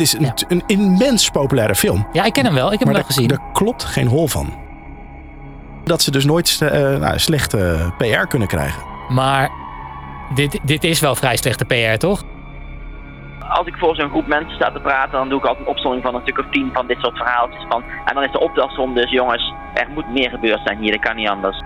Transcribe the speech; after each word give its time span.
Het 0.00 0.08
is 0.08 0.18
een, 0.18 0.24
Ja. 0.24 0.32
een 0.48 0.62
immens 0.66 1.30
populaire 1.30 1.74
film. 1.74 2.06
Ja, 2.12 2.24
ik 2.24 2.32
ken 2.32 2.44
hem 2.44 2.54
wel. 2.54 2.72
Ik 2.72 2.78
heb 2.78 2.88
Maar 2.88 2.94
hem 2.96 3.04
wel 3.06 3.14
gezien. 3.14 3.28
daar 3.28 3.52
klopt 3.52 3.84
geen 3.84 4.06
hol 4.06 4.26
van. 4.28 4.52
Dat 5.84 6.02
ze 6.02 6.10
dus 6.10 6.24
nooit 6.24 6.60
eh, 6.62 6.70
nou, 6.98 7.18
slechte 7.18 7.90
PR 7.98 8.26
kunnen 8.28 8.48
krijgen. 8.48 8.82
Maar 9.08 9.50
dit, 10.34 10.60
dit 10.62 10.84
is 10.84 11.00
wel 11.00 11.14
vrij 11.14 11.36
slechte 11.36 11.64
PR, 11.64 11.98
toch? 11.98 12.22
Als 13.48 13.66
ik 13.66 13.74
voor 13.78 13.94
zo'n 13.94 14.10
groep 14.10 14.26
mensen 14.26 14.54
sta 14.54 14.70
te 14.72 14.80
praten, 14.80 15.12
dan 15.12 15.28
doe 15.28 15.38
ik 15.38 15.44
altijd 15.44 15.66
een 15.66 15.72
opstelling 15.72 16.02
van 16.02 16.14
een 16.14 16.20
stuk 16.22 16.38
of 16.38 16.44
tien 16.50 16.70
van 16.72 16.86
dit 16.86 16.96
soort 17.00 17.16
verhaaltjes. 17.16 17.64
Van, 17.68 17.82
en 18.04 18.14
dan 18.14 18.24
is 18.24 18.32
de 18.32 18.40
optelsom 18.40 18.94
dus, 18.94 19.10
jongens, 19.10 19.52
er 19.74 19.88
moet 19.94 20.08
meer 20.12 20.30
gebeurd 20.30 20.60
zijn 20.64 20.78
hier, 20.78 20.92
dat 20.92 21.00
kan 21.00 21.16
niet 21.16 21.28
anders. 21.28 21.62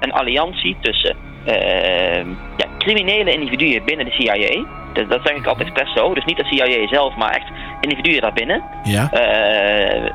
Een 0.00 0.12
alliantie 0.12 0.76
tussen 0.80 1.16
eh, 1.44 2.24
ja, 2.56 2.66
criminele 2.78 3.32
individuen 3.32 3.84
binnen 3.84 4.06
de 4.06 4.12
CIA. 4.12 4.64
Dus 4.92 5.08
dat 5.08 5.20
zeg 5.24 5.36
ik 5.36 5.46
altijd 5.46 5.68
expres 5.68 5.92
zo. 5.94 6.14
Dus 6.14 6.24
niet 6.24 6.36
de 6.36 6.44
CIA 6.44 6.86
zelf, 6.88 7.16
maar 7.16 7.30
echt 7.30 7.50
individuen 7.80 8.20
daarbinnen. 8.20 8.62
Ja. 8.82 9.10
Eh, 9.10 10.12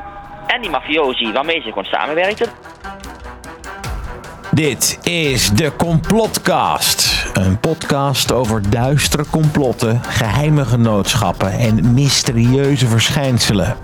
en 0.48 0.62
die 0.62 0.70
mafiosi 0.70 1.31
waarmee 1.31 1.62
ze 1.62 1.67
gewoon 1.67 1.84
samenwerkten. 1.84 2.48
Dit 4.52 5.00
is 5.03 5.50
de 5.50 5.76
Complotcast. 5.76 7.26
Een 7.34 7.59
podcast 7.59 8.31
over 8.31 8.70
duistere 8.70 9.26
complotten, 9.30 10.02
geheime 10.03 10.66
genootschappen 10.66 11.52
en 11.52 11.94
mysterieuze 11.94 12.88
verschijnselen. 12.88 13.76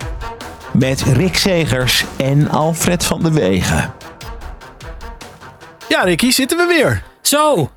Met 0.72 1.02
Rick 1.02 1.36
Segers 1.36 2.04
en 2.18 2.50
Alfred 2.50 3.04
van 3.04 3.22
de 3.22 3.32
Wegen. 3.32 3.94
Ja, 5.88 6.02
Ricky, 6.02 6.30
zitten 6.30 6.58
we 6.58 6.66
weer. 6.66 7.02
Zo, 7.20 7.70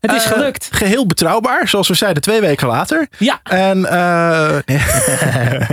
het 0.00 0.12
is 0.12 0.24
Eh, 0.24 0.32
gelukt. 0.32 0.68
Geheel 0.72 1.06
betrouwbaar, 1.06 1.68
zoals 1.68 1.88
we 1.88 1.94
zeiden 1.94 2.22
twee 2.22 2.40
weken 2.40 2.66
later. 2.66 3.08
Ja. 3.18 3.40
En 3.42 3.84
eh, 3.84 4.56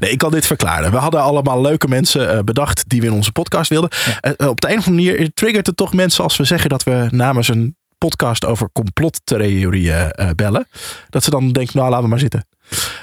nee, 0.00 0.10
ik 0.10 0.18
kan 0.18 0.30
dit 0.30 0.46
verklaren. 0.46 0.90
We 0.90 0.96
hadden 0.96 1.22
allemaal 1.22 1.60
leuke 1.60 1.88
mensen 1.88 2.30
eh, 2.30 2.42
bedacht 2.42 2.84
die 2.88 3.00
we 3.00 3.06
in 3.06 3.12
onze 3.12 3.32
podcast 3.32 3.70
wilden. 3.70 3.90
Op 4.36 4.60
de 4.60 4.70
een 4.70 4.78
of 4.78 4.86
andere 4.86 4.90
manier 4.90 5.30
triggert 5.34 5.66
het 5.66 5.76
toch 5.76 5.94
mensen 5.94 6.24
als 6.24 6.36
we 6.36 6.44
zeggen 6.44 6.70
dat 6.70 6.82
we 6.82 7.06
namens 7.10 7.48
een 7.48 7.76
podcast 7.98 8.44
over 8.44 8.68
complottheorieën 8.72 10.12
bellen. 10.36 10.68
Dat 11.10 11.24
ze 11.24 11.30
dan 11.30 11.52
denken, 11.52 11.76
nou 11.76 11.88
laten 11.88 12.04
we 12.04 12.10
maar 12.10 12.18
zitten. 12.18 12.46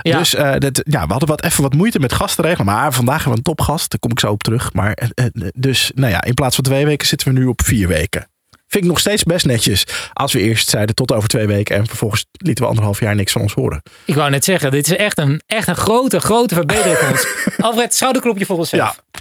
Ja. 0.01 0.17
Dus 0.17 0.29
dat, 0.57 0.81
ja, 0.83 1.05
we 1.05 1.11
hadden 1.11 1.29
wat, 1.29 1.43
even 1.43 1.63
wat 1.63 1.73
moeite 1.73 1.99
met 1.99 2.13
gasten 2.13 2.43
regelen. 2.43 2.65
Maar 2.65 2.93
vandaag 2.93 3.15
hebben 3.15 3.31
we 3.31 3.37
een 3.37 3.55
topgast. 3.55 3.89
Daar 3.91 3.99
kom 3.99 4.11
ik 4.11 4.19
zo 4.19 4.31
op 4.31 4.43
terug. 4.43 4.73
Maar, 4.73 5.09
dus 5.55 5.91
nou 5.95 6.11
ja, 6.11 6.23
in 6.23 6.33
plaats 6.33 6.55
van 6.55 6.63
twee 6.63 6.85
weken 6.85 7.07
zitten 7.07 7.33
we 7.33 7.39
nu 7.39 7.45
op 7.45 7.61
vier 7.63 7.87
weken. 7.87 8.27
Vind 8.75 8.87
ik 8.87 8.93
nog 8.93 9.03
steeds 9.03 9.23
best 9.23 9.45
netjes. 9.45 9.85
Als 10.13 10.33
we 10.33 10.39
eerst 10.39 10.69
zeiden 10.69 10.95
tot 10.95 11.11
over 11.11 11.29
twee 11.29 11.47
weken. 11.47 11.75
En 11.75 11.87
vervolgens 11.87 12.25
lieten 12.31 12.63
we 12.63 12.69
anderhalf 12.69 12.99
jaar 12.99 13.15
niks 13.15 13.31
van 13.31 13.41
ons 13.41 13.53
horen. 13.53 13.81
Ik 14.05 14.15
wou 14.15 14.29
net 14.29 14.43
zeggen, 14.43 14.71
dit 14.71 14.87
is 14.87 14.95
echt 14.95 15.17
een, 15.17 15.41
echt 15.47 15.67
een 15.67 15.75
grote, 15.75 16.19
grote 16.19 16.55
verbetering 16.55 16.97
voor 16.97 17.09
ons. 17.11 17.27
Alfred, 17.57 17.95
schouderklopje 17.95 18.45
voor 18.45 18.57
onszelf. 18.57 18.81
Ja. 18.81 19.19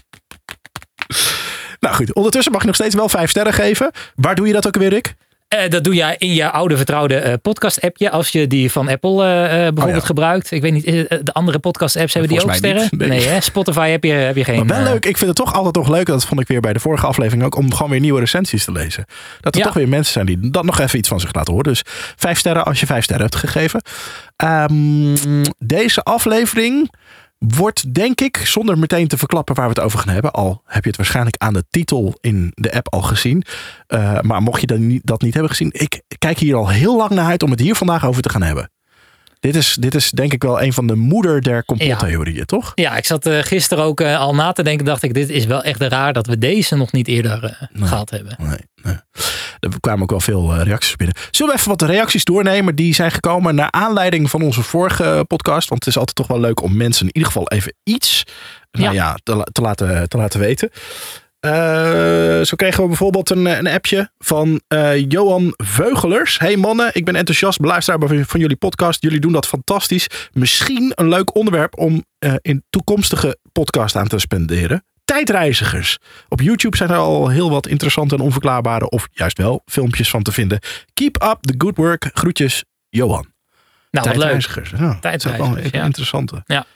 Nou 1.80 1.94
goed, 1.94 2.14
ondertussen 2.14 2.52
mag 2.52 2.60
je 2.60 2.66
nog 2.66 2.76
steeds 2.76 2.94
wel 2.94 3.08
vijf 3.08 3.30
sterren 3.30 3.52
geven. 3.52 3.90
Waar 4.14 4.34
doe 4.34 4.46
je 4.46 4.52
dat 4.52 4.66
ook 4.66 4.76
weer, 4.76 4.88
Rick? 4.88 5.14
Eh, 5.54 5.70
dat 5.70 5.84
doe 5.84 5.94
je 5.94 6.14
in 6.18 6.34
je 6.34 6.50
oude 6.50 6.76
vertrouwde 6.76 7.16
eh, 7.16 7.32
podcast-appje. 7.42 8.10
Als 8.10 8.28
je 8.28 8.46
die 8.46 8.72
van 8.72 8.88
Apple 8.88 9.24
eh, 9.24 9.48
bijvoorbeeld 9.48 10.00
ja. 10.00 10.06
gebruikt. 10.06 10.50
Ik 10.50 10.62
weet 10.62 10.72
niet, 10.72 10.84
de 10.84 11.32
andere 11.32 11.58
podcast-apps 11.58 12.12
hebben 12.12 12.30
die 12.30 12.42
ook 12.42 12.54
sterren? 12.54 12.88
niet, 12.90 13.08
nee. 13.08 13.26
hè? 13.26 13.40
Spotify 13.40 13.88
heb 13.88 14.04
je, 14.04 14.12
heb 14.12 14.36
je 14.36 14.44
geen. 14.44 14.66
Maar 14.66 14.82
wel 14.82 14.92
leuk. 14.92 15.06
Ik 15.06 15.16
vind 15.16 15.28
het 15.28 15.36
toch 15.36 15.54
altijd 15.54 15.74
nog 15.74 15.88
leuk. 15.88 16.06
Dat 16.06 16.24
vond 16.24 16.40
ik 16.40 16.48
weer 16.48 16.60
bij 16.60 16.72
de 16.72 16.80
vorige 16.80 17.06
aflevering 17.06 17.44
ook. 17.44 17.56
Om 17.56 17.74
gewoon 17.74 17.90
weer 17.90 18.00
nieuwe 18.00 18.20
recensies 18.20 18.64
te 18.64 18.72
lezen. 18.72 19.04
Dat 19.40 19.54
er 19.54 19.60
Ja. 19.60 19.66
toch 19.66 19.74
weer 19.74 19.88
mensen 19.88 20.12
zijn 20.12 20.26
die 20.26 20.50
dan 20.50 20.66
nog 20.66 20.80
even 20.80 20.98
iets 20.98 21.08
van 21.08 21.20
zich 21.20 21.34
laten 21.34 21.52
horen. 21.52 21.72
Dus 21.72 21.82
vijf 22.16 22.38
sterren 22.38 22.64
als 22.64 22.80
je 22.80 22.86
vijf 22.86 23.04
sterren 23.04 23.24
hebt 23.24 23.36
gegeven. 23.36 23.82
Ehm, 24.36 25.14
deze 25.58 26.02
aflevering 26.02 26.90
wordt 27.48 27.94
denk 27.94 28.20
ik, 28.20 28.36
zonder 28.36 28.78
meteen 28.78 29.08
te 29.08 29.18
verklappen 29.18 29.54
waar 29.54 29.64
we 29.64 29.74
het 29.74 29.80
over 29.80 29.98
gaan 29.98 30.14
hebben. 30.14 30.32
Al 30.32 30.62
heb 30.66 30.82
je 30.82 30.88
het 30.88 30.98
waarschijnlijk 30.98 31.36
aan 31.38 31.52
de 31.52 31.64
titel 31.70 32.18
in 32.20 32.52
de 32.54 32.72
app 32.72 32.92
al 32.92 33.02
gezien. 33.02 33.44
Eh, 33.86 34.20
maar 34.20 34.42
mocht 34.42 34.60
je 34.60 34.66
dat 34.66 34.78
niet, 34.78 35.06
dat 35.06 35.22
niet 35.22 35.34
hebben 35.34 35.50
gezien. 35.50 35.70
Ik 35.72 36.02
kijk 36.18 36.38
hier 36.38 36.54
al 36.54 36.68
heel 36.68 36.96
lang 36.96 37.10
naar 37.10 37.26
uit 37.26 37.42
om 37.42 37.50
het 37.50 37.60
hier 37.60 37.74
vandaag 37.74 38.06
over 38.06 38.22
te 38.22 38.28
gaan 38.28 38.42
hebben. 38.42 38.70
Dit 39.44 39.56
is, 39.56 39.76
dit 39.80 39.94
is 39.94 40.10
denk 40.10 40.32
ik 40.32 40.42
wel 40.42 40.62
een 40.62 40.72
van 40.72 40.86
de 40.86 40.94
moeder 40.94 41.42
der 41.42 41.64
complottheorieën, 41.64 42.44
toch? 42.44 42.72
Ja, 42.74 42.96
ik 42.96 43.04
zat 43.04 43.26
eh, 43.26 43.38
gisteren 43.38 43.84
ook 43.84 44.00
eh, 44.00 44.18
al 44.18 44.34
na 44.34 44.52
te 44.52 44.62
denken. 44.62 44.84
Dacht 44.84 45.02
ik, 45.02 45.14
dit 45.14 45.28
is 45.28 45.46
wel 45.46 45.62
echt 45.62 45.80
raar 45.80 46.12
dat 46.12 46.26
we 46.26 46.38
deze 46.38 46.76
nog 46.76 46.92
niet 46.92 47.08
eerder 47.08 47.44
eh, 47.72 47.86
gehad 47.88 48.10
hebben. 48.10 48.36
Nee, 48.38 48.58
nee. 48.82 48.96
Er 49.64 49.80
kwamen 49.80 50.02
ook 50.02 50.10
wel 50.10 50.20
veel 50.20 50.52
eh, 50.52 50.62
reacties 50.62 50.96
binnen. 50.96 51.16
Zullen 51.30 51.52
we 51.52 51.58
even 51.58 51.70
wat 51.70 51.82
reacties 51.82 52.24
doornemen 52.24 52.74
die 52.74 52.94
zijn 52.94 53.10
gekomen 53.10 53.54
naar 53.54 53.70
aanleiding 53.70 54.30
van 54.30 54.42
onze 54.42 54.62
vorige 54.62 55.24
podcast? 55.26 55.68
Want 55.68 55.84
het 55.84 55.94
is 55.94 55.98
altijd 55.98 56.16
toch 56.16 56.26
wel 56.26 56.40
leuk 56.40 56.62
om 56.62 56.76
mensen 56.76 57.06
in 57.06 57.12
ieder 57.14 57.32
geval 57.32 57.48
even 57.48 57.74
iets 57.82 58.24
nou 58.70 58.84
Ja. 58.84 58.92
ja, 58.92 59.16
te, 59.22 59.48
te, 59.52 59.60
laten, 59.60 60.08
te 60.08 60.16
laten 60.16 60.40
weten. 60.40 60.70
Eh, 61.44 62.42
zo 62.42 62.56
kregen 62.56 62.82
we 62.82 62.88
bijvoorbeeld 62.88 63.30
een, 63.30 63.46
een 63.46 63.66
appje 63.66 64.10
van 64.18 64.60
eh, 64.68 65.10
Johan 65.10 65.54
Veugelers. 65.56 66.38
Hey 66.38 66.56
mannen, 66.56 66.90
ik 66.92 67.04
ben 67.04 67.16
enthousiast 67.16 67.60
beluisteraar 67.60 68.08
van, 68.08 68.24
van 68.24 68.40
jullie 68.40 68.56
podcast. 68.56 69.02
Jullie 69.02 69.20
doen 69.20 69.32
dat 69.32 69.46
fantastisch. 69.46 70.06
Misschien 70.32 70.92
een 70.94 71.08
leuk 71.08 71.34
onderwerp 71.34 71.78
om 71.78 72.04
eh, 72.18 72.34
in 72.40 72.64
toekomstige 72.70 73.38
podcast 73.52 73.96
aan 73.96 74.08
te 74.08 74.18
spenderen. 74.18 74.84
Tijdreizigers. 75.04 75.98
Op 76.28 76.40
YouTube 76.40 76.76
zijn 76.76 76.90
er 76.90 76.96
al 76.96 77.28
heel 77.28 77.50
wat 77.50 77.66
interessante 77.66 78.14
en 78.14 78.20
onverklaarbare, 78.20 78.88
of 78.88 79.08
juist 79.12 79.38
wel, 79.38 79.62
filmpjes 79.66 80.10
van 80.10 80.22
te 80.22 80.32
vinden. 80.32 80.58
Keep 80.94 81.22
up 81.22 81.38
the 81.40 81.54
good 81.58 81.76
work. 81.76 82.10
Groetjes, 82.12 82.64
Johan. 82.88 83.32
Nou, 83.90 84.06
wat 84.06 84.16
leuk. 84.16 84.16
Tijdreizigers. 84.16 84.70
Ja, 84.70 84.76
dat 85.00 85.14
is 85.14 85.24
wel 85.24 85.32
Tijdreizigers, 85.32 85.70
ja. 85.70 85.84
interessante. 85.84 86.42
Ja. 86.46 86.66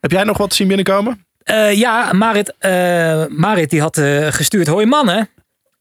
Heb 0.00 0.10
jij 0.10 0.24
nog 0.24 0.38
wat 0.38 0.54
zien 0.54 0.66
binnenkomen? 0.66 1.26
Eh, 1.42 1.72
ja, 1.72 2.12
Marit, 2.12 2.54
eh, 2.58 3.26
Marit 3.26 3.70
die 3.70 3.80
had 3.80 3.96
eh, 3.98 4.26
gestuurd. 4.26 4.66
Hoi 4.66 4.86
mannen, 4.86 5.28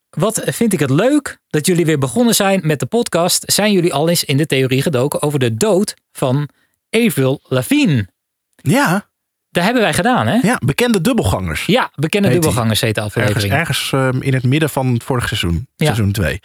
wat 0.09 0.41
vind 0.45 0.73
ik 0.73 0.79
het 0.79 0.89
leuk 0.89 1.39
dat 1.47 1.65
jullie 1.65 1.85
weer 1.85 1.97
begonnen 1.97 2.35
zijn 2.35 2.59
met 2.63 2.79
de 2.79 2.85
podcast. 2.85 3.51
Zijn 3.51 3.71
jullie 3.71 3.93
al 3.93 4.09
eens 4.09 4.23
in 4.23 4.37
de 4.37 4.45
theorie 4.45 4.81
gedoken 4.81 5.21
over 5.21 5.39
de 5.39 5.55
dood 5.55 5.93
van 6.11 6.49
Avril 6.89 7.39
Lavigne? 7.43 8.07
Ja, 8.55 9.08
Dat 9.51 9.63
hebben 9.63 9.81
wij 9.81 9.93
gedaan, 9.93 10.27
hè? 10.27 10.37
ja 10.41 10.59
bekende 10.65 11.01
dubbelgangers. 11.01 11.65
Ja, 11.65 11.91
bekende 11.95 12.27
Heet 12.27 12.41
dubbelgangers 12.41 12.81
heet 12.81 12.95
de 12.95 13.01
Ergens, 13.01 13.17
aflevering. 13.25 13.53
ergens 13.53 13.91
ehm, 13.93 14.21
in 14.21 14.33
het 14.33 14.43
midden 14.43 14.69
van 14.69 14.93
het 14.93 15.03
vorige 15.03 15.27
seizoen. 15.27 15.67
Ja. 15.75 15.85
Seizoen 15.85 16.11
2. 16.11 16.39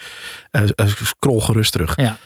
scroll 1.02 1.40
gerust 1.40 1.72
terug. 1.72 1.96
Ja. 1.96 2.16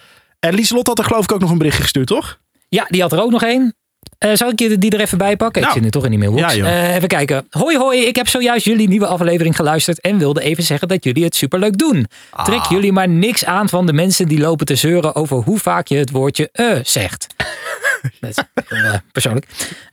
En 0.40 0.54
Lieselot 0.54 0.86
had 0.86 0.98
er 0.98 1.04
geloof 1.04 1.24
ik 1.24 1.32
ook 1.32 1.40
nog 1.40 1.50
een 1.50 1.58
berichtje 1.58 1.82
gestuurd, 1.82 2.06
toch? 2.06 2.38
Ja, 2.68 2.86
die 2.88 3.00
had 3.02 3.12
er 3.12 3.20
ook 3.22 3.30
nog 3.30 3.42
één. 3.42 3.74
Eh 4.18 4.30
zal 4.34 4.48
ik 4.50 4.58
je 4.58 4.78
die 4.78 4.90
er 4.90 5.00
even 5.00 5.18
bij 5.18 5.36
pakken? 5.36 5.62
Nou. 5.62 5.74
ik 5.74 5.82
zit 5.82 5.84
nu 5.84 5.90
toch 6.00 6.04
in 6.04 6.10
die 6.10 6.18
mailbox. 6.30 6.54
Ja. 6.54 6.64
Eh, 6.66 6.94
even 6.94 7.08
kijken. 7.08 7.46
Hoi 7.50 7.76
hoi, 7.76 8.00
ik 8.00 8.16
heb 8.16 8.28
zojuist 8.28 8.64
jullie 8.64 8.88
nieuwe 8.88 9.06
aflevering 9.06 9.56
geluisterd 9.56 10.00
en 10.00 10.18
wilde 10.18 10.40
even 10.42 10.64
zeggen 10.64 10.88
dat 10.88 11.04
jullie 11.04 11.24
het 11.24 11.36
superleuk 11.36 11.78
doen. 11.78 12.06
Trek 12.44 12.58
Ah. 12.58 12.70
jullie 12.70 12.92
maar 12.92 13.08
niks 13.08 13.44
aan 13.44 13.68
van 13.68 13.86
de 13.86 13.92
mensen 13.92 14.28
die 14.28 14.38
lopen 14.38 14.66
te 14.66 14.74
zeuren 14.74 15.14
over 15.14 15.36
hoe 15.36 15.58
vaak 15.58 15.86
je 15.86 15.96
het 15.96 16.10
woordje 16.10 16.48
eh 16.52 16.78
zegt. 16.82 17.26
Dat 18.20 18.30
is 18.30 18.36
eh, 18.68 18.94
persoonlijk. 19.12 19.46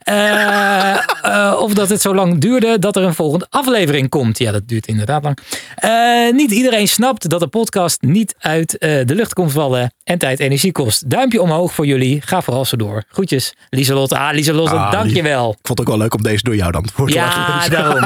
Eh, 0.06 0.92
eh, 1.22 1.56
of 1.58 1.74
dat 1.74 1.88
het 1.88 2.00
zo 2.00 2.14
lang 2.14 2.38
duurde 2.38 2.78
dat 2.78 2.96
er 2.96 3.02
een 3.02 3.14
volgende 3.14 3.46
aflevering 3.50 4.08
komt. 4.08 4.38
Ja, 4.38 4.52
dat 4.52 4.68
duurt 4.68 4.86
inderdaad 4.86 5.22
lang. 5.22 5.38
Eh, 5.74 6.32
niet 6.32 6.50
iedereen 6.50 6.88
snapt 6.88 7.28
dat 7.28 7.42
een 7.42 7.50
podcast 7.50 8.02
niet 8.02 8.34
uit 8.38 8.70
de 8.80 9.14
lucht 9.14 9.32
komt 9.32 9.52
vallen 9.52 9.94
en 10.04 10.18
tijd 10.18 10.38
en 10.38 10.44
energie 10.44 10.72
kost. 10.72 11.10
Duimpje 11.10 11.42
omhoog 11.42 11.72
voor 11.72 11.86
julot. 11.86 12.24
Ga 12.24 12.42
vooral 12.42 12.64
zo 12.64 12.76
door. 12.76 13.04
Groetjes, 13.08 13.54
Lieselot. 13.70 14.12
Ah, 14.12 14.32
Lieselot, 14.32 14.68
Ah, 14.68 14.90
dankjewel. 14.90 15.50
Ik 15.50 15.58
vond 15.62 15.78
het 15.78 15.80
ook 15.80 15.94
wel 15.94 15.98
leuk 16.02 16.14
om 16.14 16.22
deze 16.22 16.42
door 16.42 16.56
jou 16.56 16.72
dan 16.72 16.88
voor 16.94 17.08
te 17.08 17.14
laten 17.14 17.40
Ja, 17.40 17.68
daarom. 17.68 18.04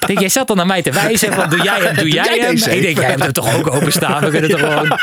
Ik 0.00 0.06
denk, 0.06 0.18
jij 0.18 0.28
zat 0.28 0.46
dan 0.46 0.56
naar 0.56 0.66
mij 0.66 0.82
te 0.82 0.92
wijzen 0.92 1.32
van 1.32 1.50
doe 1.50 1.62
jij 1.62 1.80
hem, 1.80 1.96
doe 1.96 2.10
jij, 2.10 2.24
jij 2.24 2.46
hem. 2.46 2.56
Ik 2.56 2.82
denk, 2.82 2.98
jij 2.98 3.08
hebt 3.08 3.24
het 3.24 3.34
toch 3.34 3.56
ook 3.58 3.74
openstaan. 3.74 4.24
We 4.24 4.30
kunnen 4.30 4.50
toch 4.58 4.60
gewoon... 4.60 4.98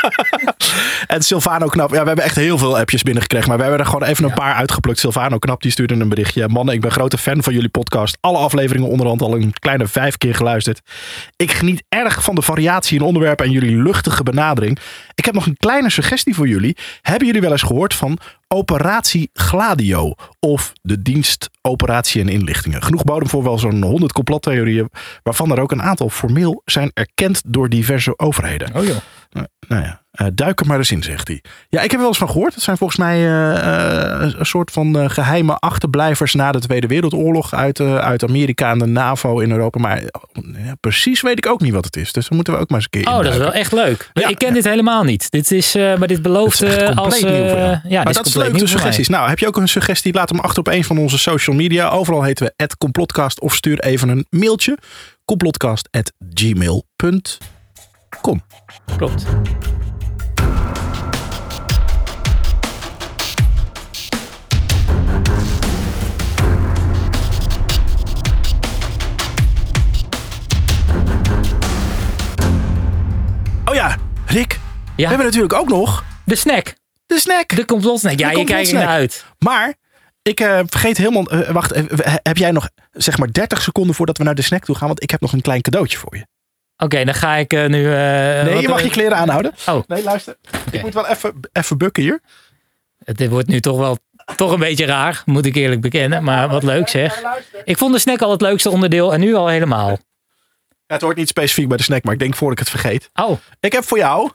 En 1.06 1.22
Silvano 1.22 1.66
Knap. 1.66 1.90
Ja, 1.90 2.00
we 2.00 2.06
hebben 2.06 2.24
echt 2.24 2.36
heel 2.36 2.58
veel 2.58 2.78
appjes 2.78 3.02
binnengekregen. 3.02 3.48
Maar 3.48 3.56
we 3.56 3.62
hebben 3.62 3.80
er 3.80 3.86
gewoon 3.86 4.08
even 4.08 4.24
een 4.24 4.34
paar 4.34 4.54
uitgeplukt. 4.54 4.98
Silvano 4.98 5.38
Knap 5.38 5.62
die 5.62 5.70
stuurde 5.70 5.94
een 5.94 6.08
berichtje. 6.16 6.48
Mannen, 6.48 6.74
ik 6.74 6.80
ben 6.80 6.90
grote 6.90 7.18
fan 7.18 7.42
van 7.42 7.52
jullie 7.52 7.68
podcast. 7.68 8.18
Alle 8.20 8.38
afleveringen 8.38 8.88
onderhand 8.88 9.22
al 9.22 9.34
een 9.34 9.52
kleine 9.52 9.86
vijf 9.86 10.16
keer 10.16 10.34
geluisterd. 10.34 10.80
Ik 11.36 11.50
geniet 11.52 11.84
erg 11.88 12.24
van 12.24 12.34
de 12.34 12.42
variatie 12.42 12.98
in 12.98 13.04
onderwerpen 13.04 13.46
en 13.46 13.52
jullie 13.52 13.82
luchtige 13.82 14.22
benadering. 14.22 14.78
Ik 15.14 15.24
heb 15.24 15.34
nog 15.34 15.46
een 15.46 15.56
kleine 15.56 15.90
suggestie 15.90 16.34
voor 16.34 16.48
jullie. 16.48 16.76
Hebben 17.02 17.26
jullie 17.26 17.40
wel 17.40 17.50
eens 17.50 17.62
gehoord 17.62 17.94
van 17.94 18.18
Operatie 18.48 19.30
Gladio? 19.32 20.14
Of 20.40 20.72
de 20.82 21.02
dienst 21.02 21.50
Operatie 21.62 22.20
en 22.20 22.28
Inlichtingen? 22.28 22.82
Genoeg 22.82 23.04
bodem 23.04 23.28
voor 23.28 23.42
wel 23.42 23.58
zo'n 23.58 23.82
100 23.82 24.12
complottheorieën. 24.12 24.90
Waarvan 25.22 25.52
er 25.52 25.60
ook 25.60 25.72
een 25.72 25.82
aantal 25.82 26.08
formeel 26.08 26.62
zijn 26.64 26.90
erkend 26.94 27.42
door 27.46 27.68
diverse 27.68 28.18
overheden. 28.18 28.74
Oh 28.74 28.84
joh. 28.84 28.96
Nou, 29.30 29.46
nou 29.68 29.82
ja. 29.82 30.04
Eh, 30.10 30.26
duik 30.34 30.60
er 30.60 30.66
maar 30.66 30.78
eens 30.78 30.90
in, 30.90 31.02
zegt 31.02 31.28
hij. 31.28 31.42
Ja, 31.68 31.78
ik 31.80 31.82
heb 31.82 31.92
er 31.92 31.98
wel 31.98 32.08
eens 32.08 32.18
van 32.18 32.30
gehoord. 32.30 32.54
Het 32.54 32.62
zijn 32.62 32.76
volgens 32.76 32.98
mij 32.98 33.16
eh, 33.16 34.22
eh, 34.22 34.32
een 34.38 34.46
soort 34.46 34.70
van 34.70 34.98
eh, 34.98 35.08
geheime 35.10 35.54
achterblijvers 35.54 36.34
na 36.34 36.52
de 36.52 36.58
Tweede 36.58 36.86
Wereldoorlog 36.86 37.54
uit, 37.54 37.80
eh, 37.80 37.96
uit 37.98 38.24
Amerika 38.24 38.70
en 38.70 38.78
de 38.78 38.86
NAVO 38.86 39.38
in 39.40 39.50
Europa. 39.50 39.80
Maar 39.80 39.96
eh, 39.96 40.04
ja, 40.64 40.74
precies 40.80 41.20
weet 41.20 41.38
ik 41.38 41.46
ook 41.46 41.60
niet 41.60 41.72
wat 41.72 41.84
het 41.84 41.96
is. 41.96 42.12
Dus 42.12 42.26
dan 42.28 42.36
moeten 42.36 42.54
we 42.54 42.60
ook 42.60 42.68
maar 42.68 42.78
eens 42.78 42.88
een 42.90 43.02
keer 43.02 43.12
Oh, 43.12 43.22
dat 43.22 43.32
is 43.32 43.38
wel 43.38 43.52
echt 43.52 43.72
leuk. 43.72 44.10
Ja. 44.12 44.28
Ik 44.28 44.38
ken 44.38 44.52
dit 44.52 44.64
helemaal 44.64 45.02
niet. 45.02 45.30
Dit 45.30 45.50
is, 45.50 45.74
eh, 45.74 45.96
maar 45.96 46.08
dit 46.08 46.22
belooft 46.22 46.62
is 46.62 46.76
eh, 46.76 46.96
als... 46.96 47.20
nieuw 47.20 47.28
voor 47.30 47.38
jou. 47.38 47.58
eh, 47.58 47.78
ja, 47.84 47.96
maar 47.96 48.04
dit 48.04 48.14
dat 48.14 48.26
is 48.26 48.34
leuk, 48.34 48.58
de 48.58 48.66
suggesties. 48.66 49.08
Nou, 49.08 49.28
heb 49.28 49.38
je 49.38 49.46
ook 49.46 49.56
een 49.56 49.68
suggestie? 49.68 50.12
Laat 50.12 50.28
hem 50.28 50.40
achter 50.40 50.58
op 50.58 50.66
een 50.68 50.84
van 50.84 50.98
onze 50.98 51.18
social 51.18 51.56
media. 51.56 51.88
Overal 51.88 52.22
heten 52.22 52.52
we 52.56 52.66
complotcast 52.78 53.40
of 53.40 53.54
stuur 53.54 53.80
even 53.80 54.08
een 54.08 54.26
mailtje. 54.30 54.78
complotcast.gmail.com 55.24 57.55
Klopt. 58.96 59.26
Oh 73.64 73.74
ja, 73.74 73.96
Rick. 74.26 74.52
We 74.96 75.02
Ja, 75.02 75.08
hebben 75.08 75.26
natuurlijk 75.26 75.52
ook 75.52 75.68
nog 75.68 76.04
de 76.24 76.36
snack. 76.36 76.74
de 77.06 77.18
snack. 77.18 77.56
De 77.56 77.64
complotsnack. 77.64 78.18
Ja, 78.18 78.30
je 78.30 78.44
kijkt 78.44 78.72
naar 78.72 78.86
uit. 78.86 79.24
Maar 79.38 79.74
ik 80.22 80.40
eh, 80.40 80.60
vergeet 80.66 80.96
helemaal. 80.96 81.30
eh, 81.30 81.50
wacht, 81.50 81.72
eh, 81.72 82.14
heb 82.22 82.36
jij 82.36 82.50
nog 82.50 82.68
zeg 82.92 83.18
maar 83.18 83.32
30 83.32 83.62
seconden 83.62 83.94
voordat 83.94 84.18
we 84.18 84.24
naar 84.24 84.34
de 84.34 84.42
snack 84.42 84.64
toe 84.64 84.74
gaan? 84.76 84.86
Want 84.86 85.02
ik 85.02 85.10
heb 85.10 85.20
nog 85.20 85.32
een 85.32 85.40
klein 85.40 85.60
cadeautje 85.62 85.98
voor 85.98 86.16
je. 86.16 86.26
Oké, 86.78 87.04
dan 87.04 87.14
ga 87.14 87.34
ik 87.34 87.52
eh, 87.52 87.66
nu... 87.66 87.84
eh, 87.86 87.92
Nee, 88.44 88.60
je 88.60 88.68
mag 88.68 88.82
je 88.82 88.90
kleren 88.90 89.16
aanhouden. 89.16 89.52
Oh. 89.66 89.82
Nee, 89.86 90.02
luister. 90.02 90.36
Ik 90.70 90.82
moet 90.82 90.94
wel 90.94 91.06
even, 91.06 91.40
even 91.52 91.78
bukken 91.78 92.02
hier. 92.02 92.20
Het 93.04 93.28
wordt 93.28 93.48
nu 93.48 93.60
toch 93.60 93.78
wel 93.78 93.98
toch 94.36 94.52
een 94.52 94.58
beetje 94.58 94.86
raar, 94.86 95.22
moet 95.24 95.46
ik 95.46 95.54
eerlijk 95.54 95.80
bekennen. 95.80 96.22
Maar 96.24 96.48
wat 96.48 96.62
leuk 96.62 96.88
zeg. 96.88 97.22
Ik 97.64 97.78
vond 97.78 97.92
de 97.92 97.98
snack 97.98 98.22
al 98.22 98.30
het 98.30 98.40
leukste 98.40 98.70
onderdeel 98.70 99.12
en 99.12 99.20
nu 99.20 99.34
al 99.34 99.48
helemaal. 99.48 99.88
Ja, 99.88 100.94
het 100.94 101.00
hoort 101.02 101.16
niet 101.16 101.28
specifiek 101.28 101.68
bij 101.68 101.76
de 101.76 101.82
snack, 101.82 102.04
maar 102.04 102.12
ik 102.12 102.18
denk 102.18 102.34
voor 102.34 102.52
ik 102.52 102.58
het 102.58 102.70
vergeet. 102.70 103.10
Oh, 103.14 103.38
Ik 103.60 103.72
heb 103.72 103.84
voor 103.84 103.98
jou 103.98 104.30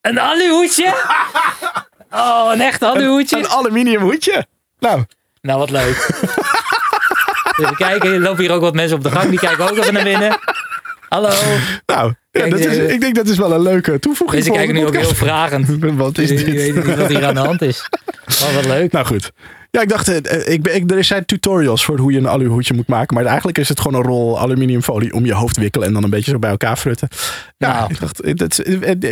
een 0.00 0.18
aluhoedje? 0.20 0.92
Oh, 2.10 2.50
een 2.52 2.60
echt 2.60 2.82
een 2.82 2.88
aluhoedje? 2.88 3.48
aluminium 3.48 4.02
hoedje. 4.02 4.46
Nou, 4.78 5.04
Nou, 5.40 5.58
wat 5.58 5.70
leuk. 5.70 5.96
Even 7.60 7.76
kijken, 7.76 8.12
er 8.12 8.20
lopen 8.20 8.40
hier 8.42 8.52
ook 8.52 8.60
wat 8.60 8.74
mensen 8.74 8.96
op 8.96 9.02
de 9.02 9.10
gang. 9.10 9.30
Die 9.30 9.38
kijken 9.38 9.70
ook 9.70 9.76
even 9.76 9.92
naar 9.92 10.02
binnen. 10.04 10.38
Hallo. 11.14 11.28
nou 11.86 12.08
ja, 12.08 12.16
Kijk, 12.30 12.50
dat 12.50 12.58
is, 12.60 12.66
eh, 12.66 12.90
ik 12.90 13.00
denk 13.00 13.14
dat 13.14 13.28
is 13.28 13.36
wel 13.36 13.52
een 13.52 13.62
leuke 13.62 13.98
toevoeging. 13.98 14.44
Voor 14.44 14.54
kijken 14.54 14.76
onze 14.76 14.90
nu 14.90 14.98
ook 14.98 15.04
heel 15.04 15.14
vragend. 15.14 15.66
Wat 15.96 16.18
is 16.18 16.28
dit? 16.28 16.42
weten 16.42 16.86
niet 16.86 16.96
wat 16.96 17.08
hier 17.08 17.24
aan 17.24 17.34
de 17.34 17.40
hand 17.40 17.62
is. 17.62 17.88
Oh, 18.42 18.54
wat 18.54 18.64
leuk. 18.64 18.92
Nou 18.92 19.06
goed. 19.06 19.32
Ja, 19.70 19.80
ik 19.80 19.88
dacht, 19.88 20.08
eh, 20.08 20.16
eh, 20.16 20.52
ik, 20.52 20.68
ik, 20.68 20.90
er 20.90 21.04
zijn 21.04 21.24
tutorials 21.24 21.84
voor 21.84 21.98
hoe 21.98 22.12
je 22.12 22.18
een 22.18 22.28
aluhoedje 22.28 22.74
moet 22.74 22.86
maken. 22.86 23.16
Maar 23.16 23.24
eigenlijk 23.26 23.58
is 23.58 23.68
het 23.68 23.80
gewoon 23.80 24.00
een 24.00 24.06
rol 24.06 24.38
aluminiumfolie 24.40 25.12
om 25.12 25.24
je 25.26 25.32
hoofd 25.34 25.56
wikkelen 25.56 25.86
en 25.88 25.94
dan 25.94 26.04
een 26.04 26.10
beetje 26.10 26.30
zo 26.30 26.38
bij 26.38 26.50
elkaar 26.50 26.76
frutten. 26.76 27.08
Ja, 27.58 27.72
Nou. 27.72 27.92
ik 27.92 28.00
dacht, 28.00 28.38
dat, 28.38 28.56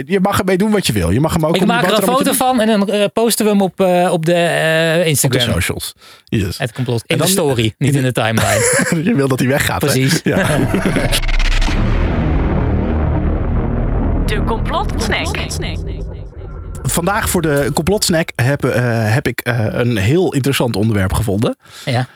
je 0.06 0.19
mag 0.22 0.38
ermee 0.38 0.56
doen 0.56 0.70
wat 0.70 0.87
je 0.87 0.93
wil. 0.93 1.10
Je 1.10 1.20
mag 1.20 1.32
hem 1.32 1.46
ook 1.46 1.56
Ik 1.56 1.66
maak 1.66 1.84
er 1.84 1.96
een 1.96 2.02
foto 2.02 2.32
van 2.32 2.60
en 2.60 2.66
dan 2.66 2.88
eh, 2.88 3.04
posten 3.12 3.44
we 3.44 3.50
hem 3.50 3.60
op, 3.62 3.81
eh, 3.81 3.87
op 4.12 4.26
de 4.26 4.34
eh, 4.34 4.96
op 4.96 5.02
de 5.02 5.02
Instagram. 5.06 5.52
socials. 5.52 5.94
Yes. 6.25 6.58
Het 6.58 6.72
complot. 6.72 7.02
In 7.06 7.19
de 7.19 7.26
story, 7.26 7.75
niet 7.78 7.94
in 7.94 8.02
de 8.02 8.12
timeline. 8.22 8.64
je 9.04 9.14
wil 9.14 9.28
dat 9.28 9.38
hij 9.38 9.49
weggaat. 9.49 9.82
hè? 9.82 9.88
Precies. 9.88 10.20
Ja. 10.25 10.46
De 14.26 14.42
complotsnack. 15.62 16.23
Vandaag 16.82 17.31
voor 17.31 17.43
de 17.43 17.70
complotsnack 17.75 18.32
heb, 18.37 18.64
eh, 18.64 19.14
heb 19.14 19.26
ik 19.26 19.41
eh, 19.41 19.67
een 19.70 19.97
heel 19.97 20.35
interessant 20.35 20.76
onderwerp 20.76 21.12
gevonden. 21.12 21.56
Ja. 21.85 22.09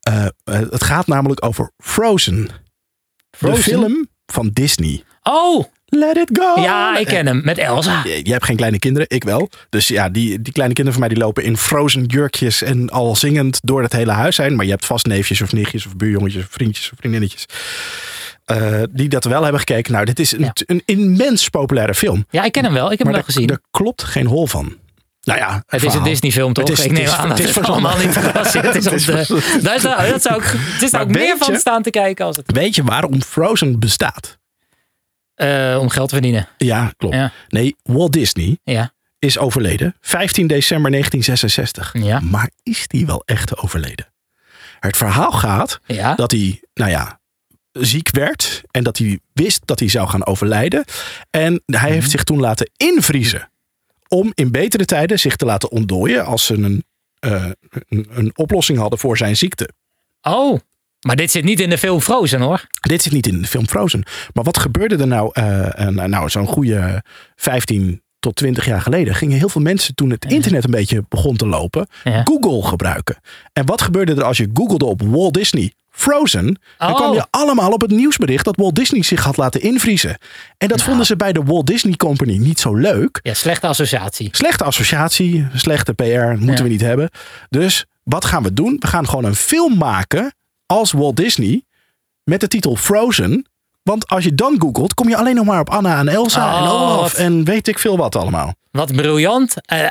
Eh, 0.00 0.26
het 0.44 0.84
gaat 0.84 1.06
namelijk 1.06 1.44
over 1.44 1.70
Frozen. 1.78 2.48
Frozen? 3.30 3.56
De 3.56 3.62
film 3.62 4.08
van 4.26 4.50
Disney. 4.52 5.04
Oh, 5.22 5.64
Let 5.90 6.16
it 6.16 6.38
go! 6.38 6.60
ja, 6.60 6.98
ik 6.98 7.06
ken 7.06 7.26
hem. 7.26 7.40
Met 7.44 7.58
Elsa. 7.58 8.00
Je 8.04 8.20
je 8.22 8.32
hebt 8.32 8.44
geen 8.44 8.56
kleine 8.56 8.78
kinderen, 8.78 9.08
ik 9.10 9.24
wel. 9.24 9.50
Dus 9.68 9.88
ja, 9.88 10.08
die, 10.08 10.42
die 10.42 10.52
kleine 10.52 10.74
kinderen 10.74 10.92
van 10.92 11.00
mij 11.00 11.08
die 11.08 11.24
lopen 11.24 11.44
in 11.44 11.56
frozen 11.56 12.04
jurkjes 12.04 12.62
en 12.62 12.90
al 12.90 13.16
zingend 13.16 13.60
door 13.62 13.82
het 13.82 13.92
hele 13.92 14.12
huis 14.12 14.36
zijn. 14.36 14.56
Maar 14.56 14.64
je 14.64 14.70
hebt 14.70 14.86
vast 14.86 15.06
neefjes 15.06 15.40
of 15.40 15.52
nichtjes 15.52 15.86
of 15.86 15.96
buurjongetjes 15.96 16.42
of 16.42 16.50
vriendjes 16.50 16.90
of 16.92 16.98
vriendinnetjes. 16.98 17.46
Eh, 18.50 18.82
die 18.90 19.08
dat 19.08 19.24
wel 19.24 19.42
hebben 19.42 19.60
gekeken. 19.60 19.92
Nou, 19.92 20.04
dit 20.04 20.18
is 20.18 20.32
een, 20.32 20.40
Ja. 20.40 20.52
een 20.54 20.82
immens 20.84 21.48
populaire 21.48 21.94
film. 21.94 22.26
Ja, 22.30 22.44
ik 22.44 22.52
ken 22.52 22.64
hem 22.64 22.72
wel. 22.72 22.84
Ik 22.92 22.98
heb 22.98 23.06
maar 23.06 23.14
hem 23.16 23.24
wel 23.24 23.34
gezien. 23.34 23.46
daar 23.46 23.60
klopt 23.70 24.02
geen 24.02 24.26
hol 24.26 24.46
van. 24.46 24.76
Nou 25.22 25.38
ja, 25.38 25.54
Het 25.54 25.64
is 25.66 25.82
een 25.82 25.90
verhaal. 25.90 26.08
Disney 26.08 26.30
film 26.30 26.52
toch? 26.52 26.68
Het 26.68 26.78
is- 26.78 26.84
ik 26.84 26.90
het 26.90 26.98
neem 26.98 27.06
is- 27.08 27.12
aan 27.16 27.28
het 27.28 27.28
dat 27.28 27.38
is 27.38 27.44
het 27.44 27.54
verzonnen. 27.54 27.90
allemaal 27.90 28.06
niet 28.06 28.16
is 28.16 28.24
op 28.56 28.62
Het 28.72 28.92
is 28.92 29.04
de... 29.04 29.60
Daar 29.62 29.80
zou, 29.80 30.10
dat 30.10 30.22
zou 30.22 30.42
ik, 30.42 30.48
het 30.56 30.82
is 30.82 30.90
Maar 30.90 31.00
ook 31.00 31.08
meer 31.08 31.36
van 31.38 31.56
staan 31.56 31.82
te 31.82 31.90
kijken 31.90 32.24
als 32.24 32.36
het... 32.36 32.52
Weet 32.52 32.74
je 32.74 32.82
waarom 32.82 33.22
Frozen 33.22 33.78
bestaat? 33.78 34.38
eh, 35.34 35.76
om 35.80 35.88
geld 35.88 36.08
te 36.08 36.14
verdienen. 36.14 36.48
Ja, 36.58 36.92
klopt. 36.96 37.14
Ja. 37.14 37.32
Nee, 37.48 37.76
Walt 37.82 38.12
Disney 38.12 38.58
Ja. 38.64 38.92
is 39.18 39.38
overleden. 39.38 39.96
15 40.00 40.46
december 40.46 40.90
1966. 40.90 41.92
Ja. 42.04 42.20
Maar 42.20 42.50
is 42.62 42.86
die 42.86 43.06
wel 43.06 43.22
echt 43.24 43.56
overleden? 43.56 44.12
Het 44.80 44.96
verhaal 44.96 45.32
gaat 45.32 45.80
dat 46.16 46.30
hij, 46.30 46.62
nou 46.74 46.90
ja, 46.90 47.19
ziek 47.72 48.10
werd. 48.10 48.62
En 48.70 48.82
dat 48.84 48.98
hij 48.98 49.18
wist 49.32 49.60
dat 49.64 49.78
hij 49.78 49.88
zou 49.88 50.08
gaan 50.08 50.26
overlijden. 50.26 50.84
En 51.30 51.62
hij 51.66 51.80
Mhm. 51.80 51.92
heeft 51.92 52.10
zich 52.10 52.24
toen 52.24 52.40
laten 52.40 52.70
invriezen. 52.76 53.50
Om 54.08 54.32
in 54.34 54.50
betere 54.50 54.84
tijden 54.84 55.18
zich 55.18 55.36
te 55.36 55.44
laten 55.44 55.70
ontdooien 55.70 56.24
als 56.26 56.44
ze 56.46 56.54
een, 56.54 56.84
eh, 57.18 57.44
een, 57.88 58.06
een 58.10 58.30
oplossing 58.36 58.78
hadden 58.78 58.98
voor 58.98 59.16
zijn 59.16 59.36
ziekte. 59.36 59.68
Oh, 60.22 60.58
maar 61.06 61.16
dit 61.16 61.30
zit 61.30 61.44
niet 61.44 61.60
in 61.60 61.70
de 61.70 61.78
film 61.78 62.00
Frozen 62.00 62.40
hoor. 62.40 62.66
Dit 62.80 63.02
zit 63.02 63.12
niet 63.12 63.26
in 63.26 63.40
de 63.42 63.48
film 63.48 63.66
Frozen. 63.68 64.02
Maar 64.32 64.44
wat 64.44 64.58
gebeurde 64.58 64.96
er 64.96 65.06
nou, 65.06 65.30
eh, 65.32 65.86
eh, 65.88 65.94
nou 66.06 66.28
zo'n 66.30 66.46
goede 66.46 67.02
15 67.36 68.02
tot 68.18 68.34
20 68.36 68.64
jaar 68.66 68.80
geleden? 68.80 69.14
Gingen 69.14 69.38
heel 69.38 69.48
veel 69.48 69.60
mensen 69.60 69.94
toen 69.94 70.10
het 70.10 70.24
internet 70.24 70.64
een 70.64 70.70
beetje 70.70 71.04
begon 71.08 71.36
te 71.36 71.46
lopen, 71.46 71.86
Ja. 72.04 72.22
Google 72.24 72.62
gebruiken. 72.68 73.16
En 73.52 73.66
wat 73.66 73.80
gebeurde 73.82 74.14
er 74.14 74.24
als 74.24 74.36
je 74.36 74.50
googelde 74.54 74.84
op 74.84 75.02
Walt 75.02 75.34
Disney 75.34 75.72
Frozen? 76.00 76.58
Dan 76.78 76.90
Oh. 76.90 76.96
kwam 76.96 77.12
je 77.14 77.26
allemaal 77.30 77.70
op 77.72 77.80
het 77.80 77.90
nieuwsbericht 77.90 78.44
dat 78.44 78.56
Walt 78.56 78.74
Disney 78.74 79.02
zich 79.02 79.24
had 79.24 79.36
laten 79.36 79.60
invriezen. 79.62 80.18
En 80.58 80.68
dat 80.68 80.82
vonden 80.82 81.06
ze 81.06 81.16
bij 81.16 81.32
de 81.32 81.42
Walt 81.42 81.66
Disney 81.66 81.96
Company 81.96 82.36
niet 82.36 82.60
zo 82.60 82.74
leuk. 82.74 83.18
Ja, 83.22 83.34
slechte 83.34 83.66
associatie. 83.66 84.28
Slechte 84.32 84.64
associatie, 84.64 85.46
slechte 85.54 85.92
PR, 85.94 86.02
moeten 86.28 86.54
Ja. 86.56 86.62
we 86.62 86.68
niet 86.68 86.80
hebben. 86.80 87.10
Dus 87.48 87.84
wat 88.02 88.24
gaan 88.24 88.42
we 88.42 88.52
doen? 88.52 88.76
We 88.78 88.86
gaan 88.86 89.08
gewoon 89.08 89.24
een 89.24 89.34
film 89.34 89.76
maken 89.78 90.34
als 90.66 90.92
Walt 90.92 91.16
Disney 91.16 91.64
met 92.24 92.40
de 92.40 92.48
titel 92.48 92.76
Frozen. 92.76 93.44
Want 93.82 94.08
als 94.08 94.24
je 94.24 94.34
dan 94.34 94.54
googelt, 94.60 94.94
kom 94.94 95.08
je 95.08 95.16
alleen 95.16 95.34
nog 95.34 95.44
maar 95.46 95.60
op 95.60 95.70
Anna 95.70 95.98
en 95.98 96.08
Elsa 96.08 96.56
en 96.58 96.62
Oh, 96.62 96.72
Olaf 96.82 97.00
wat- 97.00 97.14
en 97.14 97.44
weet 97.44 97.68
ik 97.68 97.78
veel 97.78 97.96
wat 97.96 98.16
allemaal. 98.16 98.54
Wat 98.70 98.92
briljant. 98.96 99.54
Eh, 99.66 99.84
eh, 99.84 99.90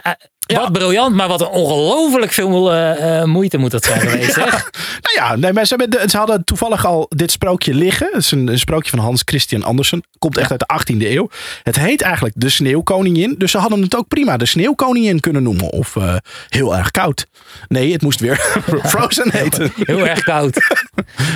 Ja. 0.52 0.60
Wat 0.60 0.72
briljant, 0.72 1.16
maar 1.16 1.28
wat 1.28 1.42
een 1.42 1.48
ongelooflijk 1.48 2.32
veel 2.32 2.72
eh, 2.74 3.20
eh, 3.22 3.26
moeite 3.26 3.58
moet 3.58 3.72
dat 3.72 3.84
zijn 3.84 4.00
geweest. 4.02 4.34
Zeg. 4.40 4.70
Nou 5.02 5.16
ja, 5.16 5.36
nee, 5.36 5.54
maar 5.54 5.66
ze, 5.66 5.76
hebben 5.76 6.00
de- 6.00 6.10
ze 6.10 6.18
hadden 6.18 6.44
toevallig 6.44 6.86
al 6.86 7.06
dit 7.16 7.32
sprookje 7.32 7.74
liggen. 7.74 8.08
Het 8.12 8.22
is 8.24 8.32
een, 8.32 8.48
een 8.48 8.60
sprookje 8.60 8.90
van 8.90 9.00
Hans 9.00 9.22
Christian 9.26 9.64
Andersen. 9.64 10.04
Komt 10.20 10.38
echt 10.38 10.52
uit 10.52 10.60
de 10.60 10.94
18e 10.94 10.98
eeuw. 11.08 11.30
Het 11.64 11.80
heet 11.80 12.02
eigenlijk 12.02 12.36
De 12.38 12.50
Sneeuwkoningin. 12.50 13.36
Dus 13.38 13.52
ze 13.52 13.58
hadden 13.58 13.82
het 13.82 13.96
ook 13.96 14.08
prima 14.08 14.38
De 14.38 14.46
Sneeuwkoningin 14.46 15.20
kunnen 15.20 15.44
noemen. 15.44 15.70
Of 15.70 15.96
eh, 15.96 16.16
Heel 16.48 16.78
erg 16.78 16.92
koud. 16.92 17.26
Nee, 17.68 17.92
het 17.92 18.02
moest 18.02 18.20
weer 18.20 18.36
Frozen 18.86 19.32
heten. 19.32 19.72
Heel 19.84 20.08
erg 20.08 20.24
koud. 20.24 20.58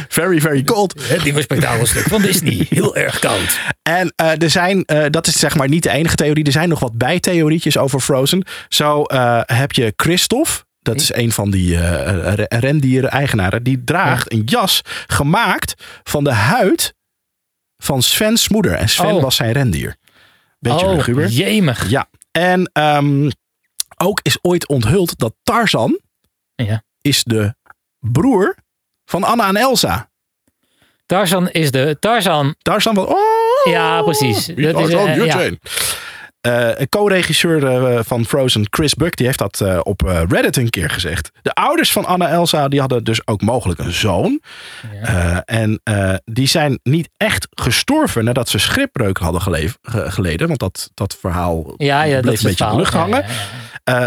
Very, 0.10 0.42
very 0.42 0.64
cold. 0.64 0.94
Het 1.02 1.24
nieuwe 1.24 1.42
spektakelstuk 1.42 2.04
van 2.08 2.22
Disney. 2.22 2.66
Heel 2.70 2.96
erg 2.96 3.20
koud. 3.20 3.60
En 3.84 4.14
er 4.16 4.50
zijn, 4.50 4.86
dat 5.10 5.28
is 5.28 5.40
zeg 5.40 5.56
maar 5.56 5.68
niet 5.70 5.84
de 5.84 5.90
enige 5.90 6.16
theorie. 6.16 6.44
Er 6.44 6.52
zijn 6.52 6.70
nog 6.70 6.80
wat 6.80 6.98
bijtheorietjes 6.98 7.78
over 7.78 8.00
Frozen. 8.00 8.46
Zo 8.70 9.03
eh, 9.10 9.42
heb 9.46 9.72
je 9.72 9.94
Christophe. 9.96 10.52
Dat 10.82 10.96
is 10.96 11.14
een 11.14 11.32
van 11.32 11.52
die 11.52 11.78
eh, 11.78 12.34
re- 12.34 12.46
rendieren-eigenaren. 12.60 13.64
Die 13.64 13.84
draagt 13.84 14.32
een 14.32 14.42
jas 14.46 14.82
gemaakt 15.08 15.74
van 16.04 16.24
de 16.24 16.32
huid 16.34 16.94
van 17.78 18.02
Sven's 18.02 18.50
moeder. 18.50 18.74
En 18.74 18.90
Sven 18.90 19.16
Oh. 19.16 19.22
was 19.22 19.36
zijn 19.36 19.52
rendier. 19.52 19.96
Beetje 20.60 20.86
oh, 20.86 20.96
luguber. 20.96 21.28
jemig. 21.28 21.90
Ja. 21.90 22.10
En 22.32 22.70
ehm, 22.74 23.30
ook 23.98 24.20
is 24.22 24.38
ooit 24.42 24.68
onthuld 24.68 25.18
dat 25.20 25.34
Tarzan 25.44 26.00
Ja. 26.56 26.84
is 27.02 27.24
de 27.24 27.56
broer 28.00 28.56
van 29.06 29.24
Anna 29.24 29.48
en 29.48 29.56
Elsa. 29.56 30.10
Tarzan 31.06 31.50
is 31.50 31.72
de... 31.72 31.98
Tarzan... 32.00 32.56
Tarzan 32.62 32.96
van... 32.96 33.08
Oh, 33.08 33.16
Ja, 33.70 34.02
precies. 34.02 34.46
Dat 34.46 34.80
is, 34.90 34.94
eh, 34.94 35.26
ja. 35.26 35.50
Eh, 36.44 36.70
een 36.80 36.90
co-regisseur 36.90 37.66
eh, 37.68 38.00
van 38.04 38.26
Frozen, 38.26 38.66
Chris 38.70 38.94
Buck, 38.94 39.16
die 39.16 39.26
heeft 39.26 39.38
dat 39.40 39.62
eh, 39.62 39.80
op 39.84 40.02
Reddit 40.30 40.58
een 40.58 40.70
keer 40.70 40.90
gezegd. 40.90 41.30
De 41.42 41.54
ouders 41.54 41.92
van 41.92 42.06
Anna 42.06 42.28
Elsa, 42.30 42.68
die 42.68 42.80
hadden 42.80 43.04
dus 43.04 43.28
ook 43.28 43.42
mogelijk 43.42 43.80
een 43.80 43.92
zoon. 43.92 44.42
En 45.46 45.82
die 46.26 46.48
zijn 46.48 46.80
niet 46.84 47.10
echt 47.18 47.48
gestorven 47.52 48.24
nadat 48.24 48.50
ze 48.50 48.58
schipbreuk 48.60 49.18
hadden 49.18 49.42
geleef- 49.42 49.78
ge- 49.82 50.12
geleden. 50.12 50.48
Want 50.48 50.60
dat, 50.60 50.90
dat 50.94 51.18
verhaal 51.20 51.74
Ja, 51.78 52.02
bleef 52.04 52.16
een 52.16 52.22
beetje 52.50 52.66
in 52.66 52.72
de 52.72 52.78
lucht 52.78 52.94
hangen. 52.94 53.26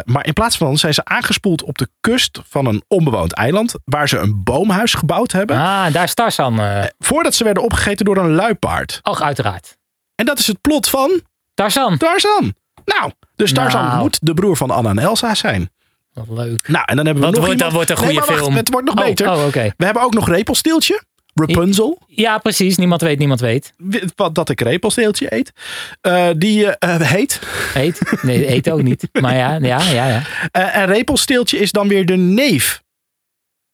maar 0.04 0.26
in 0.26 0.32
plaats 0.32 0.56
van 0.56 0.76
zijn 0.78 0.94
ze 0.94 1.04
aangespoeld 1.04 1.62
op 1.62 1.78
de 1.78 1.88
kust 2.00 2.40
van 2.48 2.66
een 2.66 2.82
onbewoond 2.88 3.32
eiland. 3.32 3.74
Waar 3.84 4.08
ze 4.08 4.18
een 4.18 4.42
boomhuis 4.44 4.94
gebouwd 4.94 5.32
hebben. 5.32 5.56
Ah, 5.56 5.92
daar 5.92 6.04
is 6.04 6.14
Tarzan. 6.14 6.60
Voordat 6.98 7.34
ze 7.34 7.44
werden 7.44 7.62
opgegeten 7.62 8.04
door 8.04 8.16
een 8.16 8.34
luipaard. 8.34 9.00
Och, 9.02 9.22
uiteraard. 9.22 9.76
En 10.14 10.26
dat 10.26 10.38
is 10.38 10.46
het 10.46 10.60
plot 10.60 10.88
van 10.88 11.20
Tarzan. 11.56 11.96
Tarzan. 11.98 12.54
Nou, 12.84 13.12
dus 13.36 13.52
Tarzan 13.52 13.84
Nou. 13.84 13.98
moet 13.98 14.18
de 14.22 14.34
broer 14.34 14.56
van 14.56 14.70
Anna 14.70 14.90
en 14.90 14.98
Elsa 14.98 15.34
zijn. 15.34 15.70
Wat 16.12 16.26
leuk. 16.28 16.68
Nou, 16.68 16.84
en 16.86 16.96
dan 16.96 17.06
hebben 17.06 17.24
we 17.24 17.30
Dat 17.30 17.36
nog 17.36 17.44
wordt, 17.46 17.60
dat 17.60 17.68
iemand- 17.68 17.72
wordt 17.72 17.90
een 17.90 17.96
Nee, 17.96 18.04
goede 18.04 18.18
maar 18.20 18.28
wacht, 18.28 18.40
film. 18.42 18.56
het 18.56 18.70
wordt 18.70 18.86
nog 18.86 18.96
Oh, 18.98 19.04
beter. 19.04 19.30
Oh, 19.30 19.46
oké. 19.46 19.72
We 19.76 19.84
hebben 19.84 20.02
ook 20.02 20.14
nog 20.14 20.28
Repelsteeltje. 20.28 21.02
Rapunzel. 21.34 21.98
Ja, 22.06 22.38
precies. 22.38 22.76
Niemand 22.76 23.00
weet, 23.00 23.18
niemand 23.18 23.40
weet. 23.40 23.72
Wat 24.14 24.34
dat 24.34 24.48
ik 24.48 24.60
repelsteeltje 24.60 25.34
eet. 25.34 25.52
Eh, 26.00 26.28
die 26.36 26.66
eh, 26.70 26.94
eh, 26.94 27.00
heet. 27.00 27.40
Eet? 27.74 28.00
Nee, 28.22 28.50
eet 28.54 28.70
ook 28.70 28.82
niet. 28.82 29.08
Maar 29.20 29.36
ja, 29.36 29.54
ja, 29.62 29.80
ja. 29.90 30.06
ja. 30.08 30.22
Eh, 30.50 30.76
en 30.76 30.86
repelsteeltje 30.86 31.58
is 31.58 31.72
dan 31.72 31.88
weer 31.88 32.06
de 32.06 32.16
neef. 32.16 32.82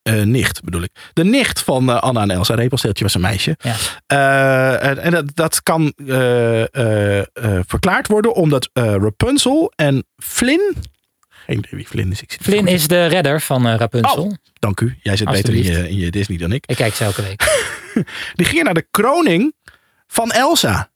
Eh, 0.02 0.22
nicht 0.22 0.62
bedoel 0.64 0.82
ik. 0.82 0.90
De 1.12 1.24
nicht 1.24 1.60
van 1.60 1.90
eh, 1.90 2.00
Anna 2.00 2.22
en 2.22 2.30
Elsa. 2.30 2.54
Repelsteeltje 2.54 3.04
was 3.04 3.14
een 3.14 3.20
meisje. 3.20 3.56
Ja. 3.58 3.74
Eh, 4.06 4.88
en 4.90 4.98
en 4.98 5.10
dat, 5.10 5.30
dat 5.34 5.62
kan 5.62 5.92
verklaard 7.66 8.06
worden 8.08 8.34
omdat 8.34 8.70
Rapunzel 8.72 9.72
en 9.76 10.04
Flynn. 10.16 10.74
Geen 11.46 11.58
idee 11.58 11.70
wie 11.70 11.86
Flynn 11.86 12.10
is. 12.12 12.22
Ik 12.22 12.36
Flynn 12.42 12.66
is 12.66 12.88
de 12.88 13.06
redder 13.06 13.40
van 13.40 13.66
Rapunzel. 13.68 14.24
Oh. 14.24 14.32
Dank 14.58 14.80
u. 14.80 14.98
Jij 15.02 15.16
zit 15.16 15.30
beter 15.30 15.54
in 15.54 15.62
je, 15.62 15.88
in 15.88 15.96
je 15.96 16.10
Disney 16.10 16.38
dan 16.38 16.52
ik. 16.52 16.66
Ik 16.66 16.76
kijk 16.76 16.94
ze 16.94 17.04
elke 17.04 17.22
week. 17.22 17.70
Die 18.34 18.46
gingen 18.46 18.64
naar 18.64 18.74
de 18.74 18.86
kroning 18.90 19.54
van 20.06 20.30
Elsa. 20.30 20.90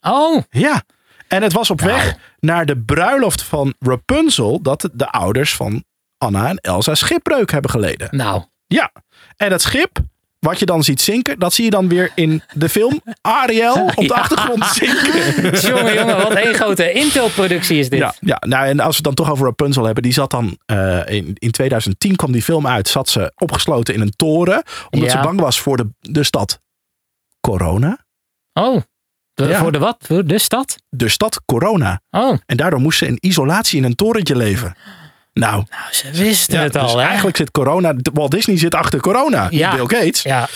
Oh, 0.00 0.42
Ja. 0.50 0.82
En 1.28 1.42
het 1.42 1.52
was 1.52 1.70
op 1.70 1.80
Nou. 1.80 1.92
weg 1.92 2.16
naar 2.40 2.66
de 2.66 2.78
bruiloft 2.78 3.42
van 3.42 3.74
Rapunzel 3.78 4.62
dat 4.62 4.88
de 4.92 5.10
ouders 5.10 5.54
van 5.54 5.84
Anna 6.18 6.48
en 6.48 6.56
Elsa 6.56 6.94
schipbreuk 6.94 7.50
hebben 7.50 7.70
geleden. 7.70 8.08
nou. 8.10 8.42
Ja. 8.72 8.92
En 9.36 9.50
dat 9.50 9.62
schip, 9.62 9.98
wat 10.38 10.58
je 10.58 10.66
dan 10.66 10.82
ziet 10.84 11.00
zinken, 11.00 11.38
dat 11.38 11.52
zie 11.52 11.64
je 11.64 11.70
dan 11.70 11.88
weer 11.88 12.12
in 12.14 12.42
de 12.54 12.68
film 12.68 13.00
Ariel 13.20 13.84
op 13.84 13.96
de 13.96 14.02
Ja. 14.02 14.14
achtergrond 14.14 14.64
zinken. 14.64 15.60
Jongen, 15.60 15.94
jongen, 15.94 16.16
wat 16.16 16.36
een 16.36 16.54
grote 16.54 16.92
Intel-productie 16.92 17.78
is 17.78 17.88
dit. 17.88 17.98
Ja, 17.98 18.14
ja, 18.20 18.42
nou 18.46 18.66
en 18.66 18.80
als 18.80 18.88
we 18.88 18.94
het 18.96 19.04
dan 19.04 19.14
toch 19.14 19.30
over 19.30 19.46
Rapunzel 19.46 19.84
hebben, 19.84 20.02
die 20.02 20.12
zat 20.12 20.30
dan 20.30 20.58
eh, 20.66 21.00
in, 21.08 21.30
in 21.34 21.50
2010 21.50 22.16
kwam 22.16 22.32
die 22.32 22.42
film 22.42 22.66
uit, 22.66 22.88
zat 22.88 23.08
ze 23.08 23.32
opgesloten 23.34 23.94
in 23.94 24.00
een 24.00 24.16
toren, 24.16 24.62
omdat 24.90 25.10
Ja. 25.10 25.16
ze 25.16 25.24
bang 25.24 25.40
was 25.40 25.60
voor 25.60 25.76
de, 25.76 25.88
de 26.00 26.22
stad 26.24 26.60
Corona. 27.40 28.04
Oh, 28.52 28.80
de- 29.34 29.44
Ja. 29.44 29.58
voor 29.58 29.72
de 29.72 29.78
wat? 29.78 29.96
Voor 30.06 30.26
de 30.26 30.38
stad? 30.38 30.76
De 30.88 31.08
stad 31.08 31.42
Corona. 31.44 32.00
Oh, 32.10 32.36
En 32.46 32.56
daardoor 32.56 32.80
moest 32.80 32.98
ze 32.98 33.06
in 33.06 33.16
isolatie 33.20 33.78
in 33.78 33.84
een 33.84 33.94
torentje 33.94 34.36
leven. 34.36 34.74
Nou, 35.32 35.64
nou, 35.70 35.92
ze 35.92 36.10
wisten 36.10 36.54
ja, 36.54 36.62
het 36.62 36.72
dus 36.72 36.82
al, 36.82 36.98
hè? 36.98 37.06
eigenlijk 37.06 37.36
zit 37.36 37.50
corona, 37.50 37.94
Walt 38.12 38.30
Disney 38.30 38.58
zit 38.58 38.74
achter 38.74 39.00
corona. 39.00 39.46
Ja. 39.50 39.74
Bill 39.74 39.98
Gates. 39.98 40.22
Ja, 40.22 40.48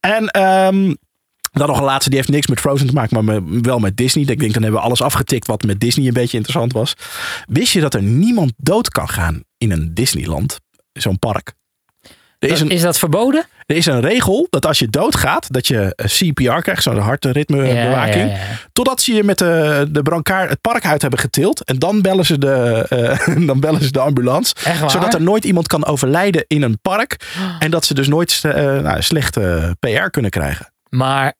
En 0.00 0.28
ehm, 0.28 0.94
dan 1.52 1.68
nog 1.68 1.78
een 1.78 1.84
laatste, 1.84 2.08
die 2.08 2.18
heeft 2.18 2.30
niks 2.30 2.46
met 2.46 2.60
Frozen 2.60 2.86
te 2.86 2.92
maken, 2.92 3.24
maar 3.24 3.60
wel 3.62 3.78
met 3.78 3.96
Disney. 3.96 4.24
Ik 4.24 4.38
denk, 4.38 4.52
dan 4.52 4.62
hebben 4.62 4.80
we 4.80 4.86
alles 4.86 5.02
afgetikt 5.02 5.46
wat 5.46 5.62
met 5.62 5.80
Disney 5.80 6.06
een 6.06 6.12
beetje 6.12 6.36
interessant 6.36 6.72
was. 6.72 6.94
Wist 7.46 7.72
je 7.72 7.80
dat 7.80 7.94
er 7.94 8.02
niemand 8.02 8.52
dood 8.56 8.88
kan 8.88 9.08
gaan 9.08 9.42
in 9.58 9.70
een 9.70 9.94
Disneyland? 9.94 10.60
Zo'n 10.92 11.18
park. 11.18 11.52
Er 12.38 12.50
is, 12.50 12.60
een, 12.60 12.70
is 12.70 12.82
dat 12.82 12.98
verboden? 12.98 13.46
er 13.68 13.76
is 13.76 13.86
een 13.86 14.00
regel 14.00 14.46
dat 14.50 14.66
als 14.66 14.78
je 14.78 14.88
doodgaat, 14.88 15.52
dat 15.52 15.66
je 15.66 15.92
eh, 15.94 16.06
CPR 16.06 16.60
krijgt, 16.60 16.82
zo'n 16.82 16.98
hartritmebewaking. 16.98 18.14
Ja, 18.14 18.36
ja, 18.36 18.48
ja. 18.48 18.58
Totdat 18.72 19.00
ze 19.00 19.14
je 19.14 19.24
met 19.24 19.38
de, 19.38 19.86
de 19.90 20.02
brancard 20.02 20.50
het 20.50 20.60
park 20.60 20.86
uit 20.86 21.00
hebben 21.02 21.20
getild. 21.20 21.64
En 21.64 21.78
dan 21.78 22.02
bellen 22.02 22.26
ze 22.26 22.38
de, 22.38 22.86
eh, 22.88 23.46
dan 23.48 23.60
bellen 23.60 23.82
ze 23.82 23.90
de 23.90 24.00
ambulance. 24.00 24.54
Zodat 24.86 25.14
er 25.14 25.22
nooit 25.22 25.44
iemand 25.44 25.66
kan 25.66 25.86
overlijden 25.86 26.44
in 26.46 26.62
een 26.62 26.78
park. 26.82 27.16
En 27.58 27.70
dat 27.70 27.84
ze 27.84 27.94
dus 27.94 28.08
nooit 28.08 28.40
eh, 28.42 28.52
nou, 28.54 29.02
slechte 29.02 29.76
PR 29.80 30.08
kunnen 30.10 30.30
krijgen. 30.30 30.72
Maar 30.88 31.34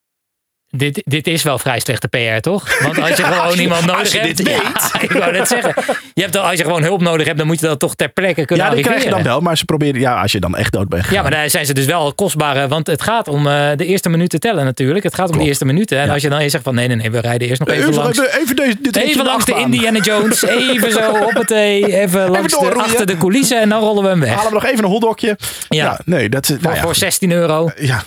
dit, 0.71 1.03
dit 1.05 1.27
is 1.27 1.43
wel 1.43 1.59
vrij 1.59 1.81
slechte 1.81 2.09
PR, 2.09 2.41
toch? 2.41 2.83
Want 2.83 2.99
als 3.01 3.09
je 3.17 3.23
gewoon 3.25 3.41
als 3.41 3.55
je- 3.55 3.61
iemand 3.61 3.85
nodig 3.87 4.13
je 4.13 4.19
hebt... 4.19 4.37
dit 4.37 4.47
ja, 4.49 4.55
weet. 4.63 5.03
ik 5.03 5.13
wou 5.13 5.33
net 5.33 5.49
zeggen. 5.49 5.75
Je 6.15 6.23
hebt, 6.23 6.37
al- 6.37 6.43
als 6.45 6.59
je 6.59 6.65
gewoon 6.65 6.83
hulp 6.83 7.01
nodig 7.01 7.27
hebt, 7.27 7.39
dan 7.39 7.47
moet 7.47 7.61
je 7.61 7.67
dat 7.67 7.79
toch 7.79 7.95
ter 7.95 8.09
plekke 8.09 8.45
kunnen 8.45 8.67
ja, 8.67 8.75
die 8.75 8.83
krijg 8.85 9.05
je 9.05 9.11
dan 9.11 9.23
wel. 9.23 9.41
Maar 9.41 9.59
ze 9.59 9.65
proberen, 9.65 10.01
ja, 10.01 10.21
als 10.21 10.33
je 10.33 10.41
dan 10.41 10.57
echt 10.57 10.73
dood 10.73 10.89
bent 10.89 11.03
gegaan. 11.03 11.17
Ja, 11.17 11.23
maar 11.23 11.31
daar 11.31 11.51
zijn 11.51 11.67
ze 11.67 11.73
dus 11.75 11.85
wel 11.85 12.15
kostbare. 12.15 12.69
Want 12.69 12.87
het 12.87 13.03
gaat 13.03 13.29
om 13.29 13.47
eh, 13.47 13.71
de 13.77 13.85
eerste 13.87 14.09
minuten 14.09 14.41
tellen 14.41 14.65
natuurlijk. 14.65 15.05
Het 15.05 15.15
gaat 15.15 15.25
om 15.25 15.31
Klopt. 15.31 15.43
de 15.43 15.49
eerste 15.49 15.65
minuten. 15.65 15.99
En 15.99 16.07
Ja. 16.07 16.13
als 16.13 16.23
je 16.23 16.29
dan 16.29 16.39
eens 16.39 16.53
zegt 16.53 16.65
van 16.65 16.75
nee, 16.75 16.87
nee, 16.89 16.97
nee, 16.97 17.11
we 17.11 17.21
rijden 17.21 17.49
eerst 17.49 17.61
nog 17.61 17.69
even, 17.69 17.89
even, 17.89 18.03
langs. 18.03 18.19
even, 18.19 18.57
deze, 18.57 18.77
dit 18.81 18.97
Even 18.97 19.25
langs 19.25 19.45
de. 19.45 19.55
Indiana 19.55 19.99
Jones. 20.01 20.43
Even 20.47 20.93
zo, 20.93 21.17
hoppatee. 21.19 21.97
Even 22.01 22.31
langs 22.31 22.59
de, 22.59 22.75
achter 22.75 23.07
de 23.07 23.17
coulissen 23.17 23.61
en 23.61 23.69
dan 23.69 23.81
rollen 23.81 24.03
we 24.03 24.09
hem 24.09 24.21
weg. 24.21 24.29
Halen 24.35 24.49
we 24.49 24.55
nog 24.55 24.65
even 24.67 24.85
een 24.85 24.91
hotdogje. 24.91 25.39
Ja. 25.69 26.01
Nee, 26.05 26.29
dat 26.29 26.43
is... 26.49 26.49
Voor, 26.55 26.59
nou 26.63 26.75
ja, 26.75 26.81
voor 26.83 26.95
16 26.95 27.31
euro. 27.33 27.71
ja, 27.77 28.03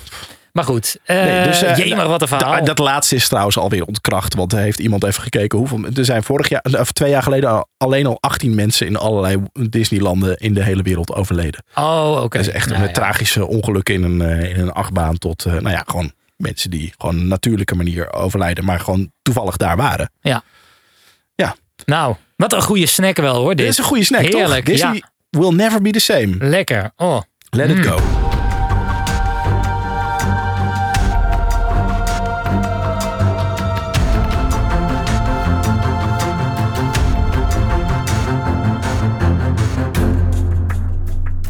Maar 0.51 0.63
goed. 0.63 0.97
eh 1.03 1.15
Nee, 1.23 1.43
dus, 1.47 1.61
eh, 1.61 1.77
jemig, 1.77 2.05
wat 2.05 2.21
een 2.21 2.27
verhaal. 2.27 2.51
Da- 2.55 2.61
dat 2.61 2.79
laatste 2.79 3.15
is 3.15 3.27
trouwens 3.27 3.57
alweer 3.57 3.85
ontkracht. 3.85 4.33
Want 4.35 4.53
er 4.53 4.59
heeft 4.59 4.79
iemand 4.79 5.03
even 5.03 5.23
gekeken 5.23 5.57
hoeveel. 5.57 5.85
Er 5.95 6.05
zijn 6.05 6.23
vorig 6.23 6.49
jaar, 6.49 6.61
of 6.79 6.91
twee 6.91 7.09
jaar 7.09 7.23
geleden 7.23 7.49
al- 7.49 7.67
alleen 7.77 8.05
al 8.05 8.17
18 8.19 8.55
mensen 8.55 8.87
in 8.87 8.95
allerlei 8.97 9.37
Disneylanden 9.53 10.37
in 10.37 10.53
de 10.53 10.63
hele 10.63 10.81
wereld 10.83 11.13
overleden. 11.13 11.63
oh, 11.75 12.19
oké. 12.23 12.37
Dat 12.37 12.47
is 12.47 12.53
echt 12.53 12.69
Nou 12.69 12.81
een 12.81 12.87
ja. 12.87 12.93
tragische 12.93 13.47
ongeluk 13.47 13.89
in 13.89 14.03
een, 14.03 14.21
eh, 14.21 14.49
in 14.49 14.59
een 14.59 14.71
achtbaan. 14.71 15.17
Tot, 15.17 15.45
nou 15.45 15.69
ja, 15.69 15.83
gewoon 15.85 16.11
mensen 16.37 16.69
die 16.69 16.93
gewoon 16.97 17.15
een 17.15 17.27
natuurlijke 17.27 17.75
manier 17.75 18.13
overlijden. 18.13 18.65
Maar 18.65 18.79
gewoon 18.79 19.11
toevallig 19.21 19.57
daar 19.57 19.77
waren. 19.77 20.11
Nou, 21.85 22.15
wat 22.35 22.53
een 22.53 22.61
goede 22.61 22.85
snack 22.85 23.17
wel 23.17 23.35
hoor. 23.35 23.49
Dit, 23.49 23.57
Dit 23.57 23.67
is 23.67 23.77
een 23.77 23.83
goede 23.83 24.03
snack, 24.03 24.21
Heerlijk, 24.21 24.65
toch? 24.65 24.73
Disney 24.73 24.93
ja. 24.93 25.09
will 25.39 25.49
never 25.51 25.81
be 25.81 25.89
the 25.91 25.99
same. 25.99 26.35
Lekker. 26.39 26.91
Oh. 26.95 27.21
Let 27.49 27.69
it 27.69 27.85
go. 27.85 27.99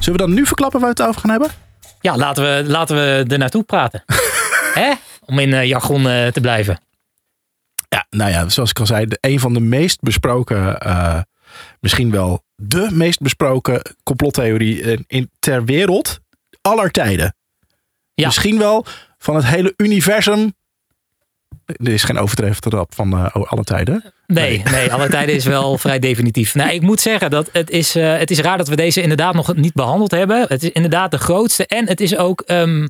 Zullen 0.03 0.19
we 0.19 0.25
dan 0.25 0.33
nu 0.35 0.45
verklappen 0.45 0.79
waar 0.79 0.93
we 0.93 1.01
het 1.01 1.09
over 1.09 1.21
gaan 1.21 1.29
hebben? 1.29 1.49
Ja, 2.01 2.17
laten 2.17 2.43
we, 2.43 2.69
laten 2.69 2.95
we 2.95 3.25
er 3.27 3.37
naartoe 3.37 3.63
praten. 3.63 4.03
Hè? 4.73 4.93
Om 5.25 5.39
in 5.39 5.53
eh, 5.53 5.65
jargon 5.65 6.07
eh, 6.09 6.27
te 6.27 6.41
blijven. 6.41 6.79
Ja, 7.89 8.05
nou 8.09 8.31
ja, 8.31 8.49
zoals 8.49 8.69
ik 8.69 8.79
al 8.79 8.85
zei, 8.85 9.05
de, 9.05 9.17
een 9.21 9.39
van 9.39 9.53
de 9.53 9.59
meest 9.59 9.99
besproken, 9.99 10.79
eh, 10.79 11.21
misschien 11.79 12.11
wel 12.11 12.43
de 12.55 12.87
meest 12.91 13.19
besproken 13.19 13.81
complottheorie 14.03 14.81
in, 14.81 15.03
in- 15.07 15.31
ter 15.39 15.65
wereld 15.65 16.19
aller 16.61 16.91
tijden. 16.91 17.35
Ja. 18.13 18.25
Misschien 18.25 18.57
wel 18.57 18.85
van 19.17 19.35
het 19.35 19.45
hele 19.45 19.73
universum. 19.77 20.53
Er 21.65 21.93
is 21.93 22.03
geen 22.03 22.17
overdreven 22.17 22.71
rap 22.71 22.95
van 22.95 23.13
eh, 23.13 23.35
alle 23.35 23.63
tijden. 23.63 24.13
Nee, 24.27 24.61
nee, 24.71 24.93
alle 24.93 25.09
tijden 25.09 25.35
is 25.35 25.45
wel 25.45 25.77
vrij 25.85 25.99
definitief. 25.99 26.55
Nou, 26.55 26.71
ik 26.71 26.81
moet 26.81 26.99
zeggen 26.99 27.29
dat 27.29 27.49
het 27.51 27.69
is, 27.69 27.95
eh, 27.95 28.17
het 28.17 28.31
is 28.31 28.39
raar 28.39 28.57
dat 28.57 28.67
we 28.67 28.75
deze 28.75 29.01
inderdaad 29.01 29.33
nog 29.33 29.55
niet 29.55 29.73
behandeld 29.73 30.11
hebben. 30.11 30.45
Het 30.47 30.63
is 30.63 30.71
inderdaad 30.71 31.11
de 31.11 31.17
grootste. 31.17 31.65
En 31.65 31.87
het 31.87 32.01
is 32.01 32.17
ook. 32.17 32.41
ehm, 32.41 32.87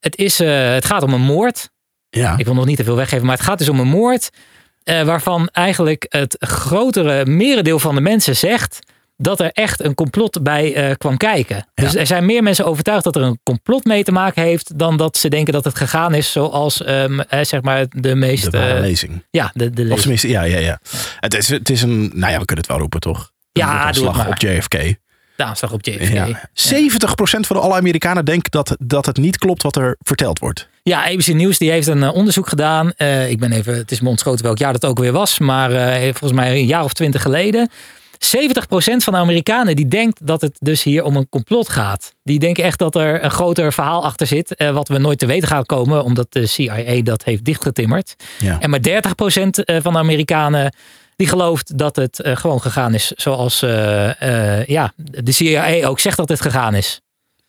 het, 0.00 0.16
is, 0.16 0.40
eh, 0.40 0.72
het 0.72 0.84
gaat 0.84 1.02
om 1.02 1.12
een 1.12 1.20
moord. 1.20 1.70
Ja. 2.10 2.36
Ik 2.36 2.44
wil 2.44 2.54
nog 2.54 2.66
niet 2.66 2.76
te 2.76 2.84
veel 2.84 2.96
weggeven, 2.96 3.26
maar 3.26 3.36
het 3.36 3.44
gaat 3.44 3.58
dus 3.58 3.68
om 3.68 3.80
een 3.80 3.88
moord. 3.88 4.30
waarvan 4.84 5.48
eigenlijk 5.48 6.06
het 6.08 6.36
grotere 6.38 7.26
merendeel 7.26 7.78
van 7.78 7.94
de 7.94 8.00
mensen 8.00 8.36
zegt. 8.36 8.78
Dat 9.22 9.40
er 9.40 9.50
echt 9.52 9.84
een 9.84 9.94
complot 9.94 10.42
bij 10.42 10.74
eh, 10.74 10.94
kwam 10.96 11.16
kijken. 11.16 11.66
Dus 11.74 11.94
er 11.94 12.06
zijn 12.06 12.26
meer 12.26 12.42
mensen 12.42 12.66
overtuigd 12.66 13.04
dat 13.04 13.16
er 13.16 13.22
een 13.22 13.40
complot 13.42 13.84
mee 13.84 14.04
te 14.04 14.12
maken 14.12 14.42
heeft. 14.42 14.78
dan 14.78 14.96
dat 14.96 15.16
ze 15.16 15.28
denken 15.28 15.52
dat 15.52 15.64
het 15.64 15.76
gegaan 15.76 16.14
is 16.14 16.32
zoals 16.32 16.82
ehm, 16.82 17.20
eh, 17.20 17.44
zeg 17.44 17.62
maar 17.62 17.86
de 17.88 18.14
meest. 18.14 18.50
De 18.50 18.78
lezing. 18.80 19.24
ja, 19.30 19.50
de, 19.54 19.70
de 19.70 19.82
Of 19.82 19.88
lezing. 19.88 20.00
tenminste, 20.00 20.28
ja, 20.28 20.42
ja, 20.42 20.58
ja. 20.58 20.78
Het 21.20 21.34
is, 21.34 21.48
het 21.48 21.70
is 21.70 21.82
een, 21.82 22.10
nou 22.14 22.32
ja, 22.32 22.38
we 22.38 22.44
kunnen 22.44 22.64
het 22.64 22.66
wel 22.66 22.78
roepen, 22.78 23.00
toch? 23.00 23.30
Ja, 23.52 23.80
Een 23.80 23.86
het 23.86 23.96
slag 23.96 24.28
op 24.28 24.38
JFK. 24.38 24.74
Aanslag 25.36 25.72
op 25.72 25.84
JFK. 25.86 26.12
Ja. 26.12 26.26
Ja. 26.26 26.48
70% 26.54 27.46
van 27.46 27.60
alle 27.60 27.74
Amerikanen 27.74 28.24
denkt 28.24 28.50
dat, 28.52 28.76
dat 28.78 29.06
het 29.06 29.16
niet 29.16 29.38
klopt 29.38 29.62
wat 29.62 29.76
er 29.76 29.96
verteld 30.00 30.38
wordt. 30.38 30.68
Ja, 30.82 31.04
ABC 31.04 31.26
Nieuws 31.26 31.58
die 31.58 31.70
heeft 31.70 31.86
een 31.86 32.02
eh, 32.02 32.14
onderzoek 32.14 32.48
gedaan. 32.48 32.92
Eh, 32.92 33.30
ik 33.30 33.38
ben 33.38 33.52
even, 33.52 33.74
het 33.76 33.90
is 33.90 34.00
me 34.00 34.08
ontschoten 34.08 34.44
welk 34.44 34.58
jaar 34.58 34.72
dat 34.72 34.84
ook 34.84 34.98
weer 34.98 35.12
was. 35.12 35.38
Maar 35.38 35.72
eh, 35.72 36.02
volgens 36.02 36.32
mij 36.32 36.50
een 36.50 36.66
jaar 36.66 36.84
of 36.84 36.92
twintig 36.92 37.22
geleden. 37.22 37.70
70% 38.26 38.28
van 38.96 39.12
de 39.12 39.18
Amerikanen 39.18 39.76
die 39.76 39.88
denkt 39.88 40.26
dat 40.26 40.40
het 40.40 40.56
dus 40.60 40.82
hier 40.82 41.04
om 41.04 41.16
een 41.16 41.28
complot 41.28 41.68
gaat. 41.68 42.14
Die 42.22 42.38
denken 42.38 42.64
echt 42.64 42.78
dat 42.78 42.94
er 42.96 43.24
een 43.24 43.30
groter 43.30 43.72
verhaal 43.72 44.04
achter 44.04 44.26
zit. 44.26 44.54
eh, 44.54 44.70
wat 44.70 44.88
we 44.88 44.98
nooit 44.98 45.18
te 45.18 45.26
weten 45.26 45.48
gaan 45.48 45.66
komen. 45.66 46.04
Omdat 46.04 46.32
de 46.32 46.46
CIA 46.46 47.02
dat 47.02 47.24
heeft 47.24 47.44
dichtgetimmerd. 47.44 48.14
Ja. 48.38 48.60
En 48.60 48.70
maar 48.70 48.80
30% 48.80 49.62
van 49.82 49.92
de 49.92 49.98
Amerikanen 49.98 50.74
Die 51.16 51.28
gelooft 51.28 51.78
dat 51.78 51.96
het 51.96 52.20
eh, 52.20 52.36
gewoon 52.36 52.60
gegaan 52.60 52.94
is 52.94 53.10
zoals 53.10 53.62
eh, 53.62 54.58
eh, 54.60 54.66
ja, 54.66 54.92
de 54.96 55.32
CIA 55.32 55.86
ook 55.86 56.00
zegt 56.00 56.16
dat 56.16 56.28
het 56.28 56.40
gegaan 56.40 56.74
is. 56.74 57.00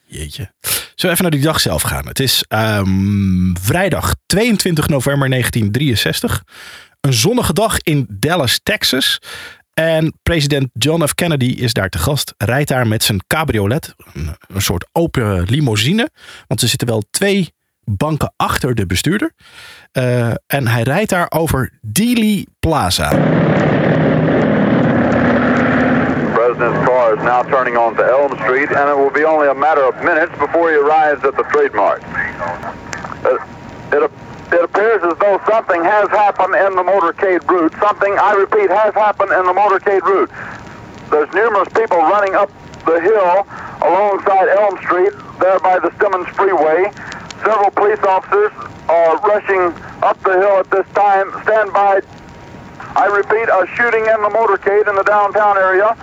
Jeetje. 0.05 0.51
Zullen 0.61 0.95
we 0.95 1.07
even 1.09 1.21
naar 1.21 1.31
die 1.31 1.41
dag 1.41 1.59
zelf 1.59 1.81
gaan? 1.81 2.07
Het 2.07 2.19
is 2.19 2.43
ehm, 2.47 3.53
vrijdag 3.61 4.15
22 4.25 4.87
november 4.87 5.29
1963. 5.29 6.43
Een 7.01 7.13
zonnige 7.13 7.53
dag 7.53 7.77
in 7.81 8.05
Dallas, 8.09 8.59
Texas. 8.63 9.19
En 9.73 10.13
president 10.23 10.69
John 10.73 11.05
F. 11.05 11.13
Kennedy 11.13 11.45
is 11.45 11.73
daar 11.73 11.89
te 11.89 11.97
gast. 11.97 12.33
Rijdt 12.37 12.69
daar 12.69 12.87
met 12.87 13.03
zijn 13.03 13.23
cabriolet. 13.27 13.95
Een, 14.13 14.61
soort 14.61 14.87
open 14.91 15.43
limousine. 15.43 16.09
Want 16.47 16.61
er 16.61 16.67
zitten 16.67 16.87
wel 16.87 17.03
twee 17.11 17.53
banken 17.83 18.33
achter 18.35 18.75
de 18.75 18.85
bestuurder. 18.85 19.31
Eh, 19.91 20.29
en 20.47 20.67
hij 20.67 20.81
rijdt 20.81 21.09
daar 21.09 21.25
over 21.29 21.71
Dealey 21.81 22.45
Plaza. 22.59 23.09
President's 26.33 26.85
car 26.85 27.13
is 27.17 27.23
now 27.23 27.51
turning 27.51 27.77
onto 27.77 28.01
Elm 28.01 28.31
Street, 28.35 28.75
and 28.75 28.89
it 28.89 28.95
will 28.95 29.11
be 29.11 29.27
only 29.27 29.47
a 29.47 29.53
matter 29.53 29.87
of 29.87 30.03
minutes 30.03 30.37
before 30.39 30.71
he 30.71 30.77
arrives 30.77 31.23
at 31.23 31.35
the 31.35 31.45
trademark. 31.51 32.01
Uh, 33.25 34.03
it, 34.03 34.09
it 34.53 34.63
appears 34.63 35.01
as 35.03 35.17
though 35.17 35.41
something 35.49 35.83
has 35.83 36.09
happened 36.09 36.53
in 36.55 36.75
the 36.75 36.83
motorcade 36.83 37.41
route. 37.49 37.73
Something, 37.79 38.13
I 38.19 38.33
repeat, 38.33 38.69
has 38.69 38.93
happened 38.93 39.31
in 39.31 39.45
the 39.45 39.53
motorcade 39.53 40.01
route. 40.03 40.29
There's 41.09 41.31
numerous 41.33 41.69
people 41.73 41.97
running 41.97 42.35
up 42.35 42.51
the 42.85 43.01
hill 43.01 43.47
alongside 43.81 44.47
Elm 44.49 44.77
Street, 44.85 45.13
there 45.39 45.59
by 45.59 45.79
the 45.79 45.91
Simmons 45.99 46.27
Freeway. 46.37 46.91
Several 47.41 47.71
police 47.71 48.03
officers 48.03 48.51
are 48.87 49.17
rushing 49.25 49.73
up 50.03 50.21
the 50.23 50.37
hill 50.37 50.61
at 50.61 50.69
this 50.69 50.87
time. 50.93 51.33
Stand 51.43 51.73
by 51.73 52.01
I 52.95 53.07
repeat, 53.07 53.49
a 53.49 53.65
shooting 53.75 54.05
in 54.05 54.21
the 54.21 54.29
motorcade 54.29 54.87
in 54.87 54.95
the 54.95 55.03
downtown 55.03 55.57
area. 55.57 55.97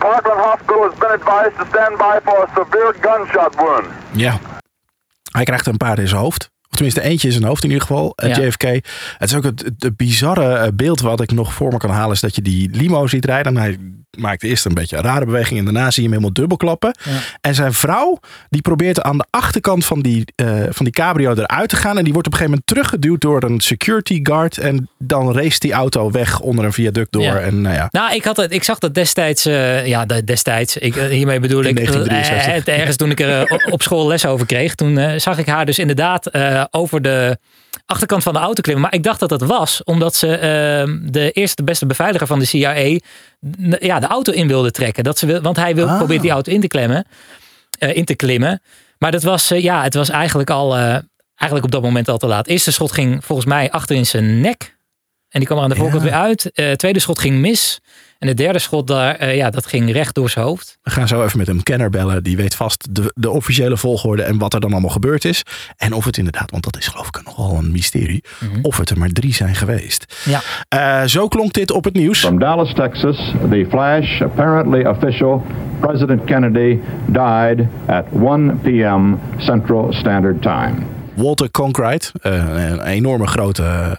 Parkland 0.00 0.40
Hospital 0.40 0.90
has 0.90 0.98
been 0.98 1.12
advised 1.12 1.56
to 1.58 1.66
stand 1.68 1.98
by 1.98 2.18
for 2.20 2.44
a 2.44 2.48
severe 2.54 2.92
gunshot 3.00 3.54
wound. 3.54 3.86
Ja. 4.12 4.38
Hij 5.30 5.44
krijgt 5.44 5.66
een 5.66 5.76
paar 5.76 5.98
in 5.98 6.08
zijn 6.08 6.20
hoofd. 6.20 6.50
Tenminste 6.78 7.02
eentje 7.02 7.26
in 7.28 7.32
zijn 7.34 7.44
hoofd 7.46 7.62
in 7.64 7.70
ieder 7.70 7.86
geval. 7.86 8.12
eh, 8.16 8.28
Ja. 8.36 8.42
JFK. 8.44 8.62
Het 8.62 8.82
is 9.30 9.34
ook 9.34 9.44
het, 9.44 9.64
het 9.78 9.96
bizarre 9.96 10.54
eh, 10.54 10.68
beeld 10.74 11.00
wat 11.00 11.20
ik 11.20 11.32
nog 11.32 11.52
voor 11.54 11.72
me 11.72 11.76
kan 11.78 11.90
halen. 11.90 12.12
Is 12.14 12.20
dat 12.20 12.34
je 12.34 12.42
die 12.42 12.70
limo 12.72 13.06
ziet 13.06 13.24
rijden. 13.24 13.56
En 13.56 13.62
hij 13.62 13.76
maakt 14.18 14.42
eerst 14.42 14.64
een 14.64 14.74
beetje 14.74 14.96
een 14.96 15.02
rare 15.02 15.24
beweging. 15.24 15.58
En 15.58 15.64
daarna 15.64 15.90
zie 15.90 16.02
je 16.02 16.08
hem 16.08 16.10
helemaal 16.10 16.32
dubbelklappen. 16.32 16.94
En 17.40 17.54
zijn 17.54 17.72
vrouw 17.72 18.18
die 18.48 18.60
probeert 18.62 19.02
aan 19.02 19.18
de 19.18 19.24
achterkant 19.30 19.84
van 19.84 20.00
die, 20.00 20.24
eh, 20.34 20.46
van 20.70 20.84
die 20.84 20.90
cabrio 20.92 21.32
eruit 21.34 21.68
te 21.68 21.76
gaan. 21.76 21.98
En 21.98 22.04
die 22.04 22.12
wordt 22.12 22.26
op 22.28 22.32
een 22.32 22.38
gegeven 22.38 22.62
moment 22.64 22.66
teruggeduwd 22.66 23.20
door 23.20 23.42
een 23.50 23.60
security 23.60 24.20
guard. 24.22 24.58
En 24.58 24.88
dan 24.98 25.32
race 25.34 25.58
die 25.58 25.72
auto 25.72 26.10
weg 26.10 26.40
onder 26.40 26.64
een 26.64 26.72
viaduct 26.72 27.12
door. 27.12 27.22
Ja. 27.22 27.38
En 27.38 27.60
nou 27.60 27.74
ja, 27.74 27.88
Nou, 27.90 28.14
ik, 28.14 28.24
had 28.24 28.36
het, 28.36 28.52
ik 28.52 28.62
zag 28.64 28.78
dat 28.78 28.94
destijds, 28.94 29.46
eh, 29.46 29.86
ja, 29.86 30.06
de- 30.06 30.24
destijds, 30.24 30.76
ik, 30.76 30.96
eh, 30.96 31.04
hiermee 31.06 31.40
bedoel 31.40 31.64
ik, 31.64 31.74
1963. 31.74 32.46
eh, 32.48 32.54
het 32.58 32.68
ergens 32.68 32.96
toen 32.96 33.10
ik 33.10 33.20
er 33.20 33.42
eh, 33.42 33.72
op 33.72 33.82
school 33.82 34.06
les 34.06 34.26
over 34.26 34.46
kreeg, 34.46 34.74
toen 34.74 34.98
eh, 34.98 35.18
zag 35.18 35.38
ik 35.38 35.46
haar 35.46 35.66
dus 35.66 35.78
inderdaad 35.78 36.26
eh, 36.26 36.64
over 36.70 37.02
de 37.02 37.38
achterkant 37.86 38.22
van 38.22 38.32
de 38.32 38.38
auto 38.38 38.60
klimmen. 38.60 38.84
Maar 38.84 38.94
ik 38.94 39.02
dacht 39.02 39.20
dat 39.20 39.28
dat 39.28 39.42
was 39.42 39.84
omdat 39.84 40.14
ze 40.14 40.36
eh, 40.36 40.94
de 41.10 41.30
eerste 41.30 41.56
de 41.56 41.62
beste 41.62 41.86
beveiliger 41.86 42.26
van 42.26 42.38
de 42.38 42.44
CIA 42.44 42.98
ja, 43.80 44.00
de 44.00 44.06
auto 44.06 44.32
in 44.32 44.48
wilde 44.48 44.70
trekken. 44.70 45.04
Dat 45.04 45.18
ze 45.18 45.26
wil, 45.26 45.40
want 45.40 45.56
hij 45.56 45.74
wil, 45.74 45.88
Ah. 45.88 45.96
probeert 45.96 46.22
die 46.22 46.30
auto 46.30 46.52
in 46.52 46.60
te 46.60 46.66
klemmen, 46.66 47.06
eh, 47.78 47.96
in 47.96 48.04
te 48.04 48.14
klimmen. 48.14 48.62
Maar 48.98 49.10
dat 49.10 49.22
was, 49.22 49.50
eh, 49.50 49.62
ja, 49.62 49.82
het 49.82 49.94
was 49.94 50.08
eigenlijk 50.08 50.50
al, 50.50 50.74
eh, 50.76 50.80
eigenlijk 51.34 51.64
op 51.64 51.70
dat 51.70 51.82
moment 51.82 52.08
al 52.08 52.18
te 52.18 52.26
laat. 52.26 52.46
Eerste 52.46 52.72
schot 52.72 52.92
ging 52.92 53.24
volgens 53.24 53.48
mij 53.48 53.70
achter 53.70 53.96
in 53.96 54.06
zijn 54.06 54.40
nek. 54.40 54.76
En 55.28 55.38
die 55.40 55.46
kwam 55.46 55.58
er 55.58 55.64
aan 55.64 55.70
de 55.70 55.76
voorkant 55.76 56.02
Ja. 56.02 56.08
weer 56.08 56.18
uit. 56.18 56.78
Tweede 56.78 56.98
schot 57.00 57.18
ging 57.18 57.36
mis. 57.38 57.80
En 58.18 58.28
het 58.28 58.36
derde 58.36 58.58
schot, 58.58 58.86
daar, 58.86 59.14
eh, 59.14 59.36
ja, 59.36 59.50
dat 59.50 59.66
ging 59.66 59.92
recht 59.92 60.14
door 60.14 60.30
zijn 60.30 60.44
hoofd. 60.44 60.78
we 60.82 60.90
gaan 60.90 61.08
zo 61.08 61.24
even 61.24 61.38
met 61.38 61.48
een 61.48 61.62
kenner 61.62 61.90
bellen. 61.90 62.22
Die 62.22 62.36
weet 62.36 62.54
vast 62.54 62.94
de, 62.94 63.12
de 63.14 63.30
officiële 63.30 63.76
volgorde 63.76 64.22
en 64.22 64.38
wat 64.38 64.54
er 64.54 64.60
dan 64.60 64.72
allemaal 64.72 64.90
gebeurd 64.90 65.24
is. 65.24 65.42
En 65.76 65.92
of 65.92 66.04
het 66.04 66.18
inderdaad, 66.18 66.50
want 66.50 66.64
dat 66.64 66.76
is 66.76 66.86
geloof 66.86 67.06
ik 67.06 67.22
nogal 67.24 67.56
een 67.56 67.70
mysterie. 67.70 68.24
Of 68.62 68.76
het 68.76 68.90
er 68.90 68.98
maar 68.98 69.08
drie 69.08 69.34
zijn 69.34 69.54
geweest. 69.54 70.16
Ja. 70.24 70.40
Eh, 70.68 71.08
zo 71.08 71.28
klonk 71.28 71.52
dit 71.52 71.70
op 71.70 71.84
het 71.84 71.94
nieuws. 71.94 72.18
From 72.18 72.38
Dallas, 72.38 72.74
Texas, 72.74 73.32
the 73.50 73.66
flash, 73.68 74.20
apparently 74.22 74.86
official, 74.86 75.46
President 75.80 76.24
Kennedy 76.24 76.78
died 77.06 77.66
at 77.86 78.04
1 78.12 78.60
p.m. 78.62 79.14
Central 79.36 79.92
Standard 79.92 80.42
Time. 80.42 80.74
Walter 81.14 81.50
Cronkite, 81.50 82.12
eh, 82.20 82.70
een 82.70 82.82
enorme 82.82 83.26
grote 83.26 83.96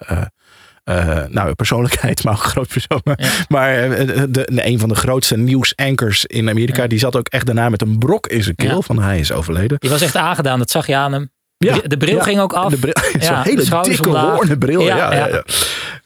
eh, 0.89 1.17
eh, 1.17 1.29
nou, 1.29 1.53
persoonlijkheid, 1.53 2.23
maar 2.23 2.33
ook 2.33 2.43
een 2.43 2.49
groot 2.49 2.67
persoon. 2.67 3.01
Maar 3.47 3.75
eh, 3.91 4.05
de, 4.07 4.27
de- 4.31 4.47
een 4.67 4.79
van 4.79 4.89
de 4.89 4.95
grootste 4.95 5.37
nieuwsankers 5.37 6.25
in 6.25 6.49
Amerika, 6.49 6.87
die 6.87 6.99
zat 6.99 7.15
ook 7.15 7.27
echt 7.27 7.45
daarna 7.45 7.69
met 7.69 7.81
een 7.81 7.97
brok 7.97 8.27
in 8.27 8.43
zijn 8.43 8.55
keel 8.55 8.75
Ja. 8.75 8.81
van 8.81 9.01
hij 9.01 9.19
is 9.19 9.31
overleden. 9.31 9.79
Die 9.79 9.89
was 9.89 10.01
echt 10.01 10.15
aangedaan, 10.15 10.59
dat 10.59 10.69
zag 10.71 10.87
je 10.87 10.95
aan 10.95 11.13
hem. 11.13 11.29
Ja, 11.57 11.77
De- 11.83 11.97
bril 11.97 12.19
ging 12.19 12.39
ook 12.39 12.53
af. 12.53 12.69
De 12.71 12.77
bril, 12.77 12.93
Zo'n 13.11 13.21
Ja, 13.21 13.41
hele 13.41 13.81
dikke 13.81 14.09
hoornen 14.09 14.57
bril. 14.57 14.81
Ja, 14.81 15.13
Ja. 15.13 15.43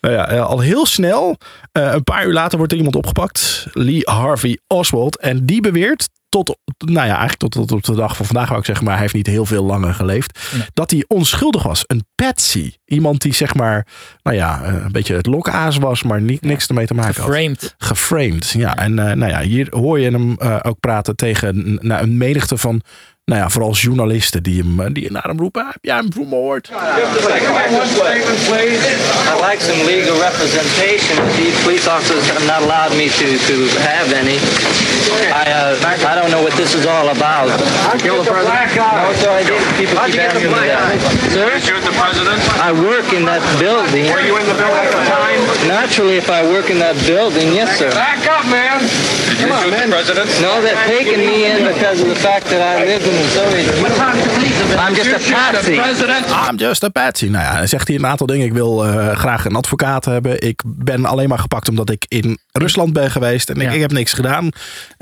Nou 0.02 0.16
ja, 0.16 0.28
eh, 0.28 0.46
al 0.46 0.60
heel 0.60 0.86
snel, 0.86 1.38
eh, 1.72 1.92
een 1.94 2.04
paar 2.04 2.26
uur 2.26 2.34
later 2.34 2.58
wordt 2.58 2.72
er 2.72 2.78
iemand 2.78 2.96
opgepakt. 2.96 3.68
Lee 3.72 4.02
Harvey 4.04 4.60
Oswald. 4.68 5.18
En 5.20 5.46
die 5.46 5.62
beweert 5.62 6.10
tot, 6.34 6.58
nou 6.78 7.08
ja, 7.08 7.18
eigenlijk 7.18 7.38
tot, 7.38 7.54
tot 7.54 7.72
op 7.72 7.84
de 7.84 7.96
dag 7.96 8.16
van 8.16 8.26
vandaag 8.26 8.48
wou 8.48 8.60
ik 8.60 8.66
zeggen, 8.66 8.86
maar 8.86 8.94
hij 8.94 9.02
heeft 9.02 9.16
niet 9.16 9.28
heel 9.28 9.46
veel 9.46 9.64
langer 9.64 9.94
geleefd. 9.94 10.40
Dat 10.74 10.92
hij 10.92 11.06
onschuldig 11.08 11.64
was. 11.64 11.84
Een 11.88 12.06
patsy. 12.16 12.74
Iemand 12.86 13.22
die 13.22 13.34
zeg 13.34 13.54
maar, 13.54 13.88
nou 14.24 14.38
ja, 14.38 14.64
eh, 14.64 14.74
een 14.74 14.92
beetje 14.92 15.16
het 15.16 15.26
lokaas 15.26 15.78
was, 15.78 16.04
maar 16.04 16.22
niet, 16.22 16.42
niks 16.42 16.68
ermee 16.68 16.86
te 16.86 16.94
maken 16.94 17.22
had 17.22 17.32
Framed. 17.32 17.76
geframed. 17.78 18.50
Ja, 18.50 18.76
en 18.76 19.00
eh, 19.00 19.16
nou 19.16 19.32
ja, 19.32 19.42
hier 19.42 19.68
hoor 19.70 20.00
je 20.00 20.12
hem 20.12 20.36
eh, 20.38 20.60
ook 20.62 20.80
praten 20.80 21.16
tegen 21.16 21.78
nou, 21.82 22.04
een 22.04 22.18
menigte 22.18 22.58
van, 22.58 22.82
nou 23.26 23.42
ja, 23.42 23.50
vooral 23.50 23.74
journalisten 23.74 24.44
die 24.44 24.64
hem, 24.64 24.94
die 24.94 25.12
naar 25.12 25.24
hem 25.24 25.40
roepen. 25.40 25.66
Heb 25.66 25.78
jij 25.82 25.96
hem 25.96 26.14
vermoord? 26.14 26.70
I'd 26.70 26.76
like 29.50 29.62
some 29.62 29.84
legal 29.86 30.20
representation. 30.20 31.18
These 31.36 31.62
police 31.64 31.90
officers 31.90 32.30
have 32.30 32.46
not 32.46 32.62
allowed 32.62 32.98
me 32.98 33.08
to, 33.08 33.38
to 33.48 33.56
have 33.80 34.14
any. 34.22 34.38
I, 35.12 35.44
uh, 35.52 36.12
I 36.12 36.16
don't 36.16 36.32
know 36.32 36.42
what 36.44 36.54
this 36.56 36.74
is 36.76 36.86
all 36.86 37.10
about. 37.10 37.48
Kill 38.00 38.24
the 38.24 38.30
president? 38.32 38.76
No, 38.76 39.14
sir, 39.22 39.32
I 39.32 39.44
didn't. 39.44 39.68
People 39.80 39.98
keep 40.08 40.20
asking 40.20 40.52
me 40.52 40.68
that. 40.72 41.00
Sir? 41.36 41.50
Shoot 41.60 41.84
the 41.84 41.96
president? 41.98 42.40
I 42.60 42.72
work 42.72 43.12
in 43.14 43.26
that 43.26 43.42
building. 43.60 44.12
Were 44.12 44.22
you 44.22 44.36
in 44.38 44.46
the 44.48 44.58
building 44.62 44.84
at 44.88 44.94
the 44.94 45.04
time? 45.10 45.42
Naturally, 45.68 46.18
if 46.18 46.30
I 46.30 46.42
work 46.56 46.70
in 46.70 46.80
that 46.80 46.96
building, 47.06 47.54
yes, 47.54 47.78
sir. 47.78 47.90
Back 47.92 48.22
up, 48.28 48.46
man! 48.50 48.80
Did 48.80 49.40
you 49.44 49.50
shoot 49.62 49.76
the 49.84 49.90
president? 49.92 50.30
No, 50.42 50.62
they're 50.62 50.86
taking 50.88 51.20
me 51.20 51.46
in 51.52 51.58
because 51.74 52.02
of 52.04 52.08
the 52.08 52.20
fact 52.28 52.46
that 52.54 52.62
I 52.62 52.86
lived 52.86 53.06
in 53.08 53.16
the 53.22 53.28
Soviet 53.38 53.66
Union. 53.76 54.80
I'm 54.84 54.96
just 54.96 55.12
a 55.12 55.20
patsy. 55.34 55.78
I'm 56.48 56.58
just 56.58 56.84
a 56.84 56.90
patsy. 56.90 57.28
Nou 57.30 57.44
ja, 57.44 57.58
dan 57.58 57.68
zegt 57.68 57.88
hij 57.88 57.98
een 57.98 58.06
aantal 58.06 58.28
dingen. 58.28 58.46
Ik 58.46 58.54
wil 58.54 58.86
eh, 58.86 59.18
graag 59.18 59.46
een 59.46 59.56
advocaat 59.56 60.06
hebben. 60.06 60.42
Ik 60.42 60.62
ben 60.66 61.06
alleen 61.06 61.30
maar 61.30 61.40
gepakt 61.40 61.70
omdat 61.70 61.90
ik 61.90 62.06
in 62.08 62.38
Rusland 62.52 62.94
ben 62.94 63.12
geweest. 63.12 63.50
En 63.50 63.56
ik, 63.56 63.62
Ja. 63.62 63.72
ik 63.72 63.82
heb 63.82 63.92
niks 63.92 64.14
gedaan. 64.14 64.50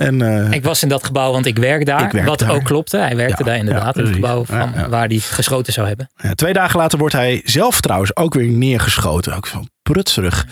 En 0.01 0.21
eh, 0.21 0.51
Ik 0.51 0.63
was 0.63 0.83
in 0.83 0.89
dat 0.89 1.03
gebouw, 1.03 1.31
want 1.31 1.45
ik 1.45 1.57
werk 1.57 1.85
daar. 1.85 2.05
Ik 2.05 2.11
werk 2.11 2.27
wat 2.27 2.39
daar. 2.39 2.51
ook 2.51 2.63
klopte. 2.63 2.97
Hij 2.97 3.15
werkte 3.15 3.43
Ja, 3.43 3.49
daar 3.49 3.57
inderdaad 3.57 3.95
ja, 3.95 4.01
in 4.01 4.05
het 4.07 4.15
gebouw 4.15 4.45
van, 4.45 4.71
Ja, 4.75 4.89
waar 4.89 5.07
hij 5.07 5.17
geschoten 5.19 5.73
zou 5.73 5.87
hebben. 5.87 6.09
Ja, 6.15 6.33
twee 6.33 6.53
dagen 6.53 6.79
later 6.79 6.99
wordt 6.99 7.13
hij 7.13 7.41
zelf 7.45 7.81
trouwens 7.81 8.15
ook 8.15 8.33
weer 8.33 8.47
neergeschoten. 8.47 9.35
Ook 9.35 9.47
zo'n 9.47 9.69
prutserig 9.81 10.39
er 10.39 10.45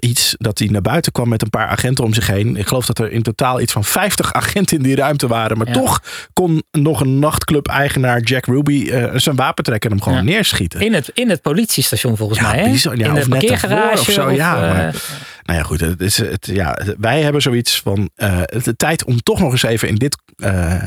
iets 0.00 0.34
dat 0.38 0.58
hij 0.58 0.68
naar 0.68 0.80
buiten 0.82 1.12
kwam 1.12 1.28
met 1.28 1.42
een 1.42 1.50
paar 1.50 1.66
agenten 1.68 2.04
om 2.04 2.14
zich 2.14 2.26
heen. 2.26 2.56
Ik 2.56 2.66
geloof 2.66 2.86
dat 2.86 2.98
er 2.98 3.12
in 3.12 3.22
totaal 3.22 3.60
iets 3.60 3.72
van 3.72 3.84
50 3.84 4.32
agenten 4.42 4.76
in 4.76 4.82
die 4.82 4.96
ruimte 4.96 5.26
waren. 5.26 5.58
Maar 5.58 5.66
Ja. 5.66 5.72
toch 5.72 6.02
kon 6.32 6.62
nog 6.70 7.00
een 7.00 7.18
nachtclub-eigenaar 7.18 8.20
Jack 8.20 8.46
Ruby 8.46 8.88
eh, 8.90 9.12
zijn 9.14 9.36
wapen 9.36 9.64
trekken 9.64 9.90
en 9.90 9.96
hem 9.96 10.04
gewoon 10.04 10.18
Ja. 10.24 10.24
neerschieten. 10.30 10.80
In 10.80 10.92
het, 10.94 11.10
in 11.14 11.30
het 11.30 11.42
politiestation 11.42 12.16
volgens 12.16 12.38
Ja, 12.38 12.50
mij. 12.50 12.58
Hè? 12.62 12.70
bizar. 12.70 12.92
In 12.92 13.14
de 13.14 13.20
of 13.20 13.28
parkeergarage. 13.28 14.12
zo, 14.12 14.30
ja, 14.30 14.68
eh, 14.68 14.94
Nou 15.42 15.58
ja, 15.58 15.62
goed. 15.64 15.80
Het 15.80 16.00
is, 16.00 16.16
het, 16.18 16.46
ja, 16.52 16.78
wij 16.98 17.22
hebben 17.22 17.42
zoiets 17.42 17.80
van 17.80 18.10
eh, 18.14 18.40
de 18.62 18.76
tijd 18.76 19.04
om 19.04 19.22
toch 19.22 19.40
nog 19.40 19.52
eens 19.52 19.62
even 19.62 19.88
in 19.88 19.94
dit, 19.94 20.16
eh, 20.36 20.82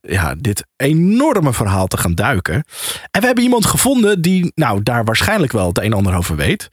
ja, 0.00 0.34
dit 0.38 0.64
enorme 0.76 1.52
verhaal 1.52 1.86
te 1.86 1.96
gaan 1.96 2.14
duiken. 2.14 2.54
En 3.10 3.20
we 3.20 3.26
hebben 3.26 3.44
iemand 3.44 3.66
gevonden 3.66 4.22
die 4.22 4.52
nou, 4.54 4.82
daar 4.82 5.04
waarschijnlijk 5.04 5.52
wel 5.52 5.68
het 5.68 5.78
een 5.78 5.84
en 5.84 5.92
ander 5.92 6.16
over 6.16 6.36
weet. 6.36 6.68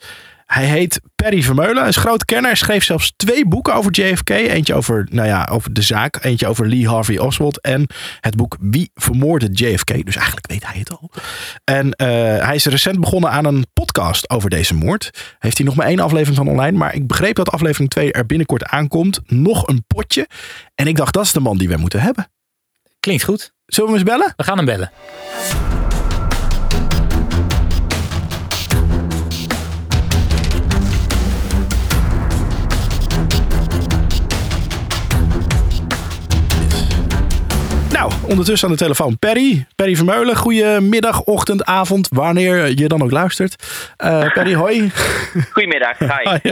Hij 0.46 0.66
heet 0.66 1.02
Perry 1.16 1.42
Vermeulen, 1.42 1.78
hij 1.78 1.88
is 1.88 1.96
groot 1.96 2.26
kenner. 2.26 2.46
Hij 2.46 2.56
schreef 2.56 2.84
zelfs 2.84 3.14
twee 3.16 3.48
boeken 3.48 3.74
over 3.74 3.92
JFK. 3.92 4.30
Eentje 4.30 4.74
over, 4.74 5.08
nou 5.12 5.28
ja, 5.28 5.48
over 5.52 5.74
de 5.74 5.82
zaak, 5.82 6.18
eentje 6.22 6.48
over 6.48 6.68
Lee 6.68 6.88
Harvey 6.88 7.18
Oswald. 7.18 7.62
En 7.62 7.88
het 8.20 8.36
boek 8.36 8.58
Wie 8.60 8.92
vermoordde 8.94 9.48
JFK? 9.52 10.06
Dus 10.06 10.16
eigenlijk 10.16 10.48
weet 10.48 10.66
hij 10.66 10.80
het 10.80 10.90
al. 10.90 11.12
En 11.64 11.92
eh, 11.92 12.08
hij 12.46 12.56
is 12.56 12.66
recent 12.66 13.00
begonnen 13.00 13.30
aan 13.30 13.46
een 13.46 13.66
podcast 13.74 14.30
over 14.30 14.50
deze 14.50 14.74
moord. 14.74 15.36
Heeft 15.40 15.58
hij 15.58 15.66
nog 15.66 15.76
maar 15.76 15.88
één 15.88 16.00
aflevering 16.00 16.38
van 16.38 16.48
online. 16.48 16.78
Maar 16.78 16.96
ik 16.96 17.08
begreep 17.08 17.36
dat 17.36 17.50
aflevering 17.52 17.90
2 17.90 18.12
er 18.12 18.26
binnenkort 18.26 18.66
aankomt. 18.66 19.22
Nog 19.26 19.68
een 19.68 19.84
potje. 19.88 20.28
En 20.76 20.88
ik 20.88 20.96
dacht, 20.96 21.14
dat 21.14 21.26
is 21.26 21.32
de 21.32 21.40
man 21.40 21.58
die 21.58 21.70
we 21.70 21.78
moeten 21.78 22.02
hebben. 22.02 22.28
Klinkt 23.00 23.24
goed. 23.24 23.54
Zullen 23.66 23.92
we 23.92 23.98
hem 23.98 24.08
eens 24.08 24.18
bellen? 24.18 24.34
We 24.38 24.44
gaan 24.44 24.58
hem 24.58 24.66
bellen. 24.66 24.92
Ondertussen 38.22 38.68
aan 38.68 38.74
de 38.74 38.80
telefoon 38.80 39.18
Perry. 39.20 39.66
Perry 39.76 39.96
Vermeulen, 39.96 40.36
goedemiddag, 40.36 41.22
ochtend, 41.22 41.66
avond, 41.66 42.08
wanneer 42.12 42.80
je 42.80 42.88
dan 42.88 43.04
ook 43.04 43.12
luistert. 43.12 43.64
Eh, 43.98 44.34
Perry, 44.34 44.54
hoi. 44.56 44.92
Goedemiddag, 45.54 45.98
hi. 45.98 46.50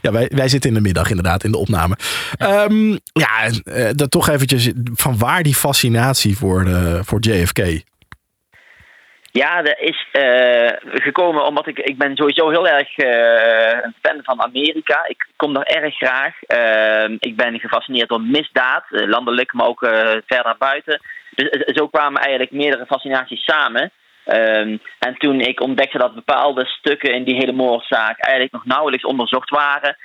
Ja, 0.00 0.12
wij, 0.12 0.30
wij 0.34 0.48
zitten 0.48 0.70
in 0.70 0.76
de 0.76 0.82
middag 0.82 1.08
inderdaad, 1.08 1.44
in 1.44 1.50
de 1.50 1.58
opname. 1.58 1.96
Ehm, 2.36 2.90
ja, 3.12 3.50
eh, 3.64 3.88
dat 3.94 4.10
toch 4.10 4.28
eventjes, 4.28 4.70
van 4.94 5.18
waar 5.18 5.42
die 5.42 5.54
fascinatie 5.54 6.36
voor, 6.36 6.66
eh, 6.66 7.00
voor 7.02 7.20
JFK? 7.20 7.82
Ja, 9.32 9.62
dat 9.62 9.78
is 9.78 10.06
eh, 10.12 10.70
gekomen 10.82 11.44
omdat 11.44 11.66
ik, 11.66 11.78
ik 11.78 11.98
ben 11.98 12.16
sowieso 12.16 12.50
heel 12.50 12.68
erg 12.68 12.96
eh, 12.96 13.78
een 13.82 13.94
fan 14.02 14.20
van 14.22 14.42
Amerika. 14.42 15.04
Ik 15.06 15.26
kom 15.36 15.54
daar 15.54 15.64
erg 15.64 15.96
graag. 15.96 16.42
Ehm, 16.42 17.16
ik 17.18 17.36
ben 17.36 17.60
gefascineerd 17.60 18.08
door 18.08 18.20
misdaad, 18.20 18.84
landelijk, 18.88 19.52
maar 19.52 19.66
ook 19.66 19.78
verder 20.26 20.54
buiten. 20.58 21.00
Dus 21.34 21.48
zo 21.64 21.88
kwamen 21.88 22.20
eigenlijk 22.20 22.50
meerdere 22.50 22.86
fascinaties 22.86 23.44
samen. 23.44 23.90
Ehm, 24.24 24.76
en 24.98 25.14
toen 25.18 25.40
ik 25.40 25.60
ontdekte 25.60 25.98
dat 25.98 26.14
bepaalde 26.14 26.66
stukken 26.66 27.14
in 27.14 27.24
die 27.24 27.34
hele 27.34 27.52
moordzaak 27.52 28.18
eigenlijk 28.20 28.52
nog 28.52 28.64
nauwelijks 28.64 29.04
onderzocht 29.04 29.50
waren. 29.50 29.96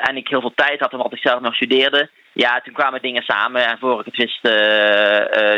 en 0.00 0.16
ik 0.16 0.28
heel 0.28 0.40
veel 0.40 0.54
tijd 0.54 0.80
had 0.80 0.92
omdat 0.92 1.12
ik 1.12 1.28
zelf 1.28 1.40
nog 1.40 1.54
studeerde. 1.54 2.08
Ja, 2.32 2.60
toen 2.60 2.74
kwamen 2.74 3.02
dingen 3.02 3.22
samen. 3.22 3.66
En 3.66 3.78
voor 3.78 4.00
ik 4.00 4.04
het 4.04 4.16
wist, 4.16 4.38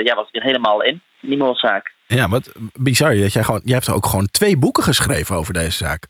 ja, 0.07 0.15
was 0.15 0.29
ik 0.29 0.37
er 0.37 0.43
helemaal 0.43 0.83
in 0.83 1.01
die 1.21 1.37
moordzaak. 1.37 1.95
Ja, 2.07 2.29
wat 2.29 2.53
bizar 2.81 3.17
dat 3.17 3.33
jij 3.33 3.43
gewoon, 3.43 3.61
jij 3.65 3.75
hebt 3.75 3.93
ook 3.93 4.07
gewoon 4.07 4.27
twee 4.31 4.59
boeken 4.59 4.83
geschreven 4.83 5.37
over 5.37 5.55
deze 5.55 5.77
zaak. 5.85 6.07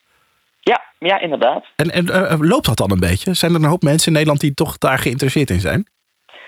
Ja, 0.61 0.83
ja, 0.99 1.21
inderdaad. 1.21 1.65
En, 1.77 1.91
en 1.91 2.09
eh, 2.09 2.37
loopt 2.41 2.67
dat 2.67 2.77
dan 2.77 2.91
een 2.91 3.01
beetje? 3.01 3.35
Zijn 3.35 3.55
er 3.55 3.61
een 3.63 3.69
hoop 3.69 3.83
mensen 3.83 4.07
in 4.07 4.13
Nederland 4.13 4.41
die 4.41 4.55
toch 4.55 4.79
daar 4.79 4.99
geïnteresseerd 4.99 5.51
in 5.51 5.61
zijn? 5.61 5.87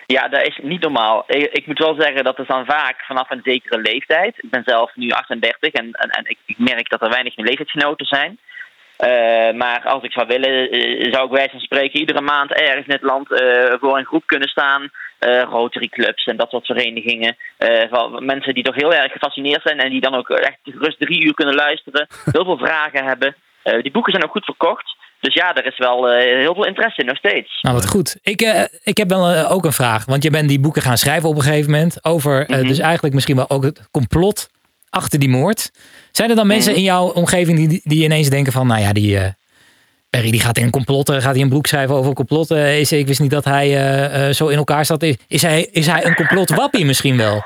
Ja, 0.07 0.29
dat 0.29 0.47
is 0.47 0.61
niet 0.63 0.81
normaal. 0.81 1.25
Ik, 1.27 1.53
ik 1.53 1.67
moet 1.67 1.79
wel 1.79 1.95
zeggen 1.99 2.25
dat 2.25 2.37
het 2.37 2.49
dan 2.49 2.65
vaak 2.65 3.05
vanaf 3.07 3.31
een 3.31 3.41
zekere 3.45 3.81
leeftijd. 3.81 4.35
Ik 4.39 4.51
ben 4.51 4.63
zelf 4.65 4.91
nu 4.95 5.11
38 5.11 5.73
en, 5.73 5.91
en, 5.93 6.11
en 6.11 6.25
ik, 6.25 6.39
ik 6.47 6.59
merk 6.59 6.89
dat 6.91 7.03
er 7.03 7.11
weinig 7.11 7.37
meer 7.37 7.47
leeftijdsgenoten 7.47 8.07
zijn. 8.07 8.39
Eh, 8.97 9.55
maar 9.55 9.81
als 9.85 10.03
ik 10.03 10.13
zou 10.13 10.27
willen, 10.27 10.71
eh, 10.71 11.13
zou 11.13 11.25
ik 11.25 11.31
wijze 11.33 11.51
van 11.51 11.61
spreken 11.61 12.01
iedere 12.01 12.21
maand 12.21 12.53
ergens 12.53 12.87
in 12.87 12.93
het 12.93 13.03
land 13.03 13.33
eh, 13.33 13.75
voor 13.81 13.99
een 13.99 14.05
groep 14.05 14.27
kunnen 14.27 14.49
staan. 14.49 14.91
Eh, 15.19 15.43
Rotary 15.51 15.89
clubs 15.89 16.25
en 16.25 16.37
dat 16.37 16.51
soort 16.51 16.67
verenigingen. 16.67 17.37
eh, 17.57 17.89
van 17.91 18.25
mensen 18.25 18.55
die 18.55 18.63
toch 18.63 18.75
heel 18.75 18.95
erg 18.95 19.13
gefascineerd 19.13 19.63
zijn 19.63 19.79
en 19.79 19.91
die 19.91 20.01
dan 20.01 20.15
ook 20.15 20.29
echt 20.31 20.59
rust 20.65 20.99
drie 20.99 21.25
uur 21.25 21.35
kunnen 21.35 21.55
luisteren. 21.55 22.07
Heel 22.33 22.45
veel 22.45 22.59
vragen 22.59 23.05
hebben. 23.05 23.37
Eh, 23.63 23.83
die 23.83 23.91
boeken 23.93 24.13
zijn 24.13 24.25
ook 24.25 24.31
goed 24.33 24.45
verkocht. 24.45 24.97
Dus 25.21 25.35
ja, 25.35 25.55
er 25.55 25.67
is 25.67 25.79
wel 25.79 26.09
eh, 26.11 26.39
heel 26.41 26.55
veel 26.55 26.67
interesse 26.67 27.01
in 27.01 27.07
nog 27.07 27.17
steeds. 27.17 27.59
Nou, 27.63 27.75
wat 27.75 27.89
goed. 27.89 28.17
Ik, 28.23 28.41
eh, 28.41 28.63
ik 28.83 28.97
heb 28.97 29.09
wel 29.09 29.29
eh, 29.29 29.53
ook 29.53 29.65
een 29.65 29.73
vraag. 29.73 30.05
Want 30.05 30.23
je 30.23 30.31
bent 30.31 30.49
die 30.49 30.61
boeken 30.61 30.83
gaan 30.83 30.97
schrijven 30.99 31.29
op 31.29 31.37
een 31.37 31.43
gegeven 31.43 31.71
moment. 31.71 32.05
Over 32.05 32.47
eh, 32.47 32.69
dus 32.69 32.79
eigenlijk 32.79 33.15
misschien 33.15 33.37
wel 33.37 33.51
ook 33.51 33.63
het 33.65 33.89
complot 33.91 34.49
achter 34.91 35.19
die 35.19 35.29
moord. 35.29 35.71
Zijn 36.13 36.31
er 36.31 36.37
dan 36.37 36.47
mensen 36.47 36.75
in 36.75 36.83
jouw 36.83 37.09
omgeving 37.13 37.69
die, 37.69 37.81
die 37.85 38.05
ineens 38.05 38.31
denken 38.31 38.53
van... 38.53 38.67
Nou 38.67 38.81
ja, 38.81 38.93
die 38.93 39.19
eh 39.19 39.25
Perry 40.11 40.31
die 40.31 40.41
gaat 40.41 40.59
in 40.59 40.65
een 40.65 40.71
complot, 40.71 41.09
eh, 41.09 41.17
gaat 41.17 41.35
hij 41.35 41.43
een 41.43 41.49
boek 41.49 41.67
schrijven 41.67 41.95
over 41.95 42.13
complotten. 42.15 42.79
Ik 42.79 43.07
wist 43.07 43.21
niet 43.21 43.31
dat 43.31 43.45
hij 43.45 43.67
eh, 43.67 44.29
eh, 44.29 44.35
zo 44.35 44.49
in 44.49 44.57
elkaar 44.57 44.85
zat. 44.85 45.03
Is, 45.03 45.17
is, 45.29 45.43
hij, 45.43 45.69
is 45.73 45.87
hij 45.87 46.05
een 46.05 46.15
complotwappie 46.15 46.85
misschien 46.85 47.17
wel? 47.17 47.45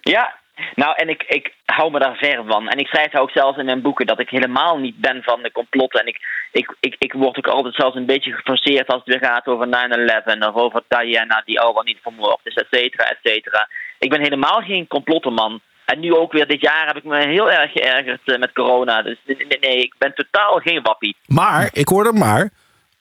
Ja, 0.00 0.34
nou 0.74 0.94
en 0.96 1.08
ik, 1.08 1.22
ik 1.22 1.52
hou 1.64 1.90
me 1.90 1.98
daar 1.98 2.16
ver 2.16 2.44
van. 2.46 2.68
En 2.68 2.78
ik 2.78 2.86
schrijf 2.86 3.14
ook 3.14 3.30
zelfs 3.30 3.58
in 3.58 3.64
mijn 3.64 3.82
boeken 3.82 4.06
dat 4.06 4.20
ik 4.20 4.28
helemaal 4.28 4.78
niet 4.78 4.96
ben 4.96 5.22
van 5.22 5.42
de 5.42 5.52
complotten. 5.52 6.00
En 6.00 6.06
ik, 6.06 6.18
ik, 6.52 6.76
ik, 6.80 6.96
ik 6.98 7.12
word 7.12 7.36
ook 7.36 7.46
altijd 7.46 7.74
zelfs 7.74 7.96
een 7.96 8.06
beetje 8.06 8.32
geforceerd 8.32 8.86
als 8.86 9.02
het 9.04 9.14
weer 9.14 9.30
gaat 9.30 9.46
over 9.46 9.66
9-11 9.66 10.38
of 10.48 10.54
over 10.54 10.82
Diana 10.88 11.42
die 11.44 11.60
al 11.60 11.74
wel 11.74 11.82
niet 11.82 11.98
vermoord 12.02 12.40
is, 12.42 12.54
et 12.54 12.66
cetera, 12.70 13.04
et 13.04 13.18
cetera. 13.22 13.68
Ik 13.98 14.10
ben 14.10 14.20
helemaal 14.20 14.60
geen 14.60 14.86
complottenman. 14.86 15.60
En 15.84 16.00
nu 16.00 16.14
ook 16.14 16.32
weer 16.32 16.46
dit 16.46 16.60
jaar 16.60 16.86
heb 16.86 16.96
ik 16.96 17.04
me 17.04 17.26
heel 17.26 17.50
erg 17.50 17.72
geërgerd 17.72 18.20
eh, 18.24 18.38
met 18.38 18.52
corona. 18.52 19.02
Dus 19.02 19.16
nee, 19.26 19.36
nee, 19.36 19.58
nee, 19.60 19.82
ik 19.82 19.94
ben 19.98 20.14
totaal 20.14 20.58
geen 20.58 20.82
wappie. 20.82 21.16
Maar, 21.26 21.68
ik 21.72 21.88
hoorde 21.88 22.12
maar, 22.12 22.50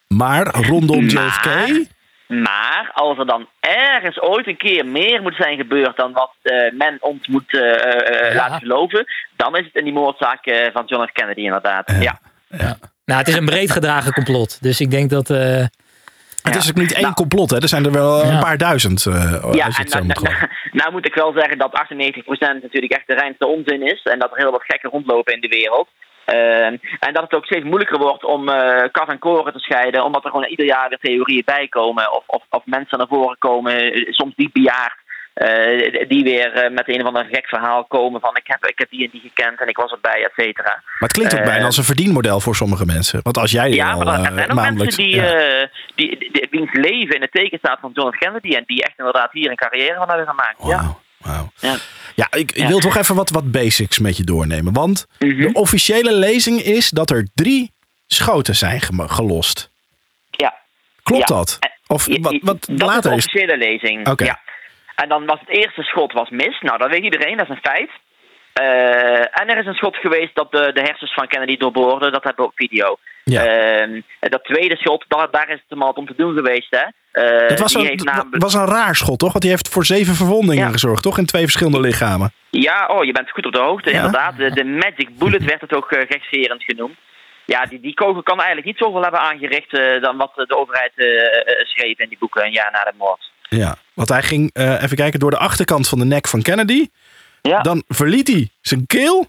maar 0.07 0.47
rondom 0.47 1.03
JFK... 1.03 1.45
Maar 2.27 2.91
als 2.93 3.17
er 3.17 3.25
dan 3.25 3.47
ergens 3.59 4.21
ooit 4.21 4.47
een 4.47 4.57
keer 4.57 4.85
meer 4.85 5.21
moet 5.21 5.35
zijn 5.35 5.57
gebeurd 5.57 5.97
dan 5.97 6.11
wat 6.11 6.31
eh, 6.41 6.71
men 6.71 6.97
ons 6.99 7.27
moet 7.27 7.53
eh, 7.53 8.29
eh, 8.29 8.35
laten 8.35 8.59
geloven, 8.59 9.05
dan 9.35 9.57
is 9.57 9.65
het 9.65 9.75
in 9.75 9.83
die 9.83 9.93
moordzaak 9.93 10.69
van 10.73 10.85
John 10.85 11.07
F. 11.07 11.11
Kennedy 11.11 11.41
inderdaad. 11.41 11.91
Ja. 11.99 12.19
Nou, 13.05 13.19
het 13.19 13.27
is 13.27 13.35
een 13.35 13.45
breed 13.45 13.71
gedragen 13.71 14.13
complot. 14.13 14.61
Dus 14.61 14.79
ik 14.81 14.91
denk 14.91 15.09
dat... 15.09 15.29
eh, 15.29 15.65
Het 16.43 16.55
is 16.55 16.69
ook 16.69 16.75
niet 16.75 16.93
één 16.93 17.13
complot, 17.13 17.49
hè? 17.49 17.57
Er 17.61 17.67
zijn 17.67 17.85
er 17.85 17.91
wel 17.91 18.21
een 18.21 18.31
Ja. 18.33 18.39
paar 18.39 18.57
duizend. 18.57 19.05
eh, 19.05 19.13
Ja, 19.51 19.65
en 19.65 19.85
nou, 19.89 20.03
moet 20.05 20.21
nou, 20.23 20.35
nou 20.81 20.91
moet 20.91 21.05
ik 21.05 21.13
wel 21.15 21.33
zeggen 21.35 21.57
dat 21.57 21.71
98% 21.73 22.61
natuurlijk 22.61 22.93
echt 22.93 23.07
de 23.07 23.13
reinste 23.15 23.47
onzin 23.47 23.81
is. 23.81 24.01
En 24.03 24.19
dat 24.19 24.31
er 24.31 24.37
heel 24.37 24.51
wat 24.51 24.63
gekken 24.65 24.89
rondlopen 24.89 25.33
in 25.33 25.41
de 25.41 25.47
wereld. 25.47 25.87
Ehm, 26.25 26.75
en 26.99 27.13
dat 27.13 27.23
het 27.23 27.33
ook 27.33 27.45
steeds 27.45 27.65
moeilijker 27.65 27.97
wordt 27.99 28.23
om 28.23 28.49
eh 28.49 28.87
kat 28.91 29.09
en 29.09 29.19
koren 29.19 29.53
te 29.53 29.59
scheiden. 29.59 30.03
Omdat 30.03 30.23
er 30.23 30.29
gewoon 30.31 30.45
ieder 30.49 30.65
jaar 30.65 30.89
weer 30.89 30.97
theorieën 31.01 31.41
bij 31.45 31.67
komen. 31.67 32.13
Of, 32.13 32.23
of, 32.27 32.43
of 32.49 32.61
mensen 32.65 32.97
naar 32.97 33.07
voren 33.07 33.37
komen, 33.39 33.73
eh, 33.77 34.11
soms 34.11 34.35
diep 34.35 34.53
bejaard. 34.53 34.95
Eh, 35.33 36.09
die 36.09 36.23
weer 36.23 36.51
eh, 36.53 36.71
met 36.71 36.89
een 36.89 36.99
of 37.01 37.07
ander 37.07 37.25
gek 37.31 37.47
verhaal 37.47 37.85
komen 37.85 38.21
van 38.21 38.35
ik 38.35 38.47
heb, 38.47 38.65
ik 38.65 38.77
heb 38.79 38.89
die 38.89 39.03
en 39.03 39.09
die 39.11 39.21
gekend 39.21 39.61
en 39.61 39.67
ik 39.67 39.77
was 39.77 39.91
erbij, 39.91 40.23
et 40.23 40.31
cetera. 40.35 40.69
Maar 40.83 40.95
het 41.09 41.11
klinkt 41.13 41.33
ook 41.33 41.39
Eh, 41.39 41.45
bijna 41.45 41.65
als 41.65 41.77
een 41.77 41.83
verdienmodel 41.83 42.39
voor 42.39 42.55
sommige 42.55 42.85
mensen. 42.85 43.19
Want 43.23 43.37
als 43.37 43.51
jij 43.51 43.69
Ja, 43.71 43.91
al 43.91 44.03
maar 44.03 44.19
er 44.19 44.25
eh, 44.25 44.33
zijn 44.33 44.49
ook 44.49 44.55
maandelijks... 44.55 44.97
mensen 44.97 45.21
die, 45.21 45.29
ja. 45.31 45.61
eh, 45.61 45.67
die, 45.95 46.17
die, 46.31 46.47
wiens 46.51 46.73
leven 46.73 47.15
in 47.15 47.21
het 47.21 47.31
teken 47.31 47.57
staat 47.57 47.79
van 47.79 47.91
John 47.93 48.11
F. 48.15 48.17
Kennedy 48.17 48.55
en 48.55 48.63
die 48.65 48.83
echt 48.83 48.93
inderdaad 48.97 49.31
hier 49.31 49.49
een 49.49 49.55
carrière 49.55 49.95
van 49.95 50.07
hebben 50.09 50.27
gemaakt. 50.27 50.57
Ja. 50.63 50.67
Wauw, 50.67 51.01
wauw. 51.17 51.51
Ja. 51.59 51.75
Ja, 52.15 52.27
ik, 52.31 52.51
ik 52.51 52.57
Ja. 52.57 52.67
wil 52.67 52.79
toch 52.79 52.97
even 52.97 53.15
wat, 53.15 53.29
wat 53.29 53.51
basics 53.51 53.99
met 53.99 54.17
je 54.17 54.23
doornemen. 54.23 54.73
Want 54.73 55.07
Mhm. 55.19 55.41
de 55.41 55.53
officiële 55.53 56.13
lezing 56.13 56.61
is 56.61 56.89
dat 56.89 57.09
er 57.09 57.27
drie 57.33 57.71
schoten 58.07 58.55
zijn 58.55 58.81
gelost. 59.09 59.69
ja. 60.29 60.59
Klopt 61.03 61.29
Ja. 61.29 61.35
dat? 61.35 61.59
Of 61.87 62.07
Ja, 62.07 62.19
wat, 62.19 62.37
wat 62.41 62.65
dat 62.71 62.79
later 62.87 63.11
is 63.11 63.17
is... 63.17 63.25
de 63.25 63.31
officiële 63.39 63.57
lezing. 63.57 64.07
Oké. 64.07 64.23
Ja. 64.23 64.39
En 65.01 65.09
dan 65.09 65.25
was 65.25 65.39
het 65.39 65.49
eerste 65.57 65.81
schot 65.83 66.13
was 66.13 66.29
mis. 66.29 66.59
Nou, 66.61 66.77
dat 66.77 66.89
weet 66.89 67.03
iedereen, 67.03 67.37
dat 67.37 67.49
is 67.49 67.55
een 67.55 67.71
feit. 67.71 67.89
Eh, 68.53 69.39
en 69.41 69.47
er 69.49 69.57
is 69.57 69.65
een 69.65 69.73
schot 69.81 69.95
geweest 69.95 70.35
dat 70.35 70.51
de, 70.51 70.71
de 70.73 70.81
hersens 70.81 71.13
van 71.13 71.27
Kennedy 71.27 71.57
doorboorde. 71.57 72.11
Dat 72.11 72.23
hebben 72.23 72.45
we 72.45 72.51
op 72.51 72.57
video. 72.57 72.97
Ja. 73.23 73.45
Ehm, 73.45 74.01
dat 74.19 74.43
tweede 74.43 74.75
schot, 74.77 75.05
daar, 75.07 75.31
daar 75.31 75.49
is 75.49 75.55
het 75.59 75.69
hem 75.69 75.81
al 75.81 75.91
om 75.91 76.05
te 76.07 76.13
doen 76.17 76.33
geweest. 76.35 76.67
Hè? 76.69 76.85
Eh, 77.21 77.47
Het 77.47 77.59
was 77.59 77.71
die 77.73 77.81
een, 77.81 77.87
heeft 77.87 77.99
het 78.05 78.13
namelijk- 78.13 78.41
was 78.43 78.53
een 78.53 78.65
raar 78.65 78.95
schot, 78.95 79.19
toch? 79.19 79.31
Want 79.31 79.41
die 79.43 79.51
heeft 79.51 79.69
voor 79.69 79.85
zeven 79.85 80.13
verwondingen 80.15 80.65
Ja. 80.65 80.71
gezorgd, 80.71 81.03
toch? 81.03 81.17
In 81.17 81.25
twee 81.25 81.41
verschillende 81.41 81.79
lichamen. 81.79 82.31
Ja, 82.49 82.85
oh, 82.87 83.03
je 83.03 83.11
bent 83.11 83.31
goed 83.31 83.45
op 83.45 83.53
de 83.53 83.59
hoogte, 83.59 83.89
Ja. 83.89 83.95
inderdaad. 83.95 84.37
De, 84.37 84.51
de 84.51 84.63
Magic 84.63 85.17
Bullet 85.17 85.43
werd 85.45 85.61
het 85.61 85.73
ook 85.75 85.91
uh, 85.91 85.99
gekscherend 85.99 86.63
genoemd. 86.63 86.95
Ja, 87.45 87.65
die, 87.65 87.79
die 87.79 87.93
kogel 87.93 88.23
kan 88.23 88.37
eigenlijk 88.37 88.67
niet 88.67 88.77
zoveel 88.77 89.01
hebben 89.01 89.19
aangericht 89.19 89.73
eh, 89.73 90.01
dan 90.01 90.17
wat 90.17 90.31
de 90.35 90.57
overheid 90.57 90.91
eh, 90.95 91.07
eh, 91.07 91.65
schreef 91.65 91.99
in 91.99 92.09
die 92.09 92.17
boeken 92.19 92.45
een 92.45 92.51
jaar 92.51 92.71
na 92.71 92.83
de 92.83 92.93
moord. 92.97 93.30
Ja, 93.55 93.75
want 93.93 94.09
hij 94.09 94.23
ging, 94.23 94.49
eh, 94.53 94.83
even 94.83 94.97
kijken, 94.97 95.19
door 95.19 95.31
de 95.31 95.37
achterkant 95.37 95.87
van 95.87 95.99
de 95.99 96.05
nek 96.05 96.27
van 96.27 96.41
Kennedy. 96.41 96.87
Ja, 97.41 97.61
Dan 97.61 97.83
verliet 97.87 98.27
hij 98.27 98.49
zijn 98.61 98.85
keel, 98.87 99.25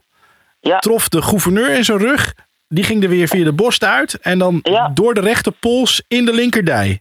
ja. 0.61 0.79
trof 0.79 1.09
de 1.09 1.23
gouverneur 1.23 1.71
in 1.71 1.85
zijn 1.85 1.99
rug. 1.99 2.35
Die 2.69 2.85
ging 2.85 3.03
er 3.03 3.09
weer 3.09 3.29
via 3.29 3.45
de 3.45 3.53
borst 3.53 3.85
uit. 3.85 4.15
En 4.21 4.39
dan 4.39 4.59
Ja. 4.63 4.89
door 4.95 5.15
de 5.15 5.21
rechterpols 5.21 6.03
in 6.09 6.25
de 6.25 6.33
linkerdij. 6.33 7.01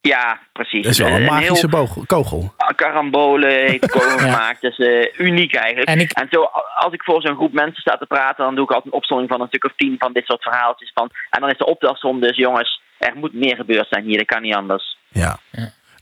ja 0.00 0.38
precies. 0.52 0.82
Dat 0.82 0.92
is 0.92 0.98
wel 0.98 1.08
een 1.10 1.24
magische 1.24 1.66
heel 1.70 2.04
kogel. 2.06 2.54
karambole 2.76 3.46
heeft 3.46 3.80
de 3.82 3.88
kogel 3.98 4.18
gemaakt. 4.18 4.62
Dat 4.62 4.78
is 4.78 4.78
eh, 4.86 5.26
uniek 5.26 5.54
eigenlijk. 5.54 5.88
En 5.88 5.94
En, 5.98 6.00
ik- 6.00 6.26
zo, 6.30 6.42
als 6.76 6.92
ik 6.92 7.02
voor 7.02 7.22
zo'n 7.22 7.36
groep 7.36 7.52
mensen 7.52 7.80
sta 7.80 7.96
te 7.96 8.06
praten, 8.06 8.44
dan 8.44 8.54
doe 8.54 8.64
ik 8.64 8.70
altijd 8.70 8.92
een 8.92 8.98
opstelling 8.98 9.28
van 9.28 9.40
een 9.40 9.46
stuk 9.46 9.64
of 9.64 9.72
tien 9.76 9.94
van 9.98 10.12
dit 10.12 10.24
soort 10.26 10.42
verhaaltjes. 10.42 10.90
Van, 10.94 11.10
en 11.30 11.40
dan 11.40 11.50
is 11.50 11.58
de 11.58 11.66
optelsom 11.66 12.20
dus, 12.20 12.36
jongens, 12.36 12.80
er 12.98 13.12
moet 13.16 13.32
meer 13.34 13.56
gebeurd 13.56 13.86
zijn 13.90 14.04
hier. 14.04 14.16
Dat 14.18 14.26
kan 14.26 14.42
niet 14.42 14.54
anders. 14.54 14.96
Ja. 15.08 15.38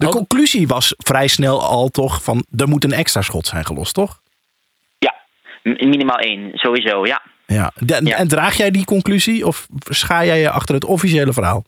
De 0.07 0.09
conclusie 0.09 0.67
was 0.67 0.95
vrij 0.97 1.29
snel 1.29 1.61
al 1.63 1.89
toch 1.89 2.23
van... 2.23 2.45
er 2.57 2.69
moet 2.69 2.85
een 2.85 2.93
extra 2.93 3.21
schot 3.23 3.47
zijn 3.47 3.65
gelost, 3.65 3.95
toch? 3.95 4.21
Ja, 4.99 5.15
minimaal 5.63 6.19
één, 6.19 6.51
sowieso, 6.55 7.07
ja. 7.07 7.23
Ja. 7.47 7.73
De- 7.75 8.01
Ja. 8.05 8.17
En 8.17 8.29
draag 8.29 8.57
jij 8.57 8.71
die 8.71 8.85
conclusie 8.85 9.47
of 9.47 9.67
schaar 9.85 10.27
jij 10.27 10.41
je 10.41 10.51
achter 10.51 10.75
het 10.75 10.85
officiële 10.85 11.33
verhaal? 11.33 11.65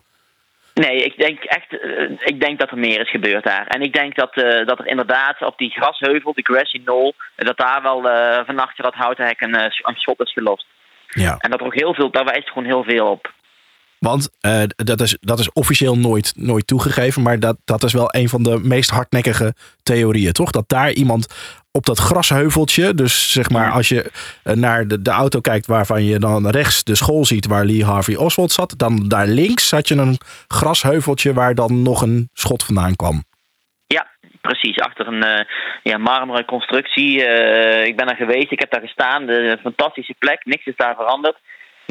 Nee, 0.74 0.96
ik 1.04 1.16
denk 1.16 1.42
echt, 1.44 1.80
eh, 1.80 2.10
ik 2.24 2.40
denk 2.40 2.58
dat 2.58 2.70
er 2.70 2.78
meer 2.78 3.00
is 3.00 3.10
gebeurd 3.10 3.44
daar. 3.44 3.66
En 3.66 3.80
ik 3.82 3.92
denk 3.92 4.14
dat, 4.16 4.34
eh, 4.34 4.66
dat 4.66 4.78
er 4.78 4.86
inderdaad 4.86 5.42
op 5.42 5.58
die 5.58 5.70
grasheuvel, 5.70 6.32
die 6.34 6.44
grassy 6.44 6.82
knoll, 6.84 7.12
dat 7.36 7.56
daar 7.56 7.82
wel 7.82 8.08
eh 8.10 8.44
vannacht 8.46 8.82
dat 8.82 8.94
houten 8.94 9.24
hek 9.26 9.40
een, 9.40 9.54
een 9.54 9.96
schot 9.96 10.20
is 10.20 10.32
gelost. 10.32 10.66
Ja. 11.08 11.36
En 11.38 11.50
dat 11.50 11.60
er 11.60 11.66
ook 11.66 11.74
heel 11.74 11.94
veel, 11.94 12.10
daar 12.10 12.24
wijst 12.24 12.48
gewoon 12.48 12.64
heel 12.64 12.84
veel 12.84 13.06
op. 13.06 13.32
Want 14.02 14.30
eh, 14.40 14.62
dat, 14.76 15.00
is, 15.00 15.16
dat 15.20 15.38
is 15.38 15.52
officieel 15.52 15.98
nooit, 15.98 16.32
nooit 16.36 16.66
toegegeven. 16.66 17.22
Maar 17.22 17.40
dat, 17.40 17.56
dat 17.64 17.82
is 17.82 17.92
wel 17.92 18.14
een 18.14 18.28
van 18.28 18.42
de 18.42 18.58
meest 18.62 18.90
hardnekkige 18.90 19.54
theorieën, 19.82 20.32
toch? 20.32 20.50
Dat 20.50 20.68
daar 20.68 20.92
iemand 20.92 21.26
op 21.72 21.86
dat 21.86 21.98
grasheuveltje. 21.98 22.94
Dus 22.94 23.32
zeg 23.32 23.50
maar, 23.50 23.70
als 23.70 23.88
je 23.88 24.10
eh, 24.42 24.54
naar 24.54 24.88
de, 24.88 25.02
de 25.02 25.10
auto 25.10 25.40
kijkt 25.40 25.66
waarvan 25.66 26.04
je 26.04 26.18
dan 26.18 26.48
rechts 26.48 26.84
de 26.84 26.94
school 26.94 27.24
ziet 27.24 27.46
waar 27.46 27.64
Lee 27.64 27.84
Harvey 27.84 28.16
Oswald 28.16 28.52
zat. 28.52 28.74
Dan 28.76 29.08
daar 29.08 29.26
links 29.26 29.70
had 29.70 29.88
je 29.88 29.94
een 29.94 30.18
grasheuveltje 30.48 31.32
waar 31.32 31.54
dan 31.54 31.82
nog 31.82 32.02
een 32.02 32.28
schot 32.32 32.64
vandaan 32.64 32.96
kwam. 32.96 33.24
Ja, 33.86 34.06
precies. 34.40 34.78
Achter 34.78 35.06
een 35.06 35.22
eh, 35.22 35.44
ja, 35.82 35.98
marmeren 35.98 36.44
constructie. 36.44 37.16
Ik 37.86 37.96
ben 37.96 38.06
daar 38.06 38.16
geweest, 38.16 38.52
ik 38.52 38.60
heb 38.60 38.70
daar 38.70 38.80
gestaan. 38.80 39.26
De, 39.26 39.34
een 39.34 39.58
fantastische 39.58 40.14
plek, 40.18 40.44
niks 40.44 40.66
is 40.66 40.76
daar 40.76 40.94
veranderd. 40.94 41.36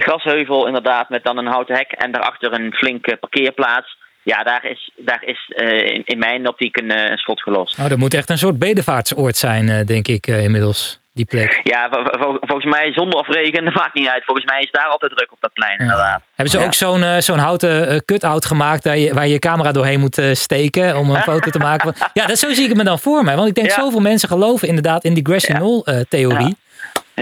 Grasheuvel 0.01 0.67
inderdaad 0.67 1.09
met 1.09 1.23
dan 1.23 1.37
een 1.37 1.47
houten 1.47 1.75
hek 1.75 1.91
en 1.91 2.11
daarachter 2.11 2.53
een 2.53 2.73
flinke 2.73 3.17
parkeerplaats. 3.19 3.97
Ja, 4.23 4.43
daar 4.43 4.65
is, 4.65 4.91
daar 4.95 5.23
is 5.25 5.51
eh, 5.55 5.93
in, 5.93 6.01
in 6.05 6.19
mijn 6.19 6.47
optiek 6.47 6.77
een, 6.77 6.91
eh, 6.91 7.09
een 7.11 7.17
schot 7.17 7.41
gelost. 7.41 7.79
Oh, 7.79 7.89
dat 7.89 7.97
moet 7.97 8.13
echt 8.13 8.29
een 8.29 8.37
soort 8.37 8.59
bedevaartsoord 8.59 9.37
zijn, 9.37 9.69
eh, 9.69 9.85
denk 9.85 10.07
ik 10.07 10.27
eh, 10.27 10.43
inmiddels, 10.43 10.99
die 11.13 11.25
plek. 11.25 11.59
Ja, 11.63 11.87
vol- 11.91 12.19
vol- 12.21 12.37
volgens 12.39 12.71
mij 12.75 12.93
zonder 12.93 13.19
of 13.19 13.27
regen, 13.27 13.63
dat 13.65 13.73
maakt 13.73 13.93
niet 13.93 14.07
uit. 14.07 14.23
Volgens 14.25 14.45
mij 14.45 14.59
is 14.59 14.71
daar 14.71 14.85
altijd 14.85 15.11
druk 15.15 15.31
op 15.31 15.37
dat 15.39 15.53
plein 15.53 15.79
inderdaad. 15.79 16.21
Hebben 16.35 16.53
ze 16.53 16.59
Ja. 16.59 16.65
ook 16.65 16.73
zo'n 16.73 17.03
eh, 17.03 17.17
zo'n 17.17 17.37
houten 17.37 17.87
eh, 17.87 17.97
cut-out 18.05 18.45
gemaakt 18.45 18.83
waar 18.83 18.97
je, 18.97 19.13
waar 19.13 19.25
je 19.27 19.33
je 19.33 19.39
camera 19.39 19.71
doorheen 19.71 19.99
moet 19.99 20.17
eh, 20.17 20.33
steken 20.33 20.97
om 20.97 21.09
een 21.09 21.21
foto 21.21 21.49
te 21.51 21.59
maken? 21.59 21.93
van- 21.95 22.07
Ja, 22.13 22.25
dat, 22.25 22.37
zo 22.37 22.49
zie 22.53 22.63
ik 22.63 22.69
het 22.69 22.77
me 22.77 22.83
dan 22.83 22.99
voor 22.99 23.23
mij. 23.23 23.35
Want 23.35 23.47
ik 23.47 23.55
denk, 23.55 23.67
Ja. 23.67 23.73
zoveel 23.81 23.99
mensen 24.01 24.29
geloven 24.29 24.67
inderdaad 24.67 25.03
in 25.03 25.13
die 25.13 25.25
Grassy 25.25 25.53
Knoll-theorie. 25.53 26.55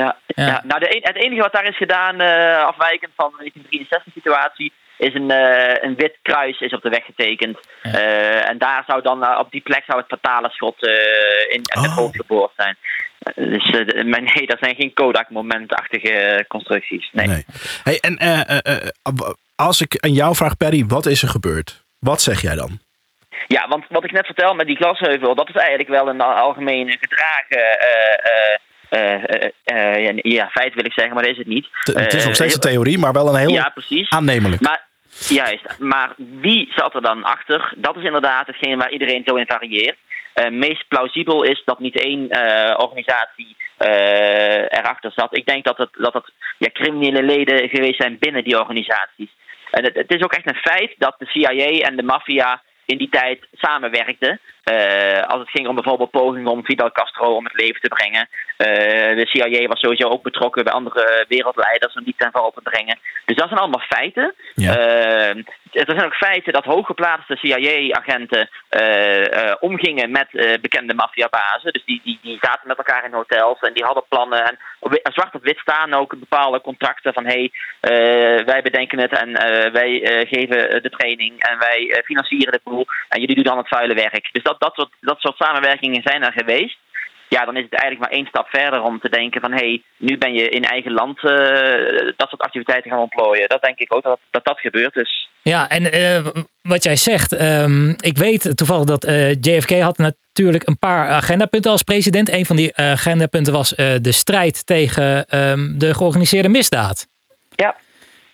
Ja, 0.04 0.18
ja. 0.28 0.62
nou 0.66 0.80
de, 0.80 0.96
een- 0.96 1.04
het 1.08 1.16
enige 1.24 1.42
wat 1.42 1.54
daar 1.54 1.68
is 1.68 1.78
gedaan, 1.78 2.20
eh, 2.22 2.64
afwijkend 2.64 3.12
van 3.16 3.30
de 3.30 3.36
1963 3.38 4.14
situatie, 4.14 4.72
is 4.98 5.14
een, 5.14 5.32
eh, 5.32 5.84
een 5.84 5.96
wit 5.96 6.18
kruis 6.22 6.60
is 6.60 6.74
op 6.74 6.82
de 6.82 6.90
weg 6.90 7.06
getekend. 7.06 7.58
Eh, 7.82 8.50
en 8.50 8.58
daar 8.58 8.84
zou 8.88 9.02
dan, 9.02 9.38
op 9.38 9.52
die 9.52 9.62
plek 9.62 9.84
zou 9.88 10.00
het 10.00 10.08
fatale 10.20 10.50
schot 10.50 10.84
in 11.50 11.62
Oh. 11.78 11.84
het 11.84 11.92
hoofd 11.92 12.16
geboord 12.16 12.52
zijn. 12.56 12.76
Dus 13.36 13.72
de- 13.72 14.04
nee, 14.36 14.48
dat 14.48 14.58
zijn 14.60 14.76
geen 14.76 14.94
Kodak-momentachtige 14.94 16.46
constructies. 16.48 17.10
Nee. 17.12 17.28
Nee. 17.28 17.46
Hey, 17.84 18.00
en 18.00 18.18
als 19.56 19.82
ik 19.82 19.98
aan 20.00 20.14
jou 20.14 20.36
vraag, 20.36 20.58
Perry, 20.58 20.86
wat 20.86 21.06
is 21.06 21.22
er 21.22 21.30
gebeurd? 21.30 21.84
Wat 22.00 22.22
zeg 22.22 22.42
jij 22.42 22.56
dan? 22.56 22.80
Ja, 23.48 23.68
want 23.68 23.86
wat 23.90 24.04
ik 24.04 24.12
net 24.12 24.26
vertel 24.26 24.54
met 24.54 24.68
die 24.68 24.76
glasheuvel, 24.76 25.36
dat 25.36 25.50
is 25.50 25.56
eigenlijk 25.56 25.90
wel 25.90 26.08
een 26.10 26.22
algemeen 26.22 26.98
gedragen 27.02 27.78
ja, 28.90 30.12
ja, 30.16 30.50
feit 30.50 30.74
wil 30.74 30.86
ik 30.86 30.94
zeggen, 30.94 31.14
maar 31.14 31.24
dat 31.24 31.32
is 31.32 31.38
het 31.38 31.48
niet. 31.48 31.68
T- 31.84 31.88
het 31.94 32.14
is 32.14 32.20
Eh, 32.20 32.26
nog 32.26 32.36
steeds 32.36 32.54
een 32.54 32.60
theorie, 32.60 32.98
maar 32.98 33.14
wel 33.14 33.28
een 33.28 33.36
heel 33.40 33.50
Ja, 33.50 33.70
precies. 33.70 34.10
aannemelijk. 34.10 34.62
Maar, 34.62 34.86
juist, 35.28 35.80
maar 35.80 36.14
wie 36.18 36.72
zat 36.76 36.96
er 36.96 37.02
dan 37.02 37.24
achter? 37.24 37.74
Dat 37.78 37.96
is 37.98 38.04
inderdaad 38.04 38.48
hetgeen 38.48 38.78
waar 38.78 38.92
iedereen 38.92 39.24
zo 39.26 39.36
in 39.36 39.46
varieert. 39.48 39.98
Eh, 40.34 40.50
meest 40.50 40.88
plausibel 40.88 41.44
is 41.44 41.62
dat 41.66 41.80
niet 41.80 42.02
één 42.02 42.30
eh, 42.30 42.74
organisatie 42.80 43.56
eh, 43.78 44.78
erachter 44.80 45.12
zat. 45.16 45.38
Ik 45.38 45.46
denk 45.46 45.64
dat 45.66 45.78
het, 45.78 45.90
dat 45.92 46.14
het 46.14 46.32
ja, 46.58 46.70
criminele 46.74 47.24
leden 47.24 47.70
geweest 47.70 48.02
zijn 48.02 48.18
binnen 48.20 48.44
die 48.44 48.60
organisaties. 48.60 49.30
En 49.72 49.84
het, 49.84 49.96
het 49.96 50.14
is 50.16 50.22
ook 50.24 50.34
echt 50.34 50.48
een 50.50 50.72
feit 50.72 50.96
dat 50.98 51.16
de 51.18 51.26
CIA 51.26 51.88
en 51.88 51.96
de 51.96 52.04
maffia 52.04 52.62
in 52.90 52.98
die 52.98 53.10
tijd 53.10 53.48
samenwerkten. 53.54 54.40
Eh, 54.64 55.22
als 55.28 55.40
het 55.40 55.50
ging 55.50 55.68
om 55.68 55.76
bijvoorbeeld 55.76 56.12
pogingen 56.12 56.52
om 56.52 56.66
Fidel 56.66 56.92
Castro 56.92 57.36
om 57.36 57.44
het 57.44 57.62
leven 57.62 57.82
te 57.82 57.88
brengen. 57.88 58.28
Eh, 58.58 59.16
de 59.16 59.28
CIA 59.28 59.68
was 59.68 59.80
sowieso 59.80 60.08
ook 60.08 60.24
betrokken 60.24 60.64
bij 60.64 60.74
andere 60.74 61.26
wereldleiders 61.28 61.94
om 61.96 62.04
die 62.04 62.16
ten 62.18 62.32
val 62.32 62.52
te 62.52 62.62
brengen. 62.62 63.00
Dus 63.26 63.36
dat 63.36 63.48
zijn 63.48 63.60
allemaal 63.60 63.86
feiten. 63.88 64.34
Ja. 64.56 64.78
Eh, 64.78 65.38
er 65.72 65.96
zijn 65.96 66.06
ook 66.06 66.16
feiten 66.16 66.54
dat 66.54 66.66
hooggeplaatste 66.66 67.36
CIA-agenten 67.36 68.50
omgingen 69.60 70.12
met 70.12 70.28
bekende 70.62 70.94
maffiabazen. 70.94 71.74
Dus 71.74 71.86
die, 71.86 72.02
die, 72.04 72.20
die 72.22 72.38
zaten 72.42 72.68
met 72.68 72.78
elkaar 72.78 73.06
in 73.06 73.14
hotels 73.14 73.60
en 73.60 73.74
die 73.74 73.84
hadden 73.84 74.04
plannen. 74.10 74.44
En 74.46 74.58
zwart 75.14 75.36
op 75.36 75.44
wit 75.44 75.58
staan 75.58 75.94
ook 75.94 76.20
bepaalde 76.20 76.62
contracten 76.62 77.14
van 77.14 77.26
hé, 77.26 77.50
hey, 77.82 78.44
wij 78.46 78.62
bedenken 78.62 79.00
het 79.00 79.12
en 79.12 79.32
wij 79.72 80.00
geven 80.30 80.84
de 80.84 80.90
training 80.90 81.40
en 81.40 81.60
wij 81.60 82.02
financieren 82.06 82.52
de 82.52 82.62
boel 82.64 82.79
en 83.10 83.20
jullie 83.20 83.36
doen 83.36 83.44
dan 83.44 83.58
het 83.58 83.68
vuile 83.68 83.94
werk. 83.94 84.30
Dus 84.32 84.44
dat, 84.44 84.60
dat, 84.60 84.74
soort, 84.74 84.92
dat 85.00 85.20
soort 85.20 85.38
samenwerkingen 85.38 86.02
zijn 86.02 86.24
er 86.24 86.32
geweest. 86.32 86.78
Ja, 87.30 87.46
dan 87.46 87.58
is 87.58 87.64
het 87.64 87.74
eigenlijk 87.74 88.02
maar 88.02 88.20
één 88.20 88.28
stap 88.28 88.48
verder 88.48 88.82
om 88.82 89.00
te 89.00 89.10
denken 89.10 89.42
van 89.42 89.52
hé, 89.52 89.58
hey, 89.58 89.84
nu 89.98 90.18
ben 90.18 90.34
je 90.34 90.50
in 90.50 90.64
eigen 90.64 90.92
land 90.92 91.18
eh, 91.18 91.32
dat 92.16 92.30
soort 92.30 92.42
activiteiten 92.42 92.92
gaan 92.92 93.00
ontplooien. 93.00 93.50
Dat 93.50 93.62
denk 93.62 93.80
ik 93.80 93.96
ook 93.96 94.04
dat 94.04 94.20
dat, 94.32 94.46
dat 94.46 94.60
gebeurd 94.60 94.96
is. 94.96 95.30
Ja, 95.42 95.70
en 95.70 95.92
eh, 95.92 96.26
wat 96.62 96.84
jij 96.84 96.96
zegt, 96.96 97.34
ehm, 97.34 97.90
ik 97.90 98.18
weet 98.18 98.58
toevallig 98.58 98.86
dat 98.86 99.04
eh, 99.04 99.34
JFK 99.34 99.80
had 99.80 99.98
natuurlijk 99.98 100.68
een 100.68 100.78
paar 100.78 101.10
agendapunten 101.10 101.72
als 101.72 101.84
president. 101.84 102.32
Een 102.32 102.46
van 102.46 102.56
die 102.56 102.76
agendapunten 102.78 103.54
was 103.54 103.70
de 103.76 104.12
strijd 104.12 104.66
tegen 104.66 105.26
ehm, 105.26 105.78
de 105.78 105.94
georganiseerde 105.94 106.50
misdaad. 106.50 107.08
Ja. 107.56 107.76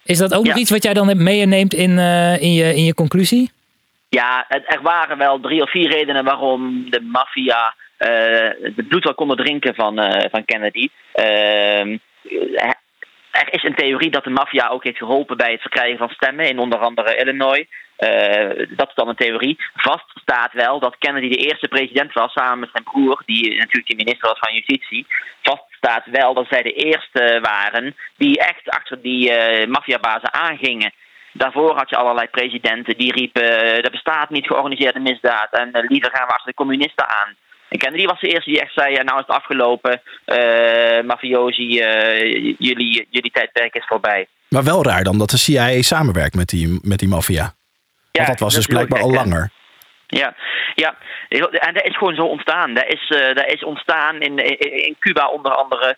Is 0.03 0.17
dat 0.17 0.33
ook 0.33 0.45
nog 0.45 0.57
iets 0.57 0.69
wat 0.69 0.83
jij 0.83 0.93
dan 0.93 1.23
meeneemt 1.23 1.73
in, 1.73 1.97
in, 2.39 2.53
je, 2.53 2.75
in 2.75 2.83
je 2.83 2.93
conclusie? 2.93 3.51
Ja, 4.15 4.45
het, 4.47 4.63
er 4.65 4.81
waren 4.81 5.17
wel 5.17 5.39
drie 5.39 5.61
of 5.61 5.69
vier 5.71 5.89
redenen 5.89 6.23
waarom 6.23 6.89
de 6.89 7.01
maffia 7.01 7.75
eh 7.97 8.49
het 8.61 8.87
bloed 8.87 9.03
wel 9.03 9.13
konden 9.13 9.37
drinken 9.37 9.75
van, 9.75 9.99
eh, 9.99 10.29
van 10.31 10.45
Kennedy. 10.45 10.89
Ehm, 11.13 11.97
eh, 12.55 12.71
er 13.31 13.53
is 13.53 13.63
een 13.63 13.75
theorie 13.75 14.09
dat 14.09 14.23
de 14.23 14.29
maffia 14.29 14.67
ook 14.67 14.83
heeft 14.83 14.97
geholpen 14.97 15.37
bij 15.37 15.51
het 15.51 15.61
verkrijgen 15.61 15.97
van 15.97 16.09
stemmen 16.09 16.49
in 16.49 16.59
onder 16.59 16.79
andere 16.79 17.15
Illinois. 17.15 17.65
Dat 18.77 18.87
is 18.89 18.95
dan 18.95 19.07
een 19.07 19.15
theorie. 19.15 19.57
Vast 19.73 20.05
staat 20.21 20.53
wel 20.53 20.79
dat 20.79 20.97
Kennedy 20.97 21.29
de 21.29 21.45
eerste 21.47 21.67
president 21.67 22.13
was 22.13 22.31
samen 22.31 22.59
met 22.59 22.69
zijn 22.71 22.83
broer, 22.83 23.21
die 23.25 23.57
natuurlijk 23.57 23.87
de 23.87 23.95
minister 23.95 24.29
was 24.29 24.39
van 24.39 24.53
Justitie. 24.53 25.05
Vast 25.41 25.63
staat 25.69 26.05
wel 26.05 26.33
dat 26.33 26.47
zij 26.49 26.61
de 26.61 26.73
eerste 26.73 27.39
waren 27.41 27.95
die 28.17 28.39
echt 28.39 28.69
achter 28.69 29.01
die 29.01 29.31
maffiabazen 29.67 30.33
aangingen. 30.33 30.93
Daarvoor 31.37 31.75
had 31.75 31.89
je 31.89 31.95
allerlei 31.95 32.27
presidenten 32.27 32.97
die 32.97 33.11
riepen: 33.11 33.43
eh, 33.43 33.85
er 33.85 33.91
bestaat 33.91 34.29
niet 34.29 34.47
georganiseerde 34.47 34.99
misdaad 34.99 35.51
en 35.51 35.71
eh, 35.71 35.89
liever 35.89 36.11
gaan 36.13 36.27
we 36.27 36.33
achter 36.33 36.49
de 36.49 36.53
communisten 36.53 37.07
aan. 37.07 37.35
En 37.69 37.77
Kennedy 37.77 38.05
was 38.05 38.19
de 38.19 38.27
eerste 38.27 38.49
die 38.49 38.61
echt 38.61 38.73
zei: 38.73 38.93
ja, 38.93 39.03
nou 39.03 39.19
is 39.19 39.25
het 39.27 39.35
afgelopen, 39.35 40.01
eh 40.25 41.03
mafiosi, 41.03 41.67
jullie, 42.57 43.07
jullie 43.09 43.31
tijdperk 43.31 43.75
is 43.75 43.85
voorbij. 43.85 44.27
Maar 44.49 44.63
wel 44.63 44.83
raar 44.83 45.03
dan 45.03 45.17
dat 45.17 45.29
de 45.29 45.37
CIA 45.37 45.81
samenwerkt 45.81 46.35
met 46.35 46.49
die, 46.49 46.79
met 46.81 46.99
die 46.99 47.07
maffia. 47.07 47.53
Want 48.11 48.27
dat 48.27 48.39
was 48.39 48.53
dus 48.53 48.65
blijkbaar 48.65 49.01
al 49.01 49.09
gek, 49.09 49.17
langer. 49.17 49.51
Ja, 50.07 50.35
ja, 50.75 50.95
en 51.29 51.73
dat 51.73 51.83
is 51.83 51.97
gewoon 51.97 52.15
zo 52.15 52.25
ontstaan. 52.25 52.73
Dat 52.73 52.87
is, 52.87 53.07
dat 53.33 53.45
is 53.47 53.63
ontstaan 53.63 54.21
in, 54.21 54.37
in, 54.37 54.85
in 54.85 54.95
Cuba 54.99 55.27
onder 55.27 55.51
andere. 55.51 55.97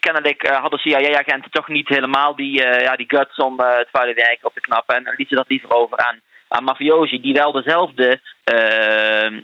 Kennelijk 0.00 0.42
eh, 0.42 0.60
hadden 0.60 0.78
CIA-agenten 0.78 1.50
toch 1.50 1.68
niet 1.68 1.88
helemaal 1.88 2.36
die, 2.36 2.64
eh, 2.64 2.82
ja, 2.82 2.96
die 2.96 3.08
guts 3.08 3.36
om 3.36 3.60
eh, 3.60 3.76
het 3.76 3.88
vuile 3.92 4.14
werk 4.14 4.38
op 4.42 4.54
te 4.54 4.60
knappen. 4.60 4.96
En 4.96 5.02
lieten 5.02 5.26
ze 5.28 5.34
dat 5.34 5.48
liever 5.48 5.70
over 5.70 5.98
aan, 5.98 6.20
aan 6.48 6.64
mafiosi 6.64 7.20
die 7.20 7.32
wel 7.34 7.52
dezelfde 7.52 8.20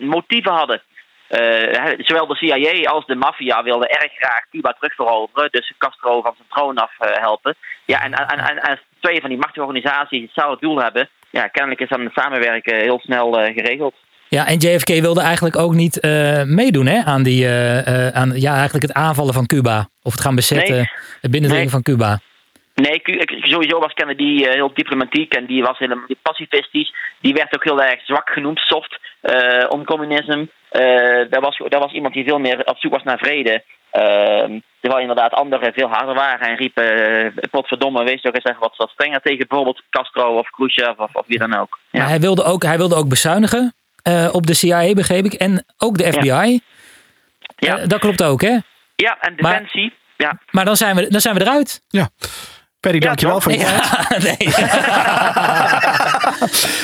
motieven 0.01 0.53
hadden. 0.53 0.83
Zowel 1.99 2.27
de 2.27 2.37
CIA 2.37 2.91
als 2.91 3.07
de 3.07 3.15
maffia 3.15 3.63
wilden 3.63 3.89
erg 3.89 4.13
graag 4.13 4.49
Cuba 4.51 4.73
terugveroveren. 4.73 5.51
Dus 5.51 5.73
Castro 5.79 6.23
van 6.23 6.35
zijn 6.37 6.49
troon 6.49 6.77
af 6.77 6.93
helpen. 6.99 7.55
Ja, 7.85 8.03
en, 8.03 8.13
en, 8.13 8.39
en, 8.39 8.59
en 8.59 8.81
twee 9.01 9.21
van 9.21 9.29
die 9.29 9.39
machtige 9.39 9.67
organisaties 9.67 10.23
hetzelfde 10.23 10.67
doel 10.67 10.83
hebben. 10.83 11.09
Ja, 11.31 11.49
kennelijk 11.49 11.81
is 11.81 11.89
dan 11.89 12.01
het 12.01 12.13
samenwerken 12.13 12.77
heel 12.77 13.01
snel 13.01 13.33
geregeld. 13.33 13.95
Ja, 14.29 14.47
en 14.47 14.59
JFK 14.59 14.89
wilde 14.89 15.21
eigenlijk 15.21 15.57
ook 15.57 15.75
niet 15.75 16.01
eh, 16.01 16.43
meedoen 16.43 16.87
hè, 16.87 17.05
aan, 17.05 17.23
die, 17.23 17.45
eh, 17.45 18.07
eh, 18.07 18.15
aan 18.15 18.33
ja, 18.41 18.55
eigenlijk 18.55 18.87
het 18.87 18.93
aanvallen 18.93 19.35
van 19.35 19.47
Cuba. 19.47 19.89
Of 20.03 20.13
het 20.13 20.21
gaan 20.21 20.35
bezetten, 20.35 20.75
Nee. 20.75 20.91
het 21.21 21.31
binnendringen 21.31 21.71
Nee. 21.71 21.83
van 21.83 21.83
Cuba. 21.83 22.19
Nee, 22.75 23.01
sowieso 23.41 23.79
was 23.79 23.93
Kennedy 23.93 24.45
heel 24.45 24.71
diplomatiek 24.75 25.35
en 25.35 25.47
die 25.47 25.63
was 25.63 25.79
helemaal 25.79 26.07
pacifistisch. 26.23 26.95
Die 27.21 27.35
werd 27.35 27.55
ook 27.55 27.65
heel 27.65 27.83
erg 27.83 28.01
zwak 28.05 28.31
genoemd, 28.31 28.59
soft, 28.59 28.99
eh, 29.21 29.65
om 29.69 29.85
communisme. 29.85 30.49
Daar, 31.31 31.41
was, 31.41 31.63
daar 31.69 31.81
was 31.81 31.93
iemand 31.93 32.15
die 32.15 32.25
veel 32.25 32.39
meer 32.39 32.65
op 32.65 32.79
zoek 32.79 32.93
was 32.93 33.03
naar 33.03 33.19
vrede. 33.19 33.63
Ehm, 33.91 34.59
terwijl 34.81 35.01
inderdaad 35.01 35.33
anderen 35.33 35.73
veel 35.73 35.89
harder 35.89 36.15
waren 36.15 36.49
en 36.49 36.57
riepen: 36.57 37.35
potverdomme, 37.51 38.05
wees 38.05 38.21
toch 38.21 38.35
eens 38.35 38.45
even 38.45 38.61
wat, 38.61 38.77
wat 38.77 38.91
strenger 38.91 39.21
tegen 39.21 39.47
bijvoorbeeld 39.49 39.83
Castro 39.91 40.39
of 40.39 40.51
Khrushchev 40.51 40.99
of, 40.99 41.15
of 41.15 41.27
wie 41.27 41.39
dan 41.39 41.55
ook. 41.55 41.79
Ja. 41.91 41.99
Maar 41.99 42.09
hij 42.09 42.21
wilde 42.21 42.45
ook, 42.45 42.63
hij 42.63 42.77
wilde 42.77 42.95
ook 42.95 43.09
bezuinigen 43.09 43.75
eh, 44.07 44.29
op 44.33 44.47
de 44.47 44.55
CIA, 44.55 44.93
begreep 44.93 45.25
ik. 45.25 45.33
En 45.33 45.65
ook 45.79 45.99
de 45.99 46.13
FBI. 46.13 46.61
Ja. 47.57 47.79
Eh, 47.79 47.89
dat 47.89 47.99
klopt 48.01 48.23
ook, 48.23 48.41
hè? 48.41 48.57
Ja, 48.97 49.17
en 49.21 49.35
Maar- 49.37 49.53
defensie. 49.53 49.93
ja. 50.17 50.39
Maar 50.51 50.65
dan 50.65 50.77
zijn 50.77 50.97
we, 50.97 51.09
dan 51.09 51.21
zijn 51.21 51.35
we 51.35 51.41
eruit. 51.41 51.83
Ja. 51.89 52.09
Perry, 52.81 52.99
dankjewel 52.99 53.41
voor 53.41 53.53
je 53.53 53.59
tijd. 53.59 54.23
nee. 54.27 54.49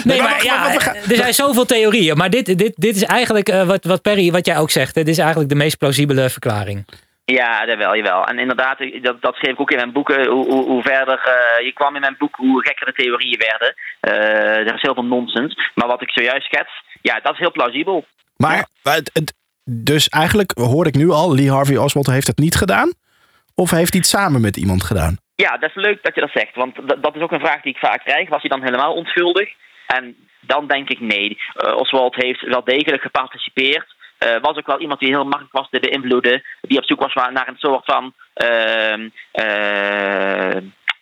nee, 0.04 0.22
maar 0.22 0.44
ja, 0.44 0.72
er 1.10 1.16
zijn 1.16 1.34
zoveel 1.34 1.64
theorieën. 1.64 2.16
Maar 2.16 2.30
dit, 2.30 2.58
dit, 2.58 2.72
dit 2.76 2.96
is 2.96 3.04
eigenlijk 3.04 3.48
eh, 3.48 3.66
wat, 3.66 3.84
wat 3.84 4.02
Perry, 4.02 4.30
wat 4.30 4.46
jij 4.46 4.58
ook 4.58 4.70
zegt. 4.70 4.94
Dit 4.94 5.08
is 5.08 5.18
eigenlijk 5.18 5.48
de 5.48 5.54
meest 5.54 5.78
plausibele 5.78 6.30
verklaring. 6.30 6.84
Ja, 7.24 7.66
dat 7.66 7.76
wel, 7.76 7.96
jawel. 7.96 8.24
En 8.24 8.38
inderdaad, 8.38 8.78
dat, 9.02 9.22
dat 9.22 9.34
schreef 9.34 9.52
ik 9.52 9.60
ook 9.60 9.70
in 9.70 9.76
mijn 9.76 9.92
boeken. 9.92 10.26
Hoe, 10.28 10.46
hoe, 10.46 10.64
hoe 10.64 10.82
verder 10.82 11.20
eh, 11.24 11.64
je 11.64 11.72
kwam 11.72 11.94
in 11.94 12.00
mijn 12.00 12.16
boek, 12.18 12.36
hoe 12.36 12.66
gekker 12.66 12.86
de 12.86 12.92
theorieën 12.92 13.42
werden. 13.48 13.74
Eh, 14.00 14.68
er 14.68 14.74
is 14.74 14.82
heel 14.82 14.94
veel 14.94 15.04
nonsens. 15.04 15.70
Maar 15.74 15.88
wat 15.88 16.02
ik 16.02 16.10
zojuist 16.10 16.46
schets, 16.46 16.70
ja, 16.91 16.91
dat 17.02 17.32
is 17.32 17.38
heel 17.38 17.52
plausibel. 17.52 18.04
Maar 18.36 18.66
het, 18.82 19.10
het- 19.12 19.34
dus 19.64 20.08
eigenlijk 20.08 20.50
hoor 20.54 20.86
ik 20.86 20.94
nu 20.94 21.10
al, 21.10 21.34
Lee 21.34 21.50
Harvey 21.50 21.76
Oswald 21.76 22.06
heeft 22.06 22.26
het 22.26 22.38
niet 22.38 22.54
gedaan? 22.54 22.92
Of 23.54 23.70
heeft 23.70 23.90
hij 23.92 24.00
het 24.00 24.08
samen 24.10 24.40
met 24.40 24.56
iemand 24.56 24.82
gedaan? 24.84 25.16
Ja, 25.34 25.56
dat 25.58 25.68
is 25.74 25.82
leuk 25.82 26.02
dat 26.02 26.14
je 26.14 26.20
dat 26.20 26.30
zegt. 26.34 26.54
Want 26.54 26.76
dat, 27.02 27.16
is 27.16 27.22
ook 27.22 27.32
een 27.32 27.40
vraag 27.40 27.60
die 27.62 27.72
ik 27.72 27.78
vaak 27.78 28.04
krijg. 28.04 28.28
Was 28.28 28.40
hij 28.40 28.50
dan 28.50 28.62
helemaal 28.62 28.94
onschuldig? 28.94 29.48
En 29.86 30.16
dan 30.40 30.66
denk 30.66 30.88
ik 30.88 31.00
nee. 31.00 31.38
Eh, 31.54 31.76
Oswald 31.76 32.14
heeft 32.14 32.40
wel 32.46 32.64
degelijk 32.64 33.02
geparticipeerd. 33.02 33.94
Eh, 34.18 34.36
was 34.40 34.56
ook 34.56 34.66
wel 34.66 34.80
iemand 34.80 35.00
die 35.00 35.08
heel 35.08 35.24
makkelijk 35.24 35.52
was 35.52 35.68
te 35.70 35.80
beïnvloeden. 35.80 36.42
Die 36.60 36.78
op 36.78 36.84
zoek 36.84 37.00
was 37.00 37.14
naar 37.14 37.48
een 37.48 37.58
soort 37.58 37.84
van. 37.84 38.14
eh, 39.32 40.56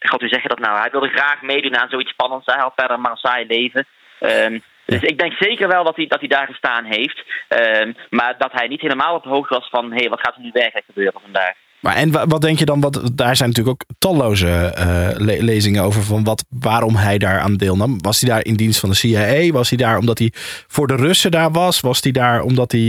God, 0.08 0.20
hoe 0.20 0.28
zeg 0.28 0.42
je 0.42 0.48
dat 0.48 0.58
nou? 0.58 0.78
Hij 0.78 0.90
wilde 0.90 1.08
graag 1.08 1.42
meedoen 1.42 1.76
aan 1.78 1.88
zoiets 1.88 2.10
spannends. 2.10 2.46
Hij 2.46 2.60
had 2.60 2.72
verder 2.76 3.00
maar 3.00 3.10
een 3.10 3.16
saai 3.16 3.46
leven. 3.46 3.86
Ehm, 4.20 4.58
dus 4.90 5.02
ik 5.02 5.18
denk 5.18 5.32
zeker 5.38 5.68
wel 5.68 5.84
dat 5.84 5.96
hij, 5.96 6.06
dat 6.06 6.18
hij 6.20 6.28
daar 6.28 6.46
gestaan 6.46 6.84
heeft. 6.84 7.22
Ehm, 7.48 7.92
maar 8.10 8.34
dat 8.38 8.52
hij 8.52 8.66
niet 8.66 8.80
helemaal 8.80 9.14
op 9.14 9.22
de 9.22 9.28
hoogte 9.28 9.54
was 9.54 9.68
van... 9.70 9.90
hé, 9.92 9.96
hey, 9.98 10.08
wat 10.08 10.20
gaat 10.20 10.34
er 10.36 10.42
nu 10.42 10.50
werkelijk 10.52 10.86
gebeuren 10.86 11.20
vandaag? 11.22 11.52
Maar 11.80 11.96
en 11.96 12.12
wa- 12.12 12.26
wat 12.26 12.40
denk 12.40 12.58
je 12.58 12.64
dan? 12.64 12.80
Wat, 12.80 13.10
daar 13.14 13.36
zijn 13.36 13.48
natuurlijk 13.48 13.82
ook 13.82 13.96
talloze 13.98 14.72
eh, 14.74 15.08
le- 15.16 15.42
lezingen 15.42 15.82
over 15.82 16.02
van 16.02 16.24
wat, 16.24 16.44
waarom 16.48 16.94
hij 16.96 17.18
daar 17.18 17.38
aan 17.40 17.54
deelnam. 17.56 18.00
Was 18.00 18.20
hij 18.20 18.30
daar 18.30 18.44
in 18.44 18.54
dienst 18.54 18.80
van 18.80 18.88
de 18.88 18.94
CIA? 18.94 19.52
Was 19.52 19.68
hij 19.68 19.78
daar 19.78 19.98
omdat 19.98 20.18
hij 20.18 20.32
voor 20.66 20.86
de 20.86 20.96
Russen 20.96 21.30
daar 21.30 21.50
was? 21.50 21.80
Was 21.80 22.00
hij 22.02 22.12
daar 22.12 22.42
omdat 22.42 22.72
hij, 22.72 22.80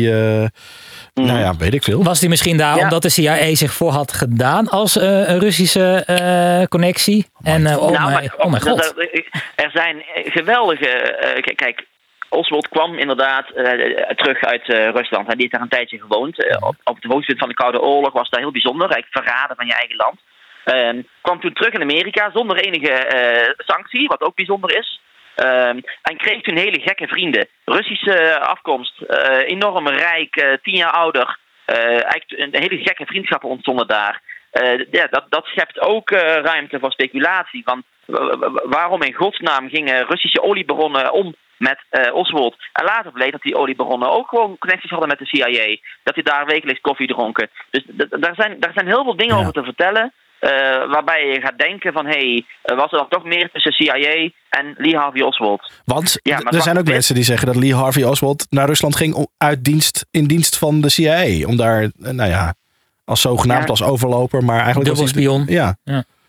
eh, 0.42 0.48
nou 1.14 1.40
ja, 1.40 1.56
weet 1.56 1.74
ik 1.74 1.84
veel. 1.84 2.04
Was 2.04 2.20
die 2.20 2.30
misschien 2.30 2.58
daar 2.58 2.76
Ja. 2.78 2.84
omdat 2.84 3.02
de 3.02 3.10
CIA 3.10 3.56
zich 3.56 3.74
voor 3.74 3.92
had 3.92 4.14
gedaan 4.14 4.68
als 4.70 4.98
eh, 4.98 5.30
een 5.30 5.40
Russische 5.40 6.04
eh, 6.06 6.68
connectie? 6.68 7.26
En 7.44 7.66
eh, 7.66 7.78
oh, 7.78 7.92
Nou, 7.92 8.12
mijn, 8.12 8.14
maar- 8.14 8.34
oh 8.46 8.52
mijn 8.52 8.64
dat- 8.64 8.86
god. 8.86 9.08
Er 9.56 9.72
zijn 9.74 10.04
geweldige. 10.14 10.88
eh, 10.88 11.56
kijk, 11.56 11.86
Oswald 12.32 12.68
kwam 12.70 12.98
inderdaad 12.98 13.50
eh, 13.50 13.66
terug 14.16 14.42
uit 14.42 14.70
eh, 14.70 14.90
Rusland. 14.90 15.28
Hij 15.28 15.36
heeft 15.38 15.52
daar 15.52 15.62
een 15.62 15.68
tijdje 15.78 16.00
gewoond. 16.00 16.44
Eh, 16.44 16.68
op, 16.68 16.76
op 16.84 16.96
het 16.96 17.12
hoogtepunt 17.12 17.40
van 17.40 17.50
de 17.50 17.56
Koude 17.56 17.82
Oorlog 17.82 18.14
was 18.14 18.30
dat 18.30 18.40
heel 18.40 18.52
bijzonder. 18.52 18.90
Eigenlijk 18.90 19.26
verraden 19.26 19.56
van 19.56 19.66
je 19.66 19.74
eigen 19.74 19.96
land. 19.96 20.20
Ehm, 20.64 21.02
kwam 21.22 21.40
toen 21.40 21.54
terug 21.54 21.74
in 21.74 21.82
Amerika 21.82 22.32
zonder 22.34 22.58
enige 22.58 22.92
eh, 22.92 23.54
sanctie, 23.58 24.08
wat 24.08 24.22
ook 24.22 24.36
bijzonder 24.36 24.78
is. 24.78 25.02
Ehm, 25.36 25.80
en 26.02 26.18
kreeg 26.18 26.42
toen 26.42 26.58
hele 26.58 26.80
gekke 26.82 27.08
vrienden. 27.08 27.48
Russische 27.66 28.14
eh, 28.14 28.42
afkomst, 28.42 29.02
eh, 29.02 29.50
enorm 29.50 29.88
rijk, 29.88 30.36
eh, 30.36 30.54
tien 30.62 30.76
jaar 30.76 30.92
ouder. 30.92 31.38
Eh, 31.66 31.78
eigenlijk 31.88 32.54
een 32.54 32.62
hele 32.62 32.84
gekke 32.84 33.06
vriendschappen 33.06 33.50
ontstonden 33.50 33.88
daar. 33.88 34.22
Eh, 34.52 34.80
ja, 34.92 35.08
dat, 35.10 35.26
dat 35.30 35.46
schept 35.46 35.80
ook 35.80 36.12
eh, 36.12 36.20
ruimte 36.36 36.80
voor 36.80 36.92
speculatie. 36.92 37.64
Van, 37.64 37.84
w- 38.06 38.36
w- 38.40 38.60
waarom 38.64 39.02
in 39.02 39.14
godsnaam 39.14 39.70
gingen 39.70 40.06
Russische 40.08 40.42
oliebaronnen 40.42 41.12
om 41.12 41.36
met 41.62 41.80
eh, 41.90 42.14
Oswald? 42.14 42.56
En 42.74 42.86
later 42.86 43.12
bleek 43.12 43.32
dat 43.32 43.42
die 43.42 43.56
oliebaronnen 43.58 44.12
ook 44.12 44.28
gewoon 44.30 44.58
connecties 44.58 44.90
hadden 44.90 45.08
met 45.10 45.20
de 45.20 45.26
CIA. 45.26 45.78
Dat 46.04 46.16
die 46.16 46.24
daar 46.24 46.46
wekelijks 46.46 46.82
koffie 46.82 47.08
dronken. 47.08 47.50
Dus 47.72 47.84
daar 48.20 48.36
zijn, 48.36 48.60
daar 48.60 48.74
zijn 48.74 48.88
heel 48.88 49.04
veel 49.04 49.16
dingen 49.16 49.36
Ja. 49.36 49.42
over 49.42 49.54
te 49.54 49.64
vertellen. 49.64 50.14
eh, 50.40 50.50
waarbij 50.92 51.26
je 51.28 51.42
gaat 51.42 51.58
denken 51.58 51.94
van, 51.94 52.06
hé, 52.06 52.12
hey, 52.64 52.76
was 52.76 52.92
er 52.92 52.98
dan 52.98 53.08
toch 53.10 53.24
meer 53.24 53.50
tussen 53.54 53.72
CIA 53.72 54.30
en 54.50 54.74
Lee 54.78 54.96
Harvey 54.98 55.22
Oswald? 55.22 55.72
Want 55.86 56.20
Ja, 56.24 56.40
er 56.40 56.62
zijn 56.62 56.78
ook 56.78 56.86
mensen 56.88 57.16
die 57.16 57.24
zeggen 57.24 57.48
dat 57.48 57.56
Lee 57.56 57.76
Harvey 57.76 58.04
Oswald 58.04 58.46
naar 58.50 58.68
Rusland 58.68 58.96
ging 58.96 59.14
om- 59.14 59.28
uit 59.38 59.64
dienst, 59.64 60.06
in 60.12 60.26
dienst 60.26 60.58
van 60.58 60.82
de 60.82 60.90
CIA. 60.90 61.48
Om 61.48 61.58
daar, 61.58 61.82
eh, 61.84 61.90
nou 62.12 62.30
ja, 62.30 62.54
als 63.06 63.22
zogenaamd 63.22 63.64
Ja. 63.64 63.70
als 63.70 63.84
overloper, 63.84 64.44
maar 64.44 64.60
eigenlijk 64.64 64.90
was 64.90 65.00
hij- 65.00 65.12
Dubbelspion. 65.14 65.56
Ja, 65.56 65.76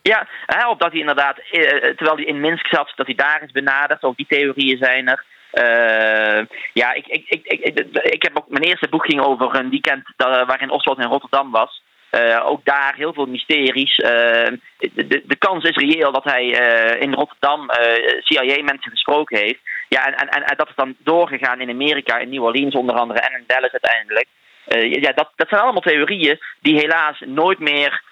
Ja, 0.02 0.26
of 0.68 0.78
dat 0.78 0.90
hij 0.90 1.00
inderdaad, 1.00 1.38
eh, 1.38 1.60
terwijl 1.70 2.16
hij 2.16 2.24
in 2.24 2.40
Minsk 2.40 2.66
zat, 2.66 2.92
dat 2.96 3.06
hij 3.06 3.14
daar 3.14 3.42
is 3.42 3.50
benaderd. 3.50 4.02
Ook 4.02 4.16
die 4.16 4.26
theorieën 4.28 4.78
zijn 4.78 5.08
er. 5.08 5.24
Eh, 5.50 6.46
ja, 6.72 6.92
ik, 6.92 7.06
ik, 7.06 7.24
ik, 7.28 7.44
ik, 7.44 7.78
ik, 8.02 8.22
heb 8.22 8.36
ook 8.36 8.48
mijn 8.48 8.64
eerste 8.64 8.88
boek 8.88 9.04
ging 9.04 9.20
over 9.20 9.54
een 9.54 9.70
weekend 9.70 10.04
waarin 10.16 10.70
Oswald 10.70 10.98
in 10.98 11.08
Rotterdam 11.08 11.50
was. 11.50 11.82
Eh, 12.12 12.46
ook 12.46 12.64
daar 12.64 12.94
heel 12.96 13.12
veel 13.12 13.26
mysteries. 13.26 13.96
Eh, 13.96 14.52
de, 14.78 15.22
de, 15.26 15.36
kans 15.38 15.64
is 15.64 15.76
reëel 15.76 16.12
dat 16.12 16.24
hij 16.24 16.54
eh, 16.54 17.00
in 17.00 17.14
Rotterdam 17.14 17.70
eh, 17.70 18.20
CIA-mensen 18.22 18.90
gesproken 18.90 19.38
heeft. 19.38 19.60
Ja, 19.88 20.06
en, 20.06 20.14
en, 20.14 20.28
en, 20.28 20.56
dat 20.56 20.68
is 20.68 20.74
dan 20.74 20.94
doorgegaan 20.98 21.60
in 21.60 21.70
Amerika, 21.70 22.18
in 22.18 22.28
New 22.28 22.42
Orleans 22.42 22.74
onder 22.74 22.94
andere 22.94 23.20
en 23.20 23.38
in 23.38 23.44
Dallas 23.46 23.72
uiteindelijk. 23.72 24.26
Eh, 24.64 24.92
ja, 24.92 25.12
dat, 25.12 25.30
dat 25.36 25.48
zijn 25.48 25.60
allemaal 25.60 25.80
theorieën 25.80 26.40
die 26.60 26.78
helaas 26.78 27.22
nooit 27.26 27.58
meer 27.58 27.90
eh, 27.90 28.11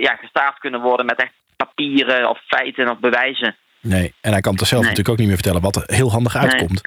ja, 0.00 0.16
gestaafd 0.20 0.58
kunnen 0.58 0.80
worden 0.80 1.06
met 1.06 1.20
echt 1.22 1.32
papieren 1.56 2.28
of 2.28 2.38
feiten 2.46 2.90
of 2.90 2.98
bewijzen. 2.98 3.56
nee. 3.80 4.14
En 4.20 4.32
hij 4.32 4.40
kan 4.40 4.52
het 4.52 4.60
er 4.60 4.66
zelf 4.66 4.80
Nee. 4.82 4.90
natuurlijk 4.90 5.14
ook 5.14 5.18
niet 5.24 5.32
meer 5.32 5.42
vertellen 5.42 5.62
wat 5.62 5.76
er 5.76 5.94
heel 5.96 6.10
handig 6.10 6.36
uitkomt. 6.36 6.80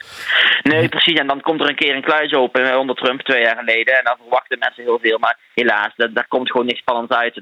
Nee, 0.63 0.89
precies. 0.89 1.19
En 1.19 1.27
dan 1.27 1.41
komt 1.41 1.61
er 1.61 1.69
een 1.69 1.75
keer 1.75 1.95
een 1.95 2.01
kluis 2.03 2.33
open 2.33 2.71
eh, 2.71 2.77
onder 2.77 2.95
Trump 2.95 3.21
twee 3.21 3.41
jaar 3.41 3.55
geleden. 3.57 3.93
En 3.97 4.03
dan 4.03 4.15
verwachten 4.21 4.59
mensen 4.59 4.83
heel 4.83 4.99
veel. 5.01 5.17
Maar 5.19 5.37
helaas, 5.53 5.93
dat, 5.95 6.15
daar 6.15 6.27
komt 6.27 6.51
gewoon 6.51 6.65
niks 6.65 6.79
spannends 6.79 7.11
uit. 7.13 7.39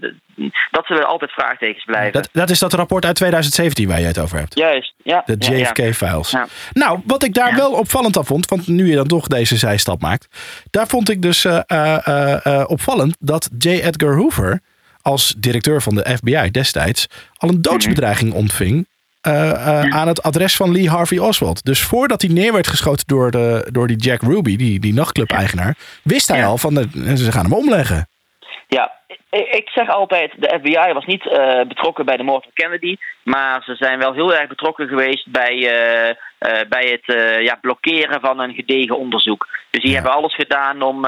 Dat- 0.72 0.86
zullen 0.86 1.08
altijd 1.08 1.32
vraagtekens 1.32 1.84
blijven. 1.86 2.12
Dat, 2.12 2.30
dat 2.32 2.50
is 2.50 2.60
dat 2.60 2.74
rapport 2.74 3.06
uit 3.06 3.16
2017 3.16 3.88
waar 3.88 4.00
je 4.00 4.06
het 4.06 4.20
over 4.20 4.38
hebt. 4.38 4.56
Juist, 4.56 4.94
ja. 5.04 5.24
De 5.26 5.36
ja. 5.40 5.52
JFK-files. 5.52 6.32
Ja. 6.32 6.48
Nou, 6.74 7.02
wat 7.06 7.24
ik 7.24 7.34
daar 7.34 7.50
Ja. 7.50 7.56
wel 7.56 7.72
opvallend 7.72 8.18
aan 8.18 8.26
vond, 8.26 8.50
want 8.50 8.68
nu 8.68 8.90
je 8.90 8.96
dan 8.96 9.08
toch 9.08 9.28
deze 9.28 9.58
zijstap 9.58 10.02
maakt. 10.02 10.28
Daar 10.72 10.88
vond 10.88 11.10
ik 11.10 11.22
dus 11.22 11.46
eh, 11.46 11.60
eh, 11.68 12.08
eh, 12.08 12.46
eh, 12.46 12.70
opvallend 12.70 13.16
dat 13.20 13.50
J. 13.58 13.68
Edgar 13.70 14.16
Hoover 14.16 14.62
als 15.04 15.34
directeur 15.38 15.82
van 15.82 15.96
de 15.96 16.16
FBI 16.18 16.52
destijds 16.52 17.08
al 17.38 17.50
een 17.50 17.62
doodsbedreiging 17.62 18.34
ontving. 18.34 18.88
eh, 19.22 19.52
eh, 19.84 19.96
aan 19.96 20.08
het 20.08 20.24
adres 20.24 20.56
van 20.56 20.72
Lee 20.72 20.90
Harvey 20.90 21.18
Oswald. 21.18 21.66
Dus 21.66 21.82
voordat 21.82 22.22
hij 22.22 22.32
neer 22.32 22.54
werd 22.54 22.68
geschoten 22.68 23.08
door, 23.08 23.32
de, 23.32 23.68
door 23.72 23.88
die 23.88 23.98
Jack 23.98 24.22
Ruby, 24.22 24.56
die, 24.56 24.80
die 24.80 24.94
nachtclub-eigenaar, 24.94 25.78
wist 26.04 26.28
hij 26.28 26.46
al 26.46 26.58
van 26.58 26.74
de, 26.74 26.88
ze 27.18 27.32
gaan 27.32 27.44
hem 27.44 27.54
omleggen. 27.54 28.08
Ja, 28.74 28.92
ik, 29.30 29.70
zeg 29.70 29.90
altijd, 29.90 30.32
de 30.38 30.60
FBI 30.60 30.94
was 30.94 31.06
niet 31.06 31.28
eh, 31.28 31.62
betrokken 31.68 32.06
bij 32.06 32.18
de 32.18 32.24
moord 32.24 32.44
van 32.44 32.54
Kennedy, 32.54 32.98
maar 33.24 33.64
ze 33.64 33.76
zijn 33.76 34.00
wel 34.00 34.14
heel 34.14 34.34
erg 34.34 34.48
betrokken 34.48 34.88
geweest 34.88 35.28
bij, 35.32 35.56
eh, 35.70 36.10
eh, 36.10 36.16
bij 36.70 37.00
het 37.04 37.42
ja, 37.44 37.56
blokkeren 37.62 38.22
van 38.22 38.40
een 38.40 38.54
gedegen 38.54 38.98
onderzoek. 38.98 39.48
Dus 39.70 39.82
die 39.82 39.92
Ja. 39.92 39.96
hebben 39.96 40.16
alles 40.16 40.36
gedaan 40.36 40.82
om 40.82 41.02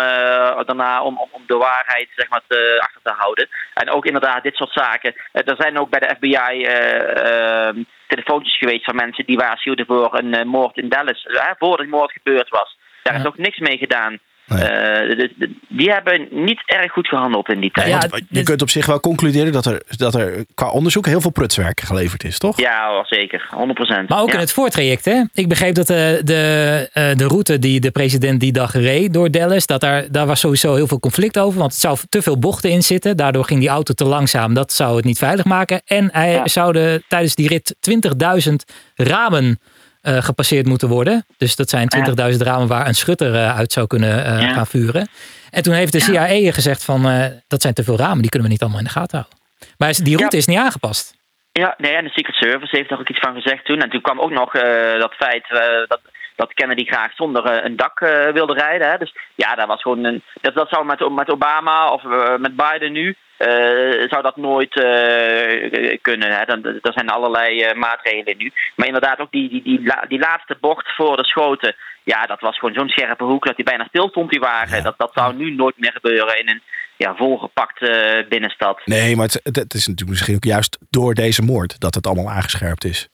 daarna 0.65 1.03
om, 1.03 1.27
om, 1.31 1.43
de 1.47 1.57
waarheid 1.57 2.09
zeg 2.15 2.29
maar, 2.29 2.41
te, 2.47 2.77
achter 2.79 3.01
te 3.03 3.13
houden. 3.17 3.47
En 3.73 3.89
ook 3.89 4.05
inderdaad 4.05 4.43
dit 4.43 4.55
soort 4.55 4.71
zaken. 4.73 5.15
Er 5.31 5.55
zijn 5.57 5.79
ook 5.79 5.89
bij 5.89 5.99
de 5.99 6.15
FBI 6.15 6.63
eh, 6.65 7.67
eh, 7.67 7.75
telefoontjes 8.07 8.57
geweest 8.57 8.83
van 8.85 8.95
mensen 8.95 9.25
die 9.25 9.37
waarschuwden 9.37 9.85
voor 9.85 10.17
een 10.17 10.47
moord 10.47 10.77
in 10.77 10.89
Dallas, 10.89 11.27
voor 11.57 11.77
de 11.77 11.87
moord 11.87 12.11
gebeurd 12.11 12.49
was. 12.49 12.77
Daar 13.03 13.13
Ja. 13.13 13.19
is 13.19 13.25
ook 13.25 13.37
niks 13.37 13.57
mee 13.57 13.77
gedaan. 13.77 14.19
Nee. 14.47 14.63
Eh, 14.63 15.17
de- 15.17 15.33
de- 15.37 15.55
die 15.67 15.91
hebben 15.91 16.27
niet 16.31 16.61
erg 16.65 16.91
goed 16.91 17.07
gehandeld 17.07 17.49
in 17.49 17.59
die 17.59 17.71
tijd. 17.71 17.87
Ja, 17.87 18.19
je 18.29 18.43
kunt 18.43 18.61
op 18.61 18.69
zich 18.69 18.85
wel 18.85 18.99
concluderen 18.99 19.51
dat 19.51 19.65
er, 19.65 19.81
dat 19.97 20.15
er 20.15 20.45
qua 20.53 20.69
onderzoek 20.69 21.05
heel 21.05 21.21
veel 21.21 21.31
prutswerk 21.31 21.81
geleverd 21.81 22.23
is, 22.23 22.37
toch? 22.37 22.59
Ja, 22.59 22.91
wel 22.91 23.05
zeker. 23.05 23.47
100%. 23.51 24.07
Maar 24.09 24.21
ook 24.21 24.27
ja. 24.27 24.33
in 24.33 24.39
het 24.39 24.51
voortraject, 24.51 25.05
hè? 25.05 25.21
Ik 25.33 25.47
begreep 25.47 25.75
dat 25.75 25.87
de, 25.87 26.21
de, 26.23 26.89
eh, 26.93 27.15
de 27.15 27.27
route 27.27 27.59
die 27.59 27.79
de 27.79 27.91
president 27.91 28.39
die 28.39 28.51
dag 28.51 28.73
reed 28.73 29.13
door 29.13 29.31
Dallas, 29.31 29.65
dat 29.65 29.81
daar, 29.81 30.11
daar 30.11 30.25
was 30.25 30.39
sowieso 30.39 30.75
heel 30.75 30.87
veel 30.87 30.99
conflict 30.99 31.37
over. 31.39 31.59
Want 31.59 31.71
het 31.71 31.81
zou 31.81 31.97
te 32.09 32.21
veel 32.21 32.39
bochten 32.39 32.69
in 32.69 32.83
zitten. 32.83 33.17
Daardoor 33.17 33.45
ging 33.45 33.59
die 33.59 33.69
auto 33.69 33.93
te 33.93 34.05
langzaam. 34.05 34.53
Dat 34.53 34.71
zou 34.73 34.95
het 34.95 35.05
niet 35.05 35.17
veilig 35.17 35.45
maken. 35.45 35.81
En 35.85 36.09
hij 36.11 36.31
Ja. 36.31 36.47
zouden 36.47 37.03
tijdens 37.07 37.35
die 37.35 37.47
rit 37.47 37.75
20.000 37.79 38.63
ramen 38.95 39.59
eh, 40.05 40.23
gepasseerd 40.23 40.65
moeten 40.65 40.87
worden. 40.89 41.25
Dus 41.37 41.55
dat 41.55 41.69
zijn 41.69 41.87
20.000 41.87 42.41
ramen 42.41 42.67
waar 42.67 42.87
een 42.87 42.95
schutter 42.95 43.35
eh, 43.35 43.57
uit 43.57 43.71
zou 43.71 43.87
kunnen 43.87 44.25
eh, 44.25 44.41
Ja. 44.41 44.53
gaan 44.53 44.67
vuren. 44.67 45.07
En 45.51 45.63
toen 45.63 45.73
heeft 45.73 45.91
de 45.91 45.99
CIA 45.99 46.51
gezegd 46.51 46.83
van, 46.83 47.01
dat 47.47 47.61
zijn 47.61 47.73
te 47.73 47.83
veel 47.83 47.97
ramen. 47.97 48.21
Die 48.21 48.29
kunnen 48.29 48.47
we 48.47 48.53
niet 48.53 48.61
allemaal 48.63 48.79
in 48.79 48.85
de 48.85 48.99
gaten 48.99 49.17
houden. 49.19 49.39
Maar 49.77 49.93
die 50.03 50.17
route 50.17 50.35
Ja. 50.35 50.41
is 50.41 50.45
niet 50.47 50.57
aangepast. 50.57 51.13
Ja, 51.51 51.73
nee, 51.77 51.95
en 51.95 52.03
de 52.03 52.09
Secret 52.09 52.35
Service 52.35 52.75
heeft 52.77 52.91
er 52.91 52.99
ook 52.99 53.09
iets 53.09 53.19
van 53.19 53.33
gezegd 53.41 53.65
toen. 53.65 53.79
En 53.81 53.89
toen 53.89 54.01
kwam 54.01 54.19
ook 54.19 54.31
nog 54.31 54.51
dat 54.99 55.13
feit 55.13 55.45
dat, 55.87 55.99
dat 56.35 56.53
Kennedy 56.53 56.85
graag 56.85 57.11
zonder 57.15 57.65
een 57.65 57.75
dak 57.75 57.99
wilde 58.33 58.53
rijden. 58.53 58.89
Hè. 58.91 58.97
Dus 58.97 59.15
ja, 59.35 59.55
dat 59.55 59.67
was 59.67 59.81
gewoon 59.81 60.03
een. 60.03 60.23
Dat, 60.41 60.53
dat 60.55 60.69
zou 60.69 60.85
met, 60.85 61.09
met 61.09 61.29
Obama 61.29 61.89
of 61.91 62.03
met 62.37 62.55
Biden 62.55 62.91
nu. 62.91 63.15
Eh, 63.37 64.09
zou 64.09 64.21
dat 64.21 64.35
nooit 64.35 64.79
eh, 64.79 65.97
kunnen. 66.01 66.31
Hè. 66.37 66.45
Dan, 66.45 66.65
er 66.65 66.93
zijn 66.93 67.09
allerlei 67.09 67.61
eh, 67.61 67.75
maatregelen 67.75 68.37
nu. 68.37 68.51
Maar 68.75 68.87
inderdaad, 68.87 69.19
ook 69.19 69.31
die, 69.31 69.49
die, 69.49 69.63
die, 69.63 69.83
la- 69.83 70.05
die 70.07 70.19
laatste 70.19 70.57
bocht 70.59 70.95
voor 70.95 71.17
de 71.17 71.25
schoten. 71.25 71.75
Ja, 72.03 72.25
dat 72.25 72.39
was 72.39 72.57
gewoon 72.57 72.73
zo'n 72.73 72.89
scherpe 72.89 73.23
hoek 73.23 73.45
dat 73.45 73.55
die 73.55 73.65
bijna 73.65 73.85
stil 73.87 74.09
stond, 74.09 74.29
die 74.29 74.39
wagen. 74.39 74.83
Dat, 74.83 74.97
dat 74.97 75.11
zou 75.13 75.35
nu 75.35 75.51
nooit 75.51 75.77
meer 75.77 75.91
gebeuren 75.91 76.39
in 76.39 76.49
een 76.49 76.61
ja, 76.97 77.15
volgepakt 77.15 77.81
eh, 77.81 78.27
binnenstad. 78.29 78.81
Nee, 78.85 79.15
maar 79.15 79.25
het, 79.25 79.39
het, 79.43 79.55
het 79.55 79.73
is 79.73 79.87
natuurlijk 79.87 80.09
misschien 80.09 80.35
ook 80.35 80.43
juist 80.43 80.77
door 80.89 81.13
deze 81.13 81.41
moord 81.41 81.79
dat 81.79 81.95
het 81.95 82.07
allemaal 82.07 82.29
aangescherpt 82.33 82.83
is. 82.83 83.09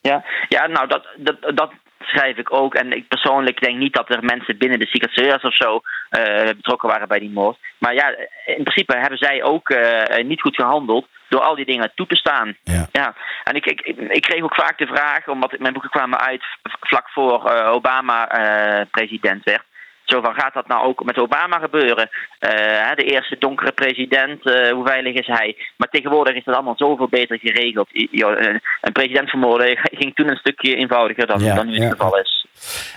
Ja, 0.00 0.24
ja 0.48 0.66
nou, 0.66 0.88
dat, 0.88 1.06
dat, 1.16 1.56
dat 1.56 1.72
schrijf 2.06 2.36
ik 2.36 2.52
ook. 2.52 2.74
En 2.74 2.92
ik 2.92 3.08
persoonlijk 3.08 3.60
denk 3.60 3.78
niet 3.78 3.94
dat 3.94 4.10
er 4.10 4.24
mensen 4.24 4.58
binnen 4.58 4.78
de 4.78 4.86
Secret 4.86 5.12
Service 5.12 5.46
of 5.46 5.54
zo 5.54 5.80
eh, 6.08 6.46
betrokken 6.46 6.88
waren 6.88 7.08
bij 7.08 7.18
die 7.18 7.30
moord. 7.30 7.58
Maar 7.78 7.94
ja, 7.94 8.14
in 8.44 8.62
principe 8.62 8.96
hebben 8.96 9.18
zij 9.18 9.42
ook 9.42 9.70
eh, 9.70 10.24
niet 10.24 10.40
goed 10.40 10.54
gehandeld 10.54 11.06
door 11.28 11.40
al 11.40 11.54
die 11.54 11.64
dingen 11.64 11.92
toe 11.94 12.06
te 12.06 12.16
staan. 12.16 12.56
Ja. 12.92 13.14
En 13.44 13.54
ik, 13.54 13.66
ik, 13.66 13.80
ik 13.96 14.22
kreeg 14.22 14.42
ook 14.42 14.54
vaak 14.54 14.78
de 14.78 14.86
vraag, 14.86 15.28
omdat 15.28 15.58
mijn 15.58 15.72
boeken 15.72 15.90
kwamen 15.90 16.20
uit 16.20 16.42
vlak 16.80 17.08
voor 17.10 17.50
eh, 17.50 17.72
Obama 17.72 18.28
president 18.90 19.44
werd. 19.44 19.62
Zo 20.14 20.20
van, 20.20 20.34
gaat 20.34 20.54
dat 20.54 20.66
nou 20.68 20.86
ook 20.86 21.04
met 21.04 21.18
Obama 21.18 21.58
gebeuren? 21.58 22.08
Eh, 22.38 22.50
de 22.94 23.04
eerste 23.04 23.36
donkere 23.38 23.72
president, 23.72 24.46
eh, 24.46 24.72
hoe 24.72 24.86
veilig 24.86 25.14
is 25.14 25.26
hij? 25.26 25.56
Maar 25.76 25.88
tegenwoordig 25.88 26.34
is 26.36 26.44
dat 26.44 26.54
allemaal 26.54 26.76
zoveel 26.76 27.08
beter 27.08 27.38
geregeld. 27.38 27.88
Een- 27.92 28.92
president 28.92 29.30
vermoorden 29.30 29.78
ging 30.00 30.14
toen 30.14 30.28
een 30.28 30.36
stukje 30.36 30.74
eenvoudiger 30.76 31.26
dan, 31.26 31.40
Ja, 31.40 31.54
dan 31.54 31.66
nu 31.66 31.72
het 31.72 31.82
ja. 31.82 31.88
geval 31.90 32.18
is. 32.18 32.46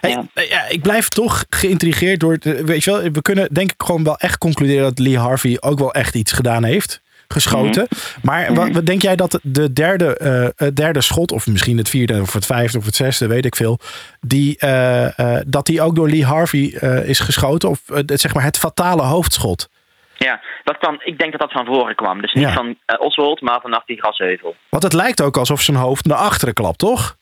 Hey, 0.01 0.23
eh, 0.33 0.49
ja, 0.49 0.61
ik 0.69 0.81
blijf 0.81 1.09
toch 1.09 1.45
geïntrigeerd 1.49 2.19
door. 2.19 2.31
het- 2.33 2.61
Weet 2.61 2.83
je 2.83 2.91
wel, 2.91 3.01
we 3.11 3.21
kunnen 3.21 3.53
denk 3.53 3.71
ik 3.71 3.83
gewoon 3.85 4.03
wel 4.03 4.17
echt 4.17 4.37
concluderen 4.37 4.83
dat 4.83 4.99
Lee 4.99 5.17
Harvey 5.17 5.57
ook 5.59 5.79
wel 5.79 5.93
echt 5.93 6.15
iets 6.15 6.31
gedaan 6.31 6.63
heeft. 6.63 7.01
Geschoten. 7.27 7.87
Maar 8.21 8.53
wat, 8.53 8.71
wat 8.71 8.85
denk 8.85 9.01
jij 9.01 9.15
dat 9.15 9.39
de 9.43 9.73
derde, 9.73 10.17
eh, 10.17 10.47
het 10.55 10.75
derde 10.75 11.01
schot, 11.01 11.31
of 11.31 11.47
misschien 11.47 11.77
het 11.77 11.89
vierde 11.89 12.21
of 12.21 12.33
het 12.33 12.45
vijfde 12.45 12.77
of 12.77 12.85
het 12.85 12.95
zesde, 12.95 13.27
weet 13.27 13.45
ik 13.45 13.55
veel, 13.55 13.79
die, 14.21 14.57
eh, 14.57 15.19
eh, 15.19 15.41
dat 15.47 15.65
die 15.65 15.81
ook 15.81 15.95
door 15.95 16.09
Lee 16.09 16.25
Harvey 16.25 16.61
is 17.05 17.19
geschoten? 17.19 17.69
Of 17.69 17.81
zeg 18.05 18.33
maar 18.33 18.43
het 18.43 18.57
fatale 18.57 19.01
hoofdschot? 19.01 19.69
Ja, 20.17 20.41
dat 20.63 20.77
kwam, 20.77 20.97
ik 21.03 21.17
denk 21.17 21.31
dat 21.31 21.39
dat 21.41 21.51
van 21.51 21.65
voren 21.65 21.95
kwam. 21.95 22.21
Dus 22.21 22.33
niet 22.33 22.43
Ja. 22.43 22.53
van 22.53 22.75
Oswald, 22.99 23.41
maar 23.41 23.61
vanaf 23.61 23.83
die 23.85 23.97
grasheuvel. 23.97 24.55
Want 24.69 24.83
het 24.83 24.93
lijkt 24.93 25.21
ook 25.21 25.37
alsof 25.37 25.61
zijn 25.61 25.77
hoofd 25.77 26.05
naar 26.05 26.17
achteren 26.17 26.53
klapt, 26.53 26.77
toch? 26.77 27.15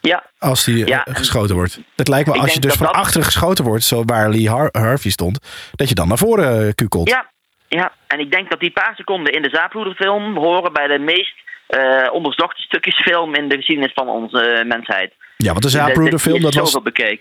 Ja, 0.00 0.24
Als 0.38 0.64
die 0.64 0.86
Ja. 0.86 1.06
geschoten 1.10 1.54
wordt. 1.54 1.80
Het 1.96 2.08
lijkt 2.08 2.28
me 2.28 2.38
als 2.40 2.52
je 2.54 2.60
dus 2.60 2.74
van 2.74 2.86
dat- 2.86 2.94
achteren 2.94 3.24
geschoten 3.24 3.64
wordt, 3.64 3.84
zo 3.84 4.02
waar 4.04 4.30
Lee 4.30 4.48
Har- 4.48 4.68
Harvey 4.72 5.10
stond, 5.10 5.38
dat 5.72 5.88
je 5.88 5.94
dan 5.94 6.08
naar 6.08 6.18
voren 6.18 6.74
kukelt. 6.74 7.08
ja, 7.08 7.30
ja. 7.78 7.92
En 8.06 8.18
ik 8.20 8.30
denk 8.32 8.50
dat 8.50 8.60
die 8.60 8.70
paar 8.70 8.92
seconden 8.96 9.32
in 9.32 9.42
de 9.42 9.48
Zaaploederfilm 9.52 10.36
horen 10.36 10.72
bij 10.72 10.86
de 10.86 10.98
meest 10.98 11.34
eh 11.66 12.12
onderzochte 12.12 12.62
stukjes 12.62 13.00
film 13.02 13.34
in 13.34 13.48
de 13.48 13.56
geschiedenis 13.56 13.92
van 13.94 14.08
onze 14.08 14.38
eh, 14.40 14.64
mensheid. 14.66 15.12
Ja, 15.36 15.50
want 15.50 15.62
de 15.62 15.68
Die- 15.68 15.78
Zapruder 15.78 16.10
die 16.10 16.18
film, 16.18 16.36
is 16.36 16.42
dat 16.42 16.54
was, 16.54 16.72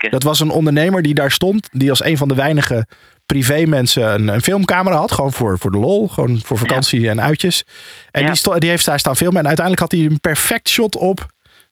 dat 0.09 0.23
was 0.23 0.39
een 0.39 0.49
ondernemer 0.49 1.01
die 1.01 1.13
daar 1.13 1.31
stond. 1.31 1.69
Die 1.71 1.89
als 1.89 2.03
een 2.03 2.17
van 2.17 2.27
de 2.27 2.35
weinige 2.35 2.85
privé-mensen 3.25 4.13
een, 4.13 4.27
een 4.27 4.41
filmcamera 4.41 4.95
had. 4.95 5.11
Gewoon 5.11 5.31
voor, 5.33 5.59
voor 5.59 5.71
de 5.71 5.77
lol. 5.77 6.07
Gewoon 6.07 6.39
voor 6.45 6.57
vakantie 6.57 7.09
en 7.09 7.21
uitjes. 7.21 7.63
En 8.11 8.21
Ja. 8.25 8.31
die, 8.31 8.59
die 8.59 8.69
heeft 8.69 8.85
daar 8.85 8.99
staan 8.99 9.15
filmen. 9.15 9.39
En 9.39 9.47
uiteindelijk 9.47 9.91
had 9.91 9.99
hij 9.99 10.09
een 10.11 10.19
perfect 10.19 10.69
shot 10.69 10.95
op. 10.95 11.25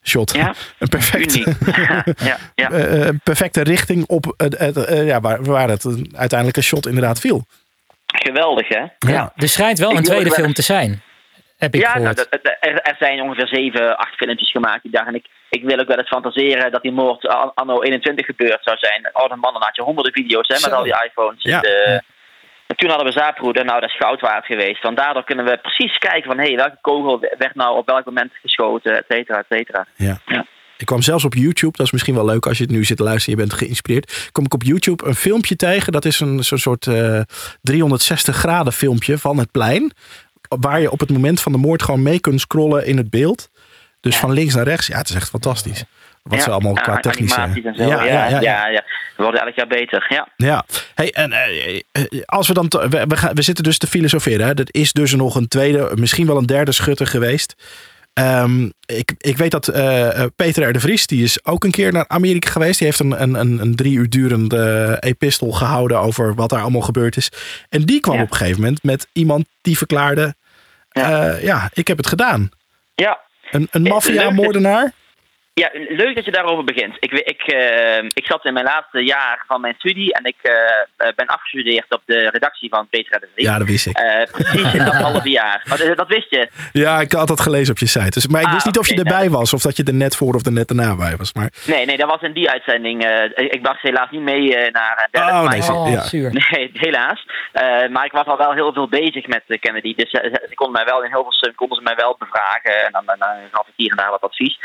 Shot. 0.04 0.34
Ja, 0.36 0.54
Een 0.80 0.88
perfecte, 0.88 1.40
ja, 2.26 2.38
ja. 2.56 2.72
eh, 2.72 3.10
perfecte 3.24 3.62
richting 3.64 4.06
op 4.08 4.34
het, 4.38 4.58
het, 4.58 4.88
ja, 5.06 5.20
waar, 5.22 5.44
waar 5.44 5.70
het 5.70 5.84
een- 5.84 6.12
uiteindelijk 6.16 6.58
een 6.58 6.64
shot 6.64 6.88
inderdaad 6.88 7.20
viel. 7.20 7.46
Geweldig, 8.16 8.68
hè? 8.68 8.84
Ja. 8.99 9.32
Er 9.36 9.47
schijnt 9.49 9.80
wel 9.80 9.91
Ik 9.91 9.97
een 9.97 10.03
tweede 10.03 10.32
film 10.32 10.53
te 10.53 10.62
zijn. 10.62 11.01
Heb 11.57 11.74
ik 11.76 11.82
ja, 11.82 11.88
nou, 11.97 11.99
gehoord. 11.99 12.28
dat- 12.32 12.57
er, 12.60 12.82
er 12.82 12.95
zijn 12.99 13.22
ongeveer 13.22 13.47
zeven, 13.47 13.97
acht 13.97 14.16
filmpjes 14.16 14.51
gemaakt 14.51 14.82
die 14.84 14.91
dag. 14.91 15.05
En 15.07 15.16
ik, 15.16 15.26
ik 15.49 15.64
wil 15.64 15.80
ook 15.80 15.88
wel 15.88 15.97
eens 15.97 16.07
fantaseren 16.07 16.72
dat 16.72 16.82
die 16.82 16.91
moord 16.91 17.28
an- 17.28 17.51
anno 17.55 17.82
21 17.82 18.26
gebeurd 18.26 18.64
zou 18.64 18.78
zijn. 18.78 19.10
Oude 19.12 19.36
mannen 19.36 19.62
had 19.62 19.76
je 19.76 19.82
honderden 19.82 20.14
video's 20.14 20.47
hè, 20.47 20.53
met 20.53 20.64
Zo. 20.64 20.70
al 20.76 20.84
die 20.84 21.03
iPhones. 21.05 21.43
Ja. 21.43 21.60
De- 21.60 22.01
en 22.68 22.76
toen 22.76 22.89
hadden 22.89 23.07
we 23.07 23.20
Zaapbroeder, 23.20 23.66
nou 23.66 23.80
dat 23.80 23.89
is 23.89 23.95
goud 23.97 24.22
waard 24.22 24.45
geweest. 24.45 24.84
Want 24.84 24.97
daardoor 24.97 25.24
kunnen 25.24 25.45
we 25.45 25.57
precies 25.57 25.97
kijken 25.97 26.24
van... 26.24 26.38
hé, 26.38 26.45
hey, 26.47 26.55
welke 26.55 26.78
kogel 26.82 27.20
werd 27.38 27.55
nou 27.55 27.78
op 27.78 27.88
welk 27.89 28.05
moment 28.05 28.32
geschoten, 28.41 28.97
et 28.97 29.05
cetera, 29.07 29.38
et 29.39 29.45
cetera. 29.49 29.86
Ja. 29.95 30.18
Ja. 30.26 30.45
Ik 30.80 30.86
kwam 30.86 31.02
zelfs 31.02 31.24
op 31.26 31.34
YouTube, 31.34 31.78
dat 31.78 31.86
is 31.86 31.92
misschien 31.92 32.14
wel 32.16 32.26
leuk 32.26 32.46
als 32.46 32.58
je 32.58 32.64
het 32.64 32.72
nu 32.72 32.84
zit 32.86 32.98
te 32.98 33.04
luisteren, 33.04 33.40
je 33.40 33.46
bent 33.46 33.60
geïnspireerd. 33.60 34.30
Kom 34.32 34.46
ik 34.46 34.54
op 34.54 34.64
YouTube 34.64 35.06
een 35.06 35.16
filmpje 35.16 35.56
tegen, 35.56 35.92
dat 35.92 36.06
is 36.06 36.20
een 36.20 36.44
zo'n 36.44 36.58
soort 36.58 36.88
eh 36.88 37.22
360 37.62 38.36
graden 38.36 38.74
filmpje 38.74 39.18
van 39.18 39.38
het 39.38 39.52
plein. 39.52 39.92
Waar 40.60 40.82
je 40.82 40.92
op 40.92 41.00
het 41.00 41.10
moment 41.10 41.42
van 41.42 41.52
de 41.52 41.58
moord 41.58 41.84
gewoon 41.84 42.04
mee 42.04 42.20
kunt 42.20 42.42
scrollen 42.42 42.86
in 42.86 42.98
het 42.98 43.10
beeld. 43.10 43.50
Dus 44.00 44.14
Ja. 44.14 44.20
van 44.20 44.32
links 44.32 44.54
naar 44.54 44.64
rechts. 44.64 44.88
Ja, 44.88 44.98
het 44.98 45.10
is 45.10 45.16
echt 45.16 45.30
fantastisch. 45.30 45.84
Wat 46.24 46.42
ze 46.42 46.50
allemaal 46.50 46.76
Ja, 46.76 46.82
qua 46.82 46.98
technische... 47.00 47.38
animaties 47.38 47.66
en 47.66 47.76
zo. 47.76 47.84
Ja, 47.84 48.04
ja, 48.04 48.40
ja, 48.68 48.84
We 49.18 49.24
worden 49.24 49.42
elk 49.42 49.56
jaar 49.56 49.68
beter, 49.68 50.06
ja. 50.10 50.28
Ja, 50.38 50.66
hey, 50.96 51.12
en 51.12 51.32
eh, 51.32 51.80
eh, 51.92 52.04
als 52.26 52.48
we 52.48 52.54
dan. 52.54 52.66
We, 52.90 53.06
we, 53.08 53.18
gaan, 53.18 53.34
we 53.34 53.42
zitten 53.42 53.64
dus 53.64 53.78
te 53.78 53.88
filosoferen. 53.88 54.46
Hè? 54.46 54.54
Dat 54.54 54.74
is 54.74 54.92
dus 54.94 55.14
nog 55.14 55.36
een 55.36 55.48
tweede, 55.48 55.92
misschien 55.96 56.28
wel 56.28 56.38
een 56.38 56.46
derde 56.46 56.72
schutter 56.72 57.08
geweest. 57.08 57.56
Ehm, 58.20 58.70
ik, 58.86 59.13
ik 59.17 59.38
weet 59.38 59.51
dat 59.51 59.67
eh, 59.67 60.20
eh, 60.24 60.30
Peter 60.36 60.70
R. 60.70 60.74
de 60.74 60.80
Vries, 60.80 61.07
die 61.07 61.24
is 61.24 61.45
ook 61.45 61.63
een 61.63 61.72
keer 61.72 61.91
naar 61.91 62.07
Amerika 62.07 62.49
geweest. 62.49 62.78
Die 62.80 62.88
heeft 62.88 62.99
een, 62.99 63.22
een, 63.22 63.59
een, 63.61 63.76
drie 63.76 63.93
uur 63.97 64.09
durende 64.09 64.97
epistel 64.99 65.51
gehouden 65.51 65.99
over 65.99 66.34
wat 66.36 66.49
daar 66.49 66.61
allemaal 66.61 66.82
gebeurd 66.82 67.17
is. 67.17 67.32
En 67.70 67.82
die 67.82 67.99
kwam 67.99 68.15
Ja. 68.15 68.22
op 68.22 68.32
een 68.32 68.38
gegeven 68.38 68.61
moment 68.61 68.84
met 68.84 69.07
iemand 69.13 69.45
die 69.61 69.78
verklaarde: 69.78 70.36
Ja. 70.89 71.09
ja, 71.26 71.36
ja 71.41 71.70
ik 71.74 71.88
heb 71.88 71.97
het 71.97 72.07
gedaan. 72.07 72.49
Ja, 72.95 73.20
Een, 73.51 73.67
een 73.72 73.86
Eh, 73.86 73.91
maffia-moordenaar. 73.91 74.91
Ja, 75.54 75.70
leuk 75.74 76.16
dat 76.16 76.26
je 76.26 76.32
daarover 76.32 76.64
begint. 76.64 76.95
Ik, 77.00 77.12
ik, 77.12 77.41
eh, 77.41 77.97
ik 77.97 78.26
zat 78.26 78.45
in 78.45 78.54
mijn 78.54 78.66
laatste 78.66 79.04
jaar 79.04 79.43
van 79.47 79.62
mijn 79.62 79.74
studie 79.78 80.14
en 80.14 80.24
ik 80.24 80.36
eh, 80.41 80.54
eh, 80.97 81.14
ben 81.16 81.26
afgestudeerd 81.28 81.86
op 81.93 82.02
de 82.06 82.30
redactie 82.30 82.70
van 82.70 82.88
Peter 82.89 83.14
en 83.14 83.20
de 83.20 83.28
Vries. 83.34 83.47
Ja, 83.47 83.58
dat 83.58 83.68
wist 83.68 83.86
ik. 83.88 83.97
Eh, 83.97 84.32
precies 84.32 84.74
in 84.74 84.86
dat 84.86 84.93
halve 85.08 85.30
jaar. 85.30 85.64
Maar 85.68 85.78
dat, 85.78 85.97
dat 85.97 86.08
wist 86.08 86.30
je. 86.30 86.50
Ja, 86.72 87.00
ik 87.00 87.12
had 87.12 87.28
dat 87.28 87.39
gelezen 87.41 87.72
op 87.74 87.80
je 87.80 87.88
site. 87.88 88.10
Dus, 88.10 88.28
maar 88.28 88.41
ik 88.41 88.47
Ah, 88.47 88.54
wist 88.54 88.66
niet 88.66 88.78
of 88.78 88.88
je 88.88 88.95
erbij 88.95 89.30
was 89.30 89.54
of 89.54 89.62
dat 89.62 89.78
je 89.78 89.84
er 89.84 89.93
net 89.93 90.16
voor 90.16 90.34
of 90.34 90.45
er 90.45 90.52
net 90.52 90.68
daarna 90.68 90.95
bij 90.95 91.16
was. 91.18 91.34
Maar 91.34 91.50
Nee, 91.66 91.86
nee, 91.86 91.97
dat 91.97 92.10
was 92.10 92.22
in 92.22 92.34
die 92.34 92.50
uitzending. 92.50 93.04
eh, 93.04 93.24
ik 93.36 93.60
was 93.62 93.82
helaas 93.82 94.10
niet 94.12 94.22
mee 94.22 94.56
eh, 94.56 94.72
naar 94.74 95.08
uh, 95.12 95.28
Oh, 95.28 95.50
nee, 95.50 95.62
oh, 95.62 95.91
ja. 95.91 96.02
zuur. 96.02 96.32
Nee, 96.50 96.70
helaas. 96.86 97.26
Eh, 97.52 97.88
maar 97.89 98.06
ik 98.06 98.12
was 98.12 98.26
al 98.26 98.38
wel 98.38 98.54
heel 98.54 98.74
veel 98.74 98.88
bezig 98.89 99.28
met 99.28 99.43
Kennedy. 99.60 99.95
Dus 99.95 100.10
ze 100.10 100.52
konden 100.56 100.76
mij 100.76 100.86
wel 100.93 101.04
in 101.04 101.10
heel 101.12 101.24
veel 101.39 101.54
konden 101.56 101.78
ze 101.78 101.84
mij 101.84 101.95
wel 101.95 102.16
bevragen. 102.20 102.86
En 102.86 102.91
dan, 102.91 103.04
dan, 103.06 103.16
dan 103.20 103.36
gaf 103.52 103.68
ik 103.68 103.74
hier 103.76 103.91
en 103.91 103.97
daar 103.97 104.10
wat 104.12 104.22
advies. 104.22 104.60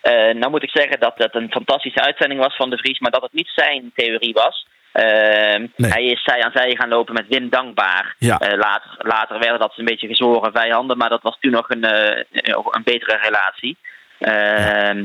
Eh, 0.00 0.34
nou 0.34 0.50
moet 0.50 0.62
ik 0.62 0.70
zeggen 0.70 1.00
dat 1.00 1.14
het 1.16 1.34
een 1.34 1.50
fantastische 1.50 2.00
uitzending 2.00 2.40
was 2.40 2.56
van 2.56 2.70
de 2.70 2.76
Vries. 2.78 2.98
Maar 2.98 3.10
dat 3.10 3.22
het 3.22 3.32
niet 3.32 3.50
zijn 3.54 3.92
theorie 3.94 4.32
was. 4.32 4.66
Ehm, 4.92 5.66
Nee. 5.76 5.90
Hij 5.90 6.04
is 6.04 6.22
zij 6.22 6.42
aan 6.42 6.52
zij 6.54 6.76
gaan 6.76 6.88
lopen 6.88 7.14
met 7.14 7.28
Wim 7.28 7.48
Dankbaar. 7.48 8.14
Ja. 8.18 8.38
Eh, 8.38 8.58
later, 8.58 8.90
later 8.98 9.38
werden 9.38 9.58
dat 9.58 9.72
een 9.76 9.84
beetje 9.84 10.06
gezworen 10.06 10.52
vijanden. 10.52 10.96
Maar 10.96 11.08
dat 11.08 11.22
was 11.22 11.36
toen 11.40 11.50
nog 11.50 11.70
een, 11.70 11.84
eh, 11.84 12.24
een 12.70 12.82
betere 12.84 13.16
relatie. 13.16 13.76
Ehm, 14.18 15.04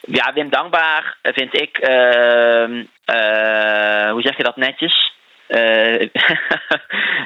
ja, 0.00 0.32
Wim 0.32 0.50
Dankbaar 0.50 1.16
vind 1.22 1.60
ik, 1.60 1.78
ehm, 1.78 2.84
eh, 3.04 4.10
hoe 4.10 4.22
zeg 4.22 4.36
je 4.36 4.42
dat 4.42 4.56
netjes? 4.56 5.12
Eh, 5.48 6.00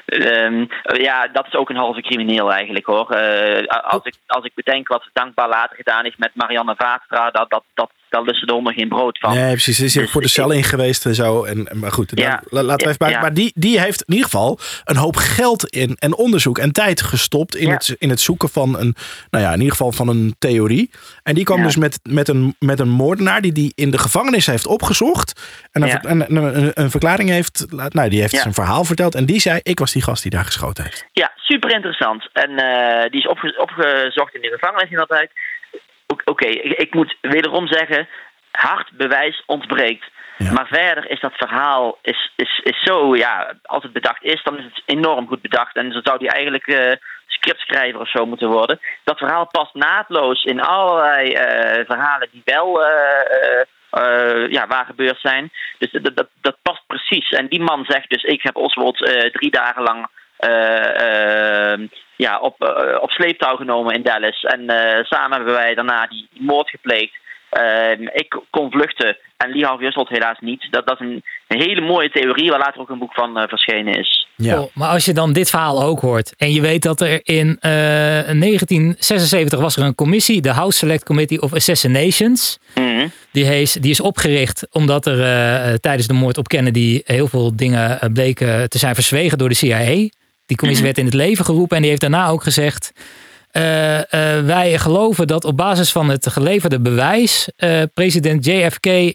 ehm, 0.07 0.67
ja, 0.83 1.29
dat 1.29 1.47
is 1.47 1.55
ook 1.55 1.71
een 1.71 1.77
halve 1.77 2.01
crimineel 2.01 2.53
eigenlijk 2.53 2.87
hoor. 2.87 3.11
Eh, 3.11 3.67
als, 3.67 4.05
ik, 4.05 4.15
als 4.27 4.45
ik 4.45 4.55
bedenk 4.55 4.89
wat 4.89 5.11
Dankbaar 5.13 5.49
later 5.49 5.77
gedaan 5.77 6.05
heeft 6.05 6.19
met 6.19 6.35
Marianne 6.35 6.75
Vaatstra, 6.77 7.31
dat, 7.31 7.51
dat, 7.51 7.65
dat, 7.75 7.91
daar 8.13 8.23
lusten 8.23 8.47
de 8.47 8.53
honden 8.53 8.73
geen 8.75 8.89
brood 8.89 9.19
van. 9.19 9.35
Nee, 9.35 9.51
precies. 9.51 9.77
Ze 9.77 9.85
is 9.85 9.93
Dus 9.93 10.11
voor 10.11 10.23
de 10.23 10.29
cel 10.29 10.51
in 10.51 10.65
geweest 10.65 11.07
en 11.07 11.15
zo. 11.15 11.45
En, 11.45 11.69
maar 11.73 11.93
goed, 11.93 12.13
Ja. 12.15 12.31
dan- 12.31 12.41
la- 12.51 12.63
laten 12.63 12.87
we 12.87 12.93
even 12.95 13.07
bij. 13.11 13.21
Maar 13.21 13.35
die, 13.35 13.53
die 13.55 13.81
heeft 13.81 14.03
in 14.07 14.13
ieder 14.15 14.31
geval 14.31 14.59
een 14.85 14.97
hoop 14.97 15.17
geld 15.17 15.67
in 15.69 15.97
en 15.99 16.15
onderzoek 16.17 16.59
en 16.59 16.73
tijd 16.73 17.03
gestopt 17.03 17.57
in, 17.57 17.71
het, 17.71 17.97
in 17.99 18.11
het 18.11 18.21
zoeken 18.21 18.49
van 18.49 18.79
een, 18.79 18.95
nou 19.31 19.45
ja, 19.45 19.51
in 19.51 19.59
ieder 19.59 19.71
geval 19.71 19.93
van 19.93 20.09
een 20.09 20.35
theorie. 20.39 20.91
En 21.23 21.35
die 21.35 21.45
kwam 21.45 21.63
dus 21.63 21.77
met, 21.77 22.01
met, 22.03 22.29
een, 22.29 22.57
met 22.59 22.81
een 22.81 22.89
moordenaar 22.89 23.41
die 23.41 23.53
die 23.53 23.73
in 23.75 23.91
de 23.91 23.99
gevangenis 23.99 24.47
heeft 24.47 24.67
opgezocht. 24.67 25.41
En 25.73 25.83
een, 25.83 26.01
en 26.01 26.37
een, 26.37 26.71
een, 26.75 26.91
verklaring 26.91 27.29
heeft, 27.31 27.67
nou, 27.89 28.09
die 28.09 28.21
heeft 28.21 28.37
zijn 28.37 28.55
verhaal 28.55 28.85
verteld. 28.85 29.15
En 29.15 29.25
die 29.27 29.41
zei, 29.41 29.61
ik 29.63 29.79
was 29.79 29.93
die 29.93 30.03
gast 30.03 30.23
die 30.23 30.31
daar 30.31 30.45
geschoten 30.45 30.85
heeft. 30.85 31.07
Ja, 31.13 31.33
super 31.37 31.71
interessant. 31.75 32.29
En 32.33 32.51
eh, 32.51 33.11
die 33.11 33.21
is 33.21 33.27
opge- 33.29 33.59
opgezocht 33.61 34.35
in 34.35 34.41
de 34.41 34.57
gevangenis 34.59 34.91
inderdaad. 34.91 35.29
Oké, 36.33 36.47
ik, 36.47 36.95
moet 36.95 37.17
wederom 37.21 37.67
zeggen, 37.67 38.09
hard 38.51 38.91
bewijs 38.93 39.43
ontbreekt. 39.47 40.11
Ja. 40.39 40.53
Maar 40.53 40.67
verder 40.67 41.11
is 41.11 41.21
dat 41.21 41.33
verhaal 41.37 41.99
is, 42.03 42.33
is, 42.37 42.61
is 42.65 42.83
zo, 42.83 43.17
ja, 43.17 43.55
als 43.63 43.83
het 43.83 43.93
bedacht 43.93 44.23
is, 44.23 44.43
dan 44.43 44.59
is 44.59 44.65
het 44.65 44.83
enorm 44.87 45.27
goed 45.27 45.41
bedacht. 45.41 45.77
En 45.77 45.93
zo 45.93 46.01
zou 46.03 46.19
die 46.19 46.29
eigenlijk 46.29 46.67
eh, 46.67 46.93
scriptschrijver 47.27 48.01
of 48.01 48.11
zo 48.11 48.27
moeten 48.27 48.49
worden. 48.49 48.81
Dat 49.05 49.19
verhaal 49.19 49.47
past 49.47 49.75
naadloos 49.75 50.45
in 50.45 50.61
allerlei 50.61 51.33
eh, 51.33 51.85
verhalen 51.87 52.29
die 52.33 52.43
wel 52.45 52.85
eh, 52.85 54.49
ja, 54.51 54.67
waar 54.67 54.85
gebeurd 54.85 55.21
zijn. 55.21 55.51
Dus 55.79 55.91
dat, 55.91 56.17
dat, 56.17 56.29
dat 56.41 56.57
past 56.63 56.83
precies. 56.87 57.29
En 57.29 57.49
die 57.49 57.63
man 57.63 57.85
zegt 57.89 58.11
dus, 58.11 58.23
ik 58.23 58.43
heb 58.43 58.57
Oswald 58.57 58.97
drie 59.33 59.51
dagen 59.51 59.83
lang 59.83 60.07
ja, 62.17 62.39
op, 62.39 62.63
eh, 62.63 63.03
op 63.03 63.11
sleeptouw 63.11 63.57
genomen 63.57 63.95
in 63.95 64.03
Dallas. 64.03 64.43
En 64.43 64.69
eh, 64.69 65.05
samen 65.05 65.37
hebben 65.37 65.55
wij 65.55 65.75
daarna 65.75 66.07
die 66.07 66.29
moord 66.39 66.71
gepleegd. 66.71 67.21
Eh, 67.51 67.91
ik 68.13 68.41
kon 68.51 68.71
vluchten 68.71 69.17
en 69.37 69.51
Lee 69.51 69.65
Harvey 69.65 69.87
Oswald 69.87 70.09
helaas 70.09 70.39
niet. 70.41 70.67
Dat, 70.71 70.87
dat 70.87 71.01
is 71.01 71.07
een, 71.07 71.23
een 71.49 71.61
hele 71.61 71.81
mooie 71.81 72.11
theorie 72.11 72.51
waar 72.51 72.59
later 72.59 72.81
ook 72.81 72.91
een 72.91 72.99
boek 72.99 73.15
van 73.15 73.39
eh, 73.39 73.49
verschenen 73.49 73.95
is. 73.95 74.23
Ja. 74.37 74.61
Oh, 74.61 74.67
maar 74.75 74.89
als 74.89 75.05
je 75.05 75.13
dan 75.13 75.33
dit 75.33 75.51
verhaal 75.51 75.83
ook 75.83 76.01
hoort 76.01 76.35
en 76.37 76.53
je 76.53 76.61
weet 76.61 76.83
dat 76.83 77.01
er 77.01 77.21
in 77.23 77.57
eh, 77.61 77.71
1976 77.71 79.61
was 79.61 79.77
er 79.77 79.85
een 79.85 79.95
commissie, 79.95 80.41
de 80.41 80.51
House 80.51 80.79
Select 80.79 81.05
Committee 81.05 81.43
of 81.43 81.55
Assassinations. 81.55 82.59
Mhm. 82.75 83.09
Die, 83.31 83.45
hees, 83.45 83.73
die 83.73 83.91
is 83.91 84.01
opgericht 84.01 84.67
omdat 84.71 85.07
er 85.07 85.21
eh, 85.23 85.75
tijdens 85.75 86.07
de 86.07 86.15
moord 86.15 86.39
op 86.39 86.49
Kennedy 86.49 87.01
heel 87.05 87.27
veel 87.27 87.57
dingen 87.57 88.01
eh, 88.01 88.13
bleken 88.13 88.69
te 88.69 88.79
zijn 88.79 88.95
verzwegen 88.95 89.39
door 89.39 89.49
de 89.49 89.55
CIA. 89.55 90.09
Die 90.53 90.61
commissie 90.61 90.87
werd 90.87 90.99
in 90.99 91.05
het 91.05 91.15
leven 91.15 91.45
geroepen 91.45 91.77
en 91.77 91.83
die 91.83 91.91
heeft 91.91 92.03
daarna 92.03 92.29
ook 92.29 92.43
gezegd. 92.43 92.93
eh, 93.51 93.99
eh, 93.99 94.45
wij 94.45 94.79
geloven 94.79 95.27
dat 95.27 95.45
op 95.45 95.57
basis 95.57 95.93
van 95.93 96.09
het 96.09 96.29
geleverde 96.29 96.81
bewijs 96.81 97.51
eh, 97.57 97.83
president 97.95 98.45
JFK 98.45 99.15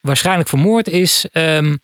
waarschijnlijk 0.00 0.48
vermoord 0.48 0.88
is 0.88 1.26
ehm, 1.32 1.76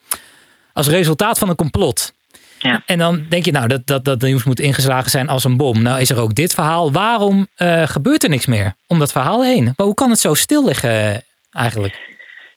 als 0.73 0.89
resultaat 0.89 1.39
van 1.39 1.49
een 1.49 1.55
complot. 1.55 2.13
Ja. 2.59 2.83
En 2.87 2.99
dan 2.99 3.27
denk 3.29 3.45
je, 3.45 3.53
nou, 3.53 3.69
dat, 3.69 3.87
dat, 3.87 4.05
dat 4.05 4.21
nieuws 4.21 4.45
moet 4.45 4.61
ingeslagen 4.61 5.11
zijn 5.11 5.29
als 5.29 5.45
een 5.45 5.57
bom. 5.57 5.83
Nou 5.83 6.01
is 6.01 6.11
er 6.11 6.21
ook 6.21 6.35
dit 6.35 6.55
verhaal. 6.55 6.93
Waarom 6.93 7.47
gebeurt 7.85 8.23
er 8.23 8.31
niks 8.31 8.47
meer 8.47 8.75
om 8.87 8.99
dat 8.99 9.13
verhaal 9.13 9.45
heen? 9.45 9.65
Maar 9.65 9.87
hoe 9.87 9.95
kan 9.95 10.11
het 10.11 10.21
zo 10.21 10.35
stil 10.35 10.65
liggen 10.65 11.23
eigenlijk? 11.53 11.99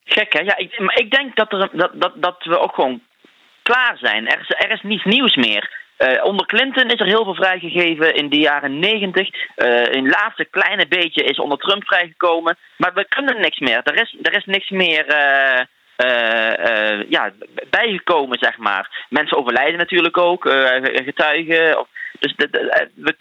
Gek 0.04 0.34
hè? 0.34 0.40
Ja, 0.40 0.58
ik, 0.58 0.80
maar 0.80 1.00
ik 1.00 1.12
denk 1.12 1.36
dat, 1.36 1.52
er, 1.52 1.70
dat, 1.74 1.92
dat, 1.94 2.14
dat 2.16 2.44
we 2.44 2.60
ook 2.60 2.76
gewoon 2.76 3.02
klaar 3.70 3.98
zijn. 3.98 4.28
Er 4.28 4.40
is, 4.40 4.50
er 4.50 4.72
is 4.72 4.82
niets 4.82 5.04
nieuws 5.04 5.36
meer. 5.36 5.86
Eh, 5.98 6.24
onder 6.24 6.46
Clinton 6.46 6.90
is 6.90 7.00
er 7.00 7.06
heel 7.06 7.24
veel 7.24 7.36
vrijgegeven 7.36 8.16
in 8.16 8.30
de 8.30 8.40
jaren 8.40 8.80
negentig. 8.80 9.30
Eh, 9.56 9.86
een 9.86 10.10
laatste 10.10 10.46
kleine 10.46 10.88
beetje 10.88 11.24
is 11.24 11.40
onder 11.40 11.58
Trump 11.58 11.84
vrijgekomen. 11.86 12.58
Maar 12.78 12.94
we 12.94 13.06
kunnen 13.10 13.42
niks 13.42 13.60
meer. 13.60 13.82
Er 13.84 14.02
is, 14.02 14.18
er 14.22 14.36
is 14.36 14.46
niks 14.46 14.70
meer 14.70 15.06
eh, 15.06 15.66
eh, 15.96 17.10
ja, 17.10 17.32
bijgekomen, 17.70 18.38
zeg 18.40 18.58
maar. 18.58 19.06
Mensen 19.10 19.38
overlijden 19.38 19.78
natuurlijk 19.78 20.18
ook, 20.18 20.44
getuigen. 20.82 21.80
Of, 21.80 21.88
dus 22.20 22.34
we, 22.96 23.16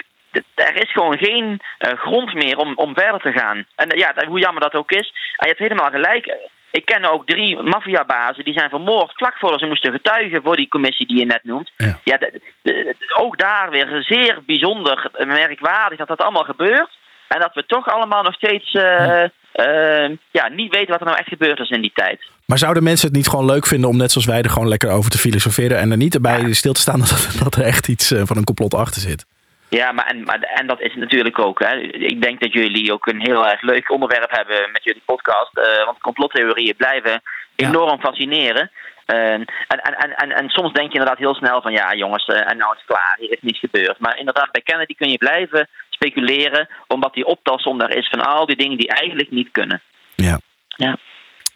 er 0.55 0.83
is 0.83 0.93
gewoon 0.93 1.19
geen 1.19 1.61
grond 1.81 2.35
meer 2.35 2.57
om, 2.57 2.73
om 2.75 2.95
verder 2.95 3.21
te 3.21 3.33
gaan. 3.33 3.67
En 3.77 3.99
ja, 3.99 4.15
hoe 4.29 4.41
jammer 4.41 4.63
dat 4.63 4.75
ook 4.75 4.91
is. 4.91 5.13
En 5.37 5.49
je 5.49 5.55
hebt 5.55 5.59
helemaal 5.59 5.91
gelijk. 5.91 6.51
Ik 6.77 6.85
ken 6.85 7.05
ook 7.13 7.27
drie 7.27 7.63
maffiabazen 7.63 8.45
die 8.45 8.53
zijn 8.59 8.69
vermoord 8.71 9.13
vlak 9.15 9.37
voordat 9.39 9.61
ze 9.61 9.67
moesten 9.67 9.93
getuigen 9.93 10.43
voor 10.43 10.57
die 10.57 10.69
commissie 10.69 11.07
die 11.07 11.19
je 11.19 11.25
net 11.27 11.45
noemt. 11.45 11.73
Ja, 12.05 12.17
de- 12.17 12.41
de- 12.63 12.95
ook 13.17 13.39
daar 13.39 13.71
weer 13.71 14.03
zeer 14.03 14.39
bijzonder, 14.47 15.11
merkwaardig 15.27 15.99
dat 15.99 16.09
dat 16.09 16.19
allemaal 16.21 16.45
gebeurt. 16.45 16.99
En 17.29 17.41
dat 17.41 17.55
we 17.55 17.67
toch 17.67 17.89
allemaal 17.89 18.23
nog 18.23 18.35
steeds 18.35 18.73
eh, 18.73 19.23
eh, 19.53 20.11
ja, 20.31 20.49
niet 20.49 20.75
weten 20.75 20.91
wat 20.91 21.01
er 21.01 21.07
nou 21.07 21.19
echt 21.19 21.29
gebeurd 21.29 21.59
is 21.61 21.71
in 21.71 21.81
die 21.81 21.93
tijd. 21.95 22.21
Maar 22.47 22.59
zouden 22.59 22.83
mensen 22.83 23.07
het 23.09 23.17
niet 23.17 23.29
gewoon 23.29 23.45
leuk 23.45 23.67
vinden 23.67 23.89
om 23.91 23.97
net 23.97 24.11
zoals 24.13 24.27
wij 24.27 24.43
er 24.43 24.51
gewoon 24.51 24.69
lekker 24.69 24.91
over 24.91 25.11
te 25.11 25.19
filosoferen 25.19 25.79
en 25.79 25.91
er 25.91 25.97
niet 25.97 26.15
erbij 26.15 26.53
stil 26.53 26.73
te 26.73 26.81
staan 26.81 27.01
dat, 27.11 27.37
dat 27.43 27.55
er 27.55 27.63
echt 27.63 27.89
iets 27.89 28.11
eh, 28.11 28.23
van 28.25 28.37
een 28.37 28.45
complot 28.45 28.75
achter 28.75 29.01
zit? 29.01 29.27
Ja, 29.69 29.93
maar 29.93 30.07
en, 30.07 30.23
maar, 30.23 30.41
en 30.41 30.67
dat 30.67 30.81
is 30.81 30.95
natuurlijk 30.95 31.39
ook. 31.39 31.59
Hè. 31.59 31.77
Ik 31.81 32.23
denk 32.23 32.41
dat 32.41 32.53
jullie 32.53 32.93
ook 32.93 33.07
een 33.07 33.21
heel 33.21 33.47
erg 33.47 33.61
leuk 33.61 33.91
onderwerp 33.91 34.31
hebben 34.31 34.71
met 34.73 34.85
jullie 34.85 35.03
podcast. 35.05 35.59
eh, 35.59 35.85
want 35.85 35.99
complottheorieën 35.99 36.77
blijven 36.77 37.23
enorm 37.57 38.01
fascineren. 38.01 38.71
En, 39.07 39.45
en, 39.69 39.79
en, 39.79 40.17
en, 40.17 40.33
en 40.33 40.49
soms 40.49 40.73
denk 40.73 40.93
je 40.93 40.99
inderdaad 40.99 41.19
heel 41.19 41.35
snel 41.35 41.63
van 41.63 41.73
ja 41.73 41.95
jongens, 41.95 42.25
eh, 42.25 42.51
en 42.51 42.57
nou 42.57 42.73
is 42.73 42.79
het 42.79 42.87
klaar, 42.87 43.17
hier 43.19 43.31
is 43.31 43.41
niets 43.41 43.59
gebeurd. 43.59 43.99
Maar 43.99 44.19
inderdaad, 44.19 44.53
bij 44.53 44.63
Kennedy 44.63 44.95
kun 44.95 45.11
je 45.11 45.19
blijven 45.19 45.69
speculeren, 45.91 46.69
omdat 46.87 47.15
die 47.15 47.27
optelsom 47.27 47.79
daar 47.79 47.97
is 47.97 48.09
van 48.09 48.21
al 48.21 48.47
die 48.47 48.57
dingen 48.57 48.79
die 48.79 48.89
eigenlijk 48.89 49.31
niet 49.31 49.49
kunnen. 49.53 49.83
Ja. 50.15 50.39
Ja. 50.69 50.97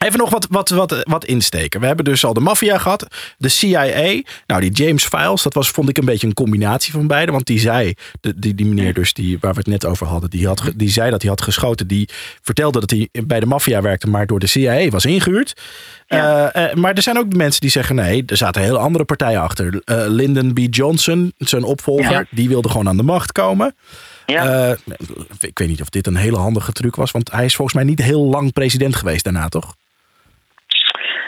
Even 0.04 0.18
nog 0.18 0.30
wat, 0.30 0.46
wat, 0.50 0.68
wat, 0.68 0.96
wat 1.02 1.24
insteken. 1.24 1.80
We 1.80 1.86
hebben 1.86 2.04
dus 2.04 2.24
al 2.24 2.32
de 2.32 2.40
maffia 2.40 2.78
gehad, 2.78 3.06
de 3.38 3.48
CIA. 3.48 4.22
Nou, 4.46 4.60
die 4.60 4.70
James 4.70 5.04
Files, 5.04 5.42
dat 5.42 5.54
was, 5.54 5.70
vond 5.70 5.88
ik 5.88 5.98
een 5.98 6.04
beetje 6.04 6.26
een 6.26 6.34
combinatie 6.34 6.92
van 6.92 7.06
beide. 7.06 7.32
Want 7.32 7.46
die 7.46 7.58
zei, 7.58 7.94
de, 8.20 8.38
die, 8.38 8.54
die 8.54 8.66
meneer 8.66 8.94
dus 8.94 9.12
die, 9.12 9.38
waar 9.40 9.52
we 9.52 9.58
het 9.58 9.66
net 9.66 9.86
over 9.86 10.06
hadden, 10.06 10.30
die, 10.30 10.46
had, 10.46 10.72
die 10.76 10.88
zei 10.88 11.10
dat 11.10 11.20
hij 11.22 11.30
had 11.30 11.42
geschoten. 11.42 11.86
Die 11.86 12.08
vertelde 12.42 12.80
dat 12.80 12.90
hij 12.90 13.08
bij 13.26 13.40
de 13.40 13.46
maffia 13.46 13.82
werkte, 13.82 14.08
maar 14.08 14.26
door 14.26 14.38
de 14.38 14.46
CIA 14.46 14.88
was 14.88 15.04
ingehuurd. 15.04 15.60
Eh, 16.06 16.54
eh, 16.54 16.74
maar 16.74 16.94
er 16.94 17.02
zijn 17.02 17.18
ook 17.18 17.34
mensen 17.34 17.60
die 17.60 17.70
zeggen, 17.70 17.94
nee, 17.94 18.22
er 18.26 18.36
zaten 18.36 18.62
hele 18.62 18.78
andere 18.78 19.04
partijen 19.04 19.40
achter. 19.40 19.82
Eh, 19.84 20.04
Lyndon 20.06 20.52
B. 20.52 20.58
Johnson, 20.70 21.32
zijn 21.36 21.64
opvolger, 21.64 22.10
Ja. 22.10 22.24
die 22.30 22.48
wilde 22.48 22.68
gewoon 22.68 22.88
aan 22.88 22.96
de 22.96 23.02
macht 23.02 23.32
komen. 23.32 23.74
Ja. 24.26 24.76
Ik 25.40 25.58
weet 25.58 25.68
niet 25.68 25.80
of 25.80 25.88
dit 25.88 26.06
een 26.06 26.16
hele 26.16 26.36
handige 26.36 26.72
truc 26.72 26.96
was, 26.96 27.10
want 27.10 27.30
hij 27.32 27.44
is 27.44 27.56
volgens 27.56 27.76
mij 27.76 27.86
niet 27.86 28.02
heel 28.02 28.24
lang 28.24 28.52
president 28.52 28.96
geweest 28.96 29.24
daarna, 29.24 29.48
toch? 29.48 29.74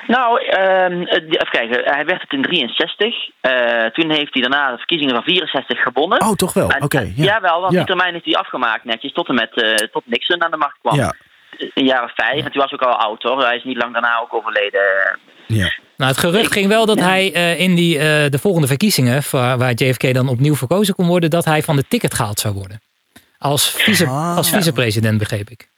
Nou, 0.06 0.40
ehm, 0.44 1.02
eh, 1.02 1.22
even 1.22 1.50
kijken. 1.50 1.82
Hij 1.94 2.04
werd 2.04 2.20
het 2.22 2.32
in 2.32 2.42
63. 2.42 3.14
Eh, 3.40 3.84
toen 3.86 4.10
heeft 4.10 4.32
hij 4.34 4.42
daarna 4.42 4.70
de 4.70 4.76
verkiezingen 4.76 5.14
van 5.14 5.22
64 5.24 5.82
gewonnen. 5.82 6.20
Oh, 6.20 6.32
toch 6.32 6.52
wel? 6.52 6.70
Oké. 6.80 6.98
ja. 7.00 7.24
Jawel, 7.24 7.60
want 7.60 7.72
Ja. 7.72 7.78
die 7.78 7.86
termijn 7.86 8.12
heeft 8.12 8.24
hij 8.24 8.34
afgemaakt 8.34 8.84
netjes 8.84 9.12
tot 9.12 9.28
en 9.28 9.34
met 9.34 9.62
eh, 9.62 9.74
tot 9.74 10.02
Nixon 10.06 10.42
aan 10.44 10.50
de 10.50 10.56
macht 10.56 10.78
kwam. 10.80 10.96
Ja. 10.96 11.14
In 11.58 11.70
de 11.74 11.84
jaren 11.84 12.12
vijf. 12.14 12.44
En 12.44 12.52
toen 12.52 12.60
was 12.62 12.70
hij 12.70 12.80
ook 12.80 12.86
al 12.94 12.98
oud 13.06 13.22
hoor. 13.22 13.44
Hij 13.44 13.56
is 13.56 13.64
niet 13.64 13.76
lang 13.76 13.92
daarna 13.92 14.20
ook 14.20 14.34
overleden. 14.34 14.80
Ja. 15.46 15.72
Nou, 15.96 16.10
het 16.10 16.18
gerucht 16.20 16.52
ging 16.52 16.68
wel 16.68 16.86
dat 16.86 16.98
hij 17.00 17.32
eh, 17.32 17.60
in 17.60 17.74
die, 17.74 17.98
eh, 17.98 18.04
de 18.30 18.38
volgende 18.38 18.66
verkiezingen, 18.66 19.22
waar, 19.30 19.58
waar 19.58 19.72
JFK 19.72 20.14
dan 20.14 20.28
opnieuw 20.28 20.54
verkozen 20.54 20.94
kon 20.94 21.06
worden, 21.06 21.30
dat 21.30 21.44
hij 21.44 21.62
van 21.62 21.76
de 21.76 21.84
ticket 21.88 22.14
gehaald 22.14 22.38
zou 22.40 22.54
worden. 22.54 22.80
Als, 23.38 23.70
vice, 23.70 24.06
Ah. 24.06 24.36
als 24.36 24.50
vicepresident, 24.50 25.18
begreep 25.18 25.48
ik. 25.50 25.68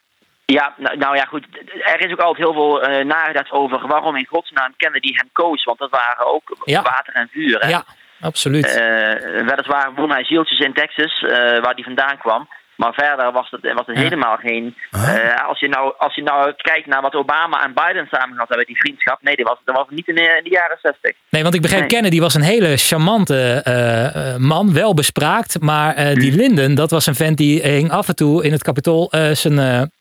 Ja, 0.45 0.73
nou, 0.77 0.97
nou 0.97 1.15
ja, 1.15 1.25
goed. 1.25 1.45
Er 1.83 2.05
is 2.05 2.11
ook 2.11 2.19
altijd 2.19 2.45
heel 2.45 2.53
veel 2.53 2.81
eh 2.83 3.05
nagedacht 3.05 3.51
over 3.51 3.87
waarom 3.87 4.15
in 4.15 4.25
godsnaam 4.25 4.73
Kennedy 4.77 5.13
hem 5.13 5.29
koos. 5.31 5.63
Want 5.63 5.79
dat 5.79 5.89
waren 5.89 6.25
ook 6.33 6.57
Ja. 6.65 6.81
water 6.81 7.13
en 7.13 7.29
vuur. 7.31 7.59
Hè? 7.59 7.69
Ja, 7.69 7.83
absoluut. 8.21 8.65
Eh, 8.75 9.45
weliswaar 9.45 9.91
won 9.95 10.11
hij 10.11 10.23
zieltjes 10.23 10.59
in 10.59 10.73
Texas, 10.73 11.21
eh, 11.23 11.29
waar 11.37 11.73
hij 11.75 11.83
vandaan 11.83 12.17
kwam. 12.17 12.49
Maar 12.75 12.93
verder 12.93 13.31
was 13.31 13.47
het, 13.51 13.73
was 13.73 13.85
het 13.85 13.95
Ja. 13.95 14.01
helemaal 14.01 14.37
geen. 14.37 14.75
eh, 14.91 15.47
als, 15.47 15.59
je 15.59 15.67
nou, 15.67 15.93
als 15.97 16.15
je 16.15 16.23
nou 16.23 16.53
kijkt 16.57 16.87
naar 16.87 17.01
wat 17.01 17.15
Obama 17.15 17.63
en 17.63 17.73
Biden 17.73 18.07
samen 18.11 18.33
gehad 18.33 18.47
hebben, 18.47 18.65
die 18.67 18.77
vriendschap. 18.79 19.21
Nee, 19.21 19.35
dat 19.35 19.47
was, 19.47 19.57
dat 19.65 19.75
was 19.75 19.85
niet 19.89 20.07
in 20.07 20.15
de, 20.15 20.21
in 20.37 20.43
de 20.43 20.49
jaren 20.49 20.77
60. 20.81 21.11
Nee, 21.29 21.43
want 21.43 21.55
ik 21.55 21.61
begreep, 21.61 21.79
Nee. 21.79 21.89
Kennedy 21.89 22.19
was 22.19 22.33
een 22.33 22.41
hele 22.41 22.77
charmante 22.77 24.35
man, 24.39 24.73
wel 24.73 24.93
bespraakt. 24.93 25.61
Maar 25.61 25.95
eh, 25.95 26.13
die 26.15 26.31
Hm. 26.31 26.37
Lyndon, 26.37 26.75
dat 26.75 26.91
was 26.91 27.05
een 27.05 27.15
vent 27.15 27.37
die 27.37 27.61
hing 27.61 27.91
af 27.91 28.07
en 28.07 28.15
toe 28.15 28.43
in 28.43 28.51
het 28.51 28.63
kapitool 28.63 29.11
eh, 29.11 29.31
zijn, 29.31 29.91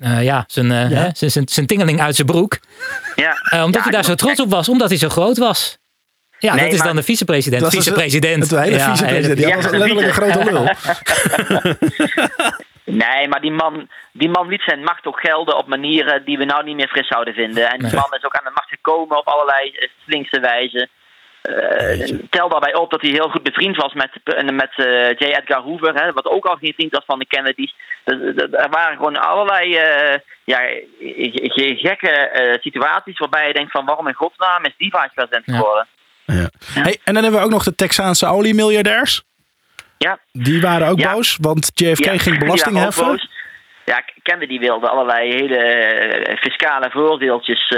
eh, 0.00 0.22
ja, 0.22 0.44
zijn, 0.46 0.70
eh, 0.72 0.90
Ja. 0.90 0.96
hè, 0.96 1.08
zijn, 1.14 1.30
zijn, 1.30 1.48
zijn 1.48 1.66
tingeling 1.66 2.00
uit 2.00 2.14
zijn 2.14 2.26
broek. 2.26 2.58
Ja. 3.14 3.34
Eh, 3.50 3.58
omdat 3.64 3.74
Ja, 3.74 3.82
hij 3.82 3.92
daar 3.92 4.04
zo 4.04 4.14
trots 4.14 4.40
op 4.40 4.50
was, 4.50 4.68
omdat 4.68 4.88
hij 4.88 4.98
zo 4.98 5.08
groot 5.08 5.38
was. 5.38 5.78
Ja, 6.38 6.54
Nee, 6.54 6.64
dat 6.64 6.72
is 6.72 6.78
maar- 6.78 6.86
dan 6.86 6.96
de 6.96 7.02
vicepresident. 7.02 7.62
Was 7.62 7.74
Vicepresident. 7.74 8.50
Het 8.50 8.60
hele 8.60 8.80
vicepresident. 8.80 9.36
Die 9.36 9.46
Ja, 9.48 9.56
was 9.56 9.64
letterlijk 9.70 10.06
een 10.06 10.12
grote 10.12 10.44
lul. 10.52 10.68
Nee, 12.84 13.28
maar 13.28 13.40
die 13.40 13.50
man, 13.50 13.88
die 14.12 14.28
man 14.28 14.48
liet 14.48 14.62
zijn 14.62 14.82
macht 14.82 15.06
ook 15.06 15.20
gelden 15.20 15.56
op 15.56 15.66
manieren 15.66 16.24
die 16.24 16.38
we 16.38 16.44
nou 16.44 16.64
niet 16.64 16.76
meer 16.76 16.88
fris 16.88 17.06
zouden 17.08 17.34
vinden. 17.34 17.70
En 17.70 17.78
die 17.78 17.86
Nee. 17.86 17.94
man 17.94 18.12
is 18.18 18.24
ook 18.24 18.34
aan 18.36 18.44
de 18.44 18.50
macht 18.54 18.68
gekomen 18.68 19.18
op 19.18 19.26
allerlei 19.26 19.88
slinkse 20.06 20.40
wijze. 20.40 20.88
Eh, 21.42 22.18
tel 22.30 22.48
daarbij 22.48 22.74
op 22.74 22.90
dat 22.90 23.00
hij 23.02 23.10
heel 23.10 23.28
goed 23.28 23.42
bevriend 23.42 23.76
was 23.76 23.92
met, 23.92 24.10
met 24.52 24.70
eh, 24.76 25.10
J. 25.10 25.24
Edgar 25.24 25.62
Hoover, 25.62 25.94
hè, 25.94 26.12
wat 26.12 26.26
ook 26.26 26.44
al 26.44 26.56
geen 26.56 26.72
vriend 26.74 26.92
was 26.92 27.04
van 27.06 27.18
de 27.18 27.26
Kennedys. 27.26 27.74
Er 28.04 28.68
waren 28.70 28.96
gewoon 28.96 29.16
allerlei 29.16 29.76
eh, 29.76 30.18
ja, 30.44 30.58
ge- 31.00 31.50
ge- 31.54 31.76
gekke 31.76 32.58
situaties 32.62 33.18
waarbij 33.18 33.46
je 33.46 33.52
denkt 33.52 33.72
van 33.72 33.84
waarom 33.84 34.06
in 34.08 34.14
godsnaam 34.14 34.64
is 34.64 34.74
die 34.76 34.90
vice-president 34.90 35.42
Ja. 35.46 35.56
geworden? 35.56 35.86
Ja. 36.24 36.48
Hey, 36.82 36.98
en 37.04 37.14
dan 37.14 37.22
hebben 37.22 37.40
we 37.40 37.46
ook 37.46 37.52
nog 37.52 37.64
de 37.64 37.74
Texaanse 37.74 38.26
oliemiljardairs. 38.26 39.22
Ja, 39.98 40.18
Die 40.32 40.60
waren 40.60 40.88
ook 40.88 41.02
boos, 41.02 41.38
want 41.40 41.70
JFK 41.74 42.20
ging 42.20 42.38
belasting 42.38 42.76
heffen. 42.78 43.28
Ja, 43.84 44.02
Kennedy 44.22 44.58
wilde 44.58 44.88
allerlei 44.88 45.32
hele 45.34 46.36
fiscale 46.40 46.90
voordeeltjes 46.90 47.68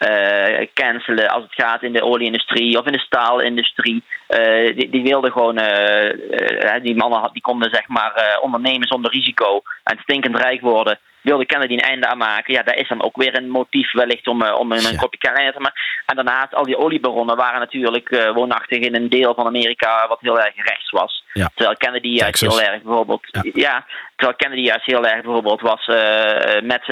eh, 0.00 0.66
cancelen 0.74 1.28
als 1.28 1.42
het 1.42 1.54
gaat 1.54 1.82
in 1.82 1.92
de 1.92 2.02
olieindustrie 2.02 2.78
of 2.78 2.86
in 2.86 2.92
de 2.92 2.98
staalindustrie. 2.98 4.02
Eh, 4.26 4.76
die, 4.76 4.90
die 4.90 5.02
wilden 5.02 5.32
gewoon, 5.32 5.56
eh, 5.56 6.82
die 6.82 6.96
mannen 6.96 7.30
die 7.32 7.42
konden 7.42 7.70
zeg 7.72 7.88
maar 7.88 8.38
ondernemen 8.42 8.88
zonder 8.88 9.10
risico 9.10 9.62
en 9.84 9.98
stinkend 10.02 10.36
rijk 10.36 10.60
worden. 10.60 10.98
Wilde 11.22 11.46
Kennedy 11.46 11.72
een 11.72 11.78
einde 11.80 12.06
aan 12.06 12.18
maken. 12.18 12.54
Ja, 12.54 12.62
daar 12.62 12.76
is 12.76 12.88
dan 12.88 13.02
ook 13.02 13.16
weer 13.16 13.36
een 13.36 13.48
motief 13.48 13.92
wellicht 13.92 14.26
om, 14.26 14.42
eh, 14.42 14.58
om 14.58 14.72
een 14.72 14.80
Ja. 14.80 14.96
kopje 14.96 15.18
Kennedy 15.18 15.50
te 15.52 15.60
maken. 15.60 15.80
En 16.06 16.16
daarnaast, 16.16 16.54
al 16.54 16.64
die 16.64 16.76
oliebaronnen 16.76 17.36
waren 17.36 17.58
natuurlijk 17.60 18.10
eh, 18.10 18.32
woonachtig 18.32 18.78
in 18.78 18.94
een 18.94 19.08
deel 19.08 19.34
van 19.34 19.46
Amerika 19.46 20.08
wat 20.08 20.20
heel 20.20 20.40
erg 20.40 20.54
rechts 20.56 20.90
was. 20.90 21.24
Ja. 21.32 21.50
Terwijl 21.54 21.76
Kennedy 21.76 22.08
juist 22.08 22.40
heel 22.40 22.60
erg 22.60 22.82
bijvoorbeeld. 22.82 23.26
Ja. 23.30 23.42
Ja. 23.54 23.86
terwijl 24.16 24.38
Kennedy 24.38 24.62
juist 24.62 24.86
heel 24.86 25.06
erg 25.06 25.22
bijvoorbeeld 25.22 25.60
was 25.60 25.86
eh, 25.86 26.60
met 26.62 26.82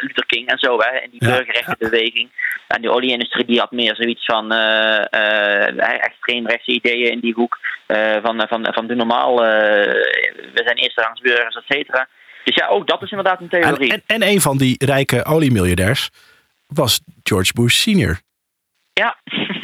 Luther 0.00 0.26
King 0.26 0.48
en 0.48 0.58
zo, 0.58 0.78
hè, 0.78 0.98
in 0.98 1.10
die 1.10 1.28
burgerrechtenbeweging. 1.28 2.30
En 2.68 2.80
die 2.80 2.90
olieindustrie 2.90 3.44
die 3.44 3.58
had 3.58 3.70
meer 3.70 3.94
zoiets 3.94 4.24
van 4.24 4.52
extreemrechtse 6.00 6.70
ideeën 6.70 7.10
in 7.10 7.20
die 7.20 7.34
hoek. 7.34 7.58
van, 8.22 8.44
van, 8.48 8.66
van 8.70 8.86
doe 8.86 8.96
normaal, 8.96 9.36
we 9.36 10.62
zijn 10.64 10.76
eersterangs 10.76 11.20
et 11.20 11.62
cetera. 11.68 12.08
Dus 12.44 12.54
ja, 12.54 12.66
ook 12.68 12.86
dat 12.86 13.02
is 13.02 13.10
inderdaad 13.10 13.40
een 13.40 13.50
En, 13.50 13.60
theorie. 13.62 13.92
en, 13.92 14.02
en 14.06 14.22
een 14.22 14.40
van 14.40 14.56
die 14.56 14.84
rijke 14.84 15.24
oliemiljardairs 15.24 16.10
was 16.66 17.00
George 17.22 17.52
Bush 17.52 17.74
senior. 17.76 18.20
Ja. 18.94 19.16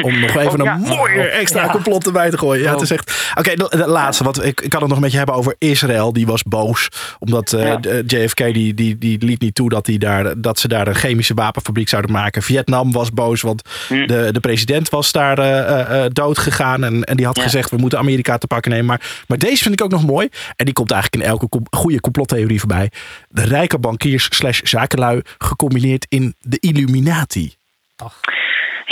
Om 0.03 0.21
nog 0.21 0.37
even 0.37 0.61
Oh, 0.61 0.65
ja. 0.67 0.75
een 0.75 0.81
mooie 0.81 1.23
extra 1.23 1.63
Ja. 1.65 1.71
complot 1.71 2.07
erbij 2.07 2.31
te 2.31 2.39
gooien. 2.39 2.63
Ja, 2.65 2.73
het 2.73 2.81
is 2.81 2.91
echt. 2.91 3.33
Oké, 3.35 3.55
de, 3.55 3.67
de 3.77 3.87
laatste. 3.87 4.25
Want 4.25 4.45
ik, 4.45 4.61
ik 4.61 4.71
kan 4.71 4.81
het 4.81 4.91
nog 4.91 5.01
met 5.01 5.11
je 5.11 5.17
hebben 5.17 5.35
over 5.35 5.55
Israël. 5.59 6.13
Die 6.13 6.27
was 6.27 6.43
boos. 6.43 6.89
Omdat 7.19 7.53
eh, 7.53 7.63
Ja. 7.67 7.77
de- 7.77 8.05
JFK 8.07 8.37
die, 8.37 8.75
die, 8.75 8.99
die 8.99 9.25
liet 9.25 9.41
niet 9.41 9.55
toe 9.55 9.69
dat, 9.69 9.85
die 9.85 9.99
daar, 9.99 10.41
dat 10.41 10.59
ze 10.59 10.69
daar 10.69 10.87
een 10.89 10.95
chemische 10.95 11.35
wapenfabriek 11.35 11.89
zouden 11.89 12.13
maken. 12.13 12.43
Vietnam 12.43 12.93
was 12.93 13.13
boos. 13.13 13.41
Want 13.41 13.63
Hm. 13.89 14.07
de, 14.07 14.29
de 14.33 14.41
president 14.41 14.89
was 14.89 15.13
daar 15.13 15.39
eh, 15.39 15.59
eh, 15.81 16.05
eh, 16.05 16.11
dood 16.13 16.39
gegaan. 16.39 16.85
En, 16.85 17.05
en 17.05 17.17
die 17.17 17.27
had 17.27 17.37
Ja. 17.37 17.43
gezegd: 17.43 17.71
we 17.71 17.77
moeten 17.77 17.99
Amerika 17.99 18.39
te 18.39 18.47
pakken 18.47 18.71
nemen. 18.71 18.87
Maar, 18.87 19.25
maar 19.27 19.39
deze 19.39 19.63
vind 19.63 19.75
ik 19.75 19.83
ook 19.85 19.91
nog 19.91 20.07
mooi. 20.07 20.29
En 20.57 20.65
die 20.65 20.75
komt 20.75 20.91
eigenlijk 20.91 21.23
in 21.23 21.29
elke 21.31 21.49
goede 21.71 22.01
complottheorie 22.01 22.59
voorbij. 22.59 22.91
De 23.29 23.43
rijke 23.45 23.79
bankiers 23.79 24.27
slash 24.31 24.61
zakenlui 24.63 25.21
gecombineerd 25.39 26.07
in 26.09 26.35
de 26.41 26.57
Illuminati. 26.61 27.55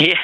Ja. 0.05 0.17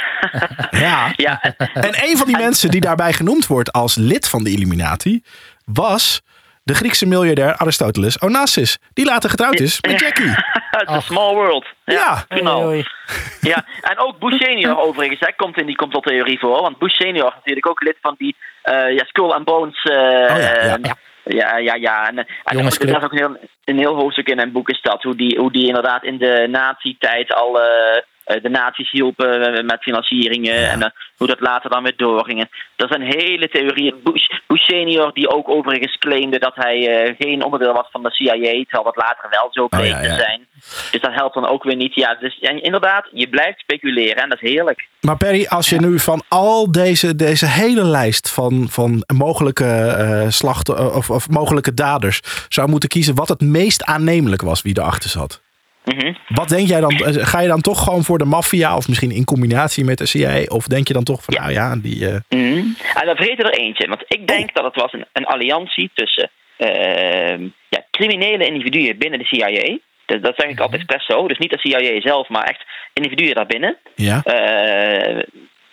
Ja. 0.85 1.13
ja. 1.15 1.41
En 1.73 1.93
een 2.09 2.17
van 2.17 2.27
die 2.27 2.37
mensen 2.37 2.69
die 2.69 2.81
daarbij 2.81 3.13
genoemd 3.13 3.47
wordt 3.47 3.71
als 3.71 3.95
lid 3.95 4.29
van 4.29 4.43
de 4.43 4.51
Illuminati 4.51 5.23
was 5.65 6.21
de 6.63 6.73
Griekse 6.73 7.05
miljardair 7.07 7.55
Aristoteles 7.57 8.21
Onassis. 8.21 8.77
Die 8.93 9.05
later 9.05 9.29
getrouwd 9.29 9.59
is 9.59 9.81
met 9.81 9.99
Jackie. 9.99 10.29
It's 10.81 10.91
a 10.91 10.99
small 10.99 11.33
world. 11.33 11.65
Ja, 11.85 12.25
Ja. 12.29 12.83
Ja, 13.41 13.65
en 13.81 13.97
ook 13.97 14.19
Bush 14.19 14.37
senior 14.41 14.79
overigens 14.85 15.19
hè, 15.19 15.31
komt 15.35 15.57
in 15.57 15.65
die 15.65 15.75
complottheorie 15.75 16.39
voor. 16.39 16.61
Want 16.61 16.77
Bush 16.77 16.95
senior 16.95 17.27
is 17.27 17.33
natuurlijk 17.35 17.69
ook 17.69 17.81
lid 17.83 17.97
van 18.01 18.15
die 18.17 18.35
eh, 18.61 18.93
ja, 18.95 19.03
Skull 19.05 19.29
and 19.31 19.45
Bones. 19.45 19.83
eh, 19.83 19.95
Oh 19.97 20.41
ja, 20.41 20.63
ja. 20.63 20.77
ja. 20.81 20.95
Ja, 21.27 21.57
ja, 21.57 21.75
ja. 21.75 22.07
En, 22.07 22.17
en 22.17 22.25
er 22.57 22.65
is 22.65 23.03
ook 23.03 23.11
een 23.11 23.17
heel, 23.17 23.37
een 23.63 23.77
heel 23.77 23.95
hoofdstuk 23.95 24.27
in 24.27 24.39
een 24.39 24.51
boek 24.51 24.69
is 24.69 24.81
dat. 24.81 25.03
Hoe 25.03 25.15
die, 25.15 25.37
hoe 25.39 25.51
die 25.51 25.67
inderdaad 25.67 26.03
in 26.03 26.17
de 26.17 26.47
nazi-tijd 26.51 27.33
al 27.33 27.59
eh, 27.61 27.65
eh, 27.65 28.03
de 28.25 28.49
nazi's 28.49 28.91
hielpen 28.91 29.55
eh, 29.55 29.63
met 29.63 29.83
financieringen. 29.83 30.69
En 30.69 30.81
eh, 30.81 30.89
hoe 31.17 31.27
dat 31.27 31.39
later 31.39 31.69
dan 31.69 31.83
weer 31.83 31.97
doorging. 31.97 32.39
Er 32.75 32.87
zijn 32.87 33.01
hele 33.01 33.49
theorieën. 33.49 33.95
Bush, 34.03 34.27
Bush 34.47 34.63
senior 34.63 35.13
die 35.13 35.29
ook 35.29 35.49
overigens 35.49 35.97
claimde 35.97 36.39
dat 36.39 36.55
hij 36.55 36.87
eh, 36.87 37.15
geen 37.19 37.43
onderdeel 37.43 37.73
was 37.73 37.87
van 37.91 38.03
de 38.03 38.11
CIA. 38.11 38.35
Terwijl 38.35 38.83
dat 38.83 38.95
later 38.95 39.29
wel 39.29 39.47
zo 39.51 39.67
bleek 39.67 39.91
ja, 39.91 40.01
ja. 40.01 40.09
te 40.09 40.21
zijn. 40.21 40.47
Dus 40.91 41.01
dat 41.01 41.13
helpt 41.13 41.33
dan 41.33 41.47
ook 41.47 41.63
weer 41.63 41.75
niet. 41.75 41.95
Ja, 41.95 42.17
dus 42.19 42.37
inderdaad, 42.39 43.07
je 43.11 43.29
blijft 43.29 43.59
speculeren 43.59 44.23
en 44.23 44.29
dat 44.29 44.41
is 44.41 44.49
heerlijk. 44.49 44.87
Maar 45.01 45.17
Perry, 45.17 45.45
als 45.45 45.69
je 45.69 45.79
nu 45.79 45.99
van 45.99 46.23
al 46.27 46.71
deze, 46.71 47.15
deze 47.15 47.47
hele 47.47 47.83
lijst 47.83 48.29
van, 48.29 48.67
van 48.69 49.03
mogelijke 49.15 49.65
eh 49.65 50.29
slachten 50.29 50.95
of, 50.95 51.09
of 51.09 51.29
mogelijke 51.29 51.73
daders 51.73 52.21
zou 52.49 52.69
moeten 52.69 52.89
kiezen 52.89 53.15
wat 53.15 53.27
het 53.27 53.41
meest 53.41 53.83
aannemelijk 53.83 54.41
was 54.41 54.61
wie 54.61 54.79
erachter 54.79 55.09
zat. 55.09 55.43
Mhm. 55.85 56.13
Wat 56.27 56.49
denk 56.49 56.67
jij 56.67 56.79
dan? 56.81 56.89
eh, 56.91 57.25
Ga 57.25 57.39
je 57.41 57.47
dan 57.47 57.61
toch 57.61 57.83
gewoon 57.83 58.03
voor 58.03 58.17
de 58.17 58.25
maffia 58.25 58.75
of 58.75 58.87
misschien 58.87 59.11
in 59.11 59.25
combinatie 59.25 59.83
met 59.83 59.97
de 59.97 60.05
CIA? 60.05 60.43
Of 60.47 60.65
denk 60.67 60.87
je 60.87 60.93
dan 60.93 61.03
toch 61.03 61.23
van, 61.23 61.33
nou 61.33 61.51
ja, 61.51 61.75
die. 61.75 62.07
eh, 62.09 62.15
Mhm. 62.29 62.57
En 62.99 63.05
dan 63.05 63.15
vergeet 63.15 63.39
er 63.39 63.53
eentje. 63.53 63.87
Want 63.87 64.03
ik 64.07 64.27
denk 64.27 64.53
dat 64.53 64.63
het 64.63 64.75
was 64.75 64.93
een, 64.93 65.05
een 65.13 65.25
alliantie 65.25 65.91
tussen 65.93 66.29
ehm, 66.57 67.41
ja, 67.69 67.83
criminele 67.91 68.45
individuen 68.45 68.97
binnen 68.97 69.19
de 69.19 69.25
CIA. 69.25 69.77
Dat, 70.05 70.23
dat 70.23 70.33
zeg 70.37 70.49
ik 70.49 70.59
altijd 70.59 70.81
expres 70.81 71.05
zo. 71.05 71.27
Dus 71.27 71.37
niet 71.37 71.49
de 71.51 71.59
CIA 71.59 72.01
zelf, 72.01 72.29
maar 72.29 72.43
echt 72.43 72.65
individuen 72.93 73.35
daarbinnen. 73.35 73.77
ja. 73.95 74.21
Eh, 74.23 75.23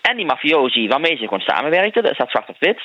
en 0.03 0.17
die 0.17 0.27
mafiosi 0.27 0.89
waarmee 0.89 1.17
ze 1.17 1.23
gewoon 1.23 1.41
samenwerkten. 1.41 2.03
Dat 2.03 2.15
staat 2.15 2.31
zwart 2.31 2.49
op 2.49 2.57
wit. 2.59 2.81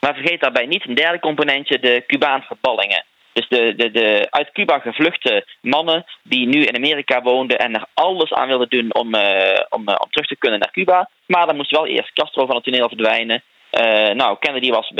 Maar 0.00 0.14
vergeet 0.14 0.40
daarbij 0.40 0.66
niet 0.66 0.88
een 0.88 0.94
derde 0.94 1.18
componentje, 1.20 1.78
de 1.78 2.04
Cubaanse 2.06 2.56
ballingen. 2.60 3.04
Dus 3.32 3.48
de, 3.48 3.74
de, 3.76 3.90
de 3.90 4.26
uit 4.30 4.52
Cuba 4.52 4.78
gevluchte 4.78 5.46
mannen 5.60 6.04
die 6.22 6.46
nu 6.46 6.64
in 6.64 6.76
Amerika 6.76 7.22
woonden 7.22 7.58
en 7.58 7.74
er 7.74 7.86
alles 7.94 8.32
aan 8.32 8.48
wilden 8.48 8.68
doen 8.68 8.94
om, 8.94 9.14
eh, 9.14 9.60
om, 9.68 9.88
eh, 9.88 9.94
om 9.98 10.10
terug 10.10 10.26
te 10.26 10.36
kunnen 10.36 10.58
naar 10.58 10.70
Cuba. 10.70 11.08
Maar 11.26 11.46
dan 11.46 11.56
moest 11.56 11.70
wel 11.70 11.86
eerst 11.86 12.12
Castro 12.12 12.46
van 12.46 12.54
het 12.54 12.64
toneel 12.64 12.88
verdwijnen. 12.88 13.42
Eh, 13.70 14.10
nou, 14.14 14.36
Kennedy 14.40 14.70
was, 14.70 14.92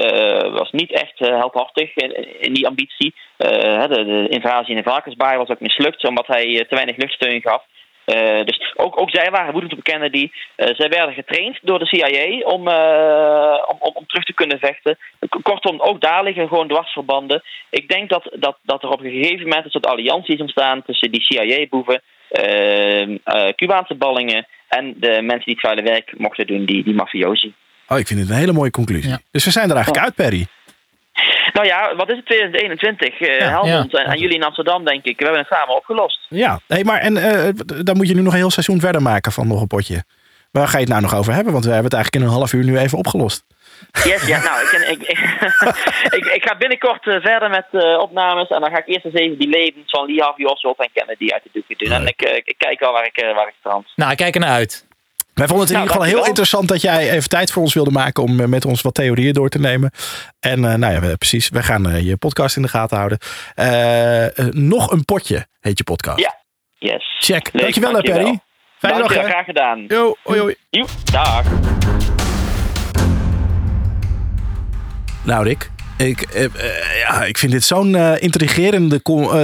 was 0.53 0.71
niet 0.71 0.93
echt 0.93 1.19
heldhaftig 1.19 1.95
in, 1.95 2.41
in 2.41 2.53
die 2.53 2.67
ambitie. 2.67 3.15
De, 3.37 3.87
de 3.89 4.27
invasie 4.29 4.77
in 4.77 4.83
de 4.83 4.91
Varkensbaai 4.91 5.37
was 5.39 5.49
ook 5.49 5.61
mislukt 5.61 6.05
omdat 6.05 6.27
hij 6.27 6.67
te 6.69 6.75
weinig 6.75 6.97
luchtsteun 6.97 7.41
gaf. 7.41 7.65
Eh, 8.11 8.45
dus 8.45 8.73
ook, 8.77 9.01
ook 9.01 9.11
zij 9.11 9.31
waren 9.31 9.53
woedend 9.53 9.73
op 9.73 9.83
Kennedy. 9.83 10.31
Eh, 10.57 10.75
zij 10.75 10.89
werden 10.89 11.15
getraind 11.15 11.59
door 11.63 11.79
de 11.79 11.87
CIA 11.87 12.51
om, 12.55 12.69
eh, 12.69 13.65
om, 13.69 13.77
om, 13.79 13.91
om 13.95 14.07
terug 14.07 14.25
te 14.25 14.35
kunnen 14.35 14.59
vechten. 14.59 14.99
Kortom, 15.43 15.81
ook 15.81 16.01
daar 16.01 16.25
liggen 16.25 16.49
gewoon 16.49 16.69
dwarsverbanden. 16.69 17.43
Ik 17.71 17.89
denk 17.89 18.11
dat, 18.11 18.37
dat, 18.39 18.59
dat 18.63 18.83
er 18.83 18.89
op 18.89 19.01
een 19.01 19.11
gegeven 19.11 19.43
moment 19.43 19.65
een 19.65 19.71
soort 19.71 19.87
alliantie 19.87 20.35
is 20.35 20.41
ontstaan 20.41 20.83
tussen 20.83 21.11
die 21.11 21.23
CIA-boeven, 21.23 22.03
eh, 22.29 23.49
Cubaanse 23.57 23.95
ballingen 23.95 24.47
en 24.69 24.95
de 24.97 25.23
mensen 25.23 25.45
die 25.45 25.55
het 25.55 25.61
vuile 25.61 25.83
werk 25.83 26.19
mochten 26.19 26.47
doen, 26.47 26.65
die, 26.65 26.85
die 26.85 26.95
mafiosi. 26.95 27.55
Oh, 27.89 27.99
ik 27.99 28.07
vind 28.07 28.21
het 28.21 28.29
een 28.29 28.37
hele 28.37 28.53
mooie 28.53 28.71
conclusie. 28.71 29.17
Dus 29.31 29.45
we 29.45 29.51
zijn 29.51 29.69
er 29.69 29.75
eigenlijk 29.75 30.05
uit, 30.05 30.15
Perry. 30.15 30.47
Nou 31.53 31.67
ja, 31.67 31.97
wat 31.97 32.11
is 32.11 32.17
het 32.17 32.27
2021? 32.27 33.21
eh 33.21 33.39
Ja, 33.39 33.49
Helmond 33.49 33.91
ja. 33.91 33.99
En, 33.99 34.13
en 34.13 34.19
jullie 34.19 34.37
in 34.37 34.45
Amsterdam, 34.45 34.85
denk 34.85 35.05
ik. 35.05 35.19
We 35.19 35.25
hebben 35.25 35.43
het 35.43 35.53
samen 35.59 35.77
opgelost. 35.77 36.27
Ja, 36.29 36.61
hey, 36.67 36.85
maar 36.85 37.01
en 37.01 37.17
eh, 37.17 37.49
dan 37.85 37.97
moet 37.97 38.09
je 38.09 38.15
nu 38.15 38.23
nog 38.23 38.33
een 38.33 38.39
heel 38.39 38.51
seizoen 38.51 38.81
verder 38.81 39.03
maken 39.03 39.33
van 39.33 39.49
nog 39.49 39.61
een 39.61 39.67
potje. 39.67 40.05
Waar 40.51 40.69
ga 40.69 40.77
je 40.79 40.85
het 40.85 40.93
nou 40.93 41.03
nog 41.03 41.15
over 41.15 41.33
hebben? 41.33 41.53
Want 41.53 41.65
we 41.65 41.73
hebben 41.73 41.91
het 41.91 42.01
eigenlijk 42.01 42.25
in 42.25 42.31
een 42.31 42.39
half 42.39 42.53
uur 42.53 42.65
nu 42.65 42.79
even 42.79 42.99
opgelost. 42.99 43.45
Yes, 44.05 44.27
ja, 44.27 44.43
nou, 44.43 44.63
ik, 44.63 44.71
ik, 44.71 45.03
ik, 46.19 46.25
ik, 46.37 46.45
ga 46.45 46.57
binnenkort 46.57 47.07
eh, 47.07 47.21
verder 47.21 47.51
met 47.51 47.67
eh, 47.73 47.99
opnames. 47.99 48.49
En 48.49 48.61
dan 48.61 48.71
ga 48.71 48.79
ik 48.79 48.87
eerst 48.87 49.05
eens 49.05 49.15
even 49.15 49.39
die 49.39 49.49
levens 49.49 49.91
van 49.91 50.07
Lee 50.07 50.21
Harvey 50.21 50.45
Oswald 50.45 50.79
en 50.79 50.91
Kennedy 50.93 51.33
uit 51.33 51.43
de 51.43 51.51
doeken 51.53 51.79
doen. 51.79 51.93
En 51.93 52.07
ik, 52.07 52.43
ik 52.45 52.55
kijk 52.59 52.81
wel 52.81 52.93
waar 52.93 53.07
ik, 53.07 53.25
waar 53.35 53.49
ik 53.49 53.55
strand. 53.59 53.87
Nou, 53.97 54.11
ik 54.11 54.17
kijk 54.17 54.35
er 54.35 54.41
naar 54.41 54.51
uit. 54.51 54.89
Wij 55.35 55.47
vonden 55.47 55.67
het 55.67 55.77
in 55.77 55.83
Nou, 55.83 55.89
ieder 55.89 56.03
geval 56.03 56.21
heel 56.21 56.29
interessant 56.29 56.69
dat 56.69 56.81
jij 56.81 57.11
even 57.11 57.29
tijd 57.29 57.53
voor 57.53 57.63
ons 57.63 57.75
wilde 57.75 57.91
maken 57.91 58.23
om 58.23 58.41
eh, 58.41 58.47
met 58.47 58.65
ons 58.65 58.83
wat 58.83 58.95
theorieën 58.95 59.33
door 59.33 59.49
te 59.49 59.59
nemen. 59.59 59.91
En 60.41 60.65
eh, 60.65 60.75
nou 60.75 61.07
ja, 61.07 61.17
precies, 61.17 61.49
we 61.49 61.63
gaan 61.63 61.91
eh, 61.91 62.01
je 62.01 62.17
podcast 62.17 62.57
in 62.57 62.63
de 62.63 62.69
gaten 62.69 62.97
houden. 62.97 63.19
Nog 64.71 64.91
een 64.91 65.05
potje 65.05 65.47
heet 65.61 65.79
je 65.79 65.85
podcast. 65.85 66.19
Ja, 66.19 66.37
yes. 66.79 67.17
Check. 67.19 67.49
Leuk, 67.53 67.63
dankjewel, 67.63 67.89
hè, 67.91 67.95
dankjewel. 67.95 68.23
Perry. 68.23 68.41
Fijne 68.79 68.99
dag, 68.99 69.15
hè. 69.15 69.23
graag 69.23 69.45
gedaan. 69.45 69.85
Yo, 69.89 70.17
hoi, 70.23 70.41
hoi. 70.41 70.55
Joep, 70.71 70.91
dag. 71.13 71.45
Nou, 75.25 75.45
Rick. 75.45 75.71
Ik, 75.97 76.51
ja, 77.07 77.25
ik 77.25 77.39
vind 77.39 77.53
dit 77.53 77.65
zo'n 77.65 77.97
intrigerende 77.97 79.03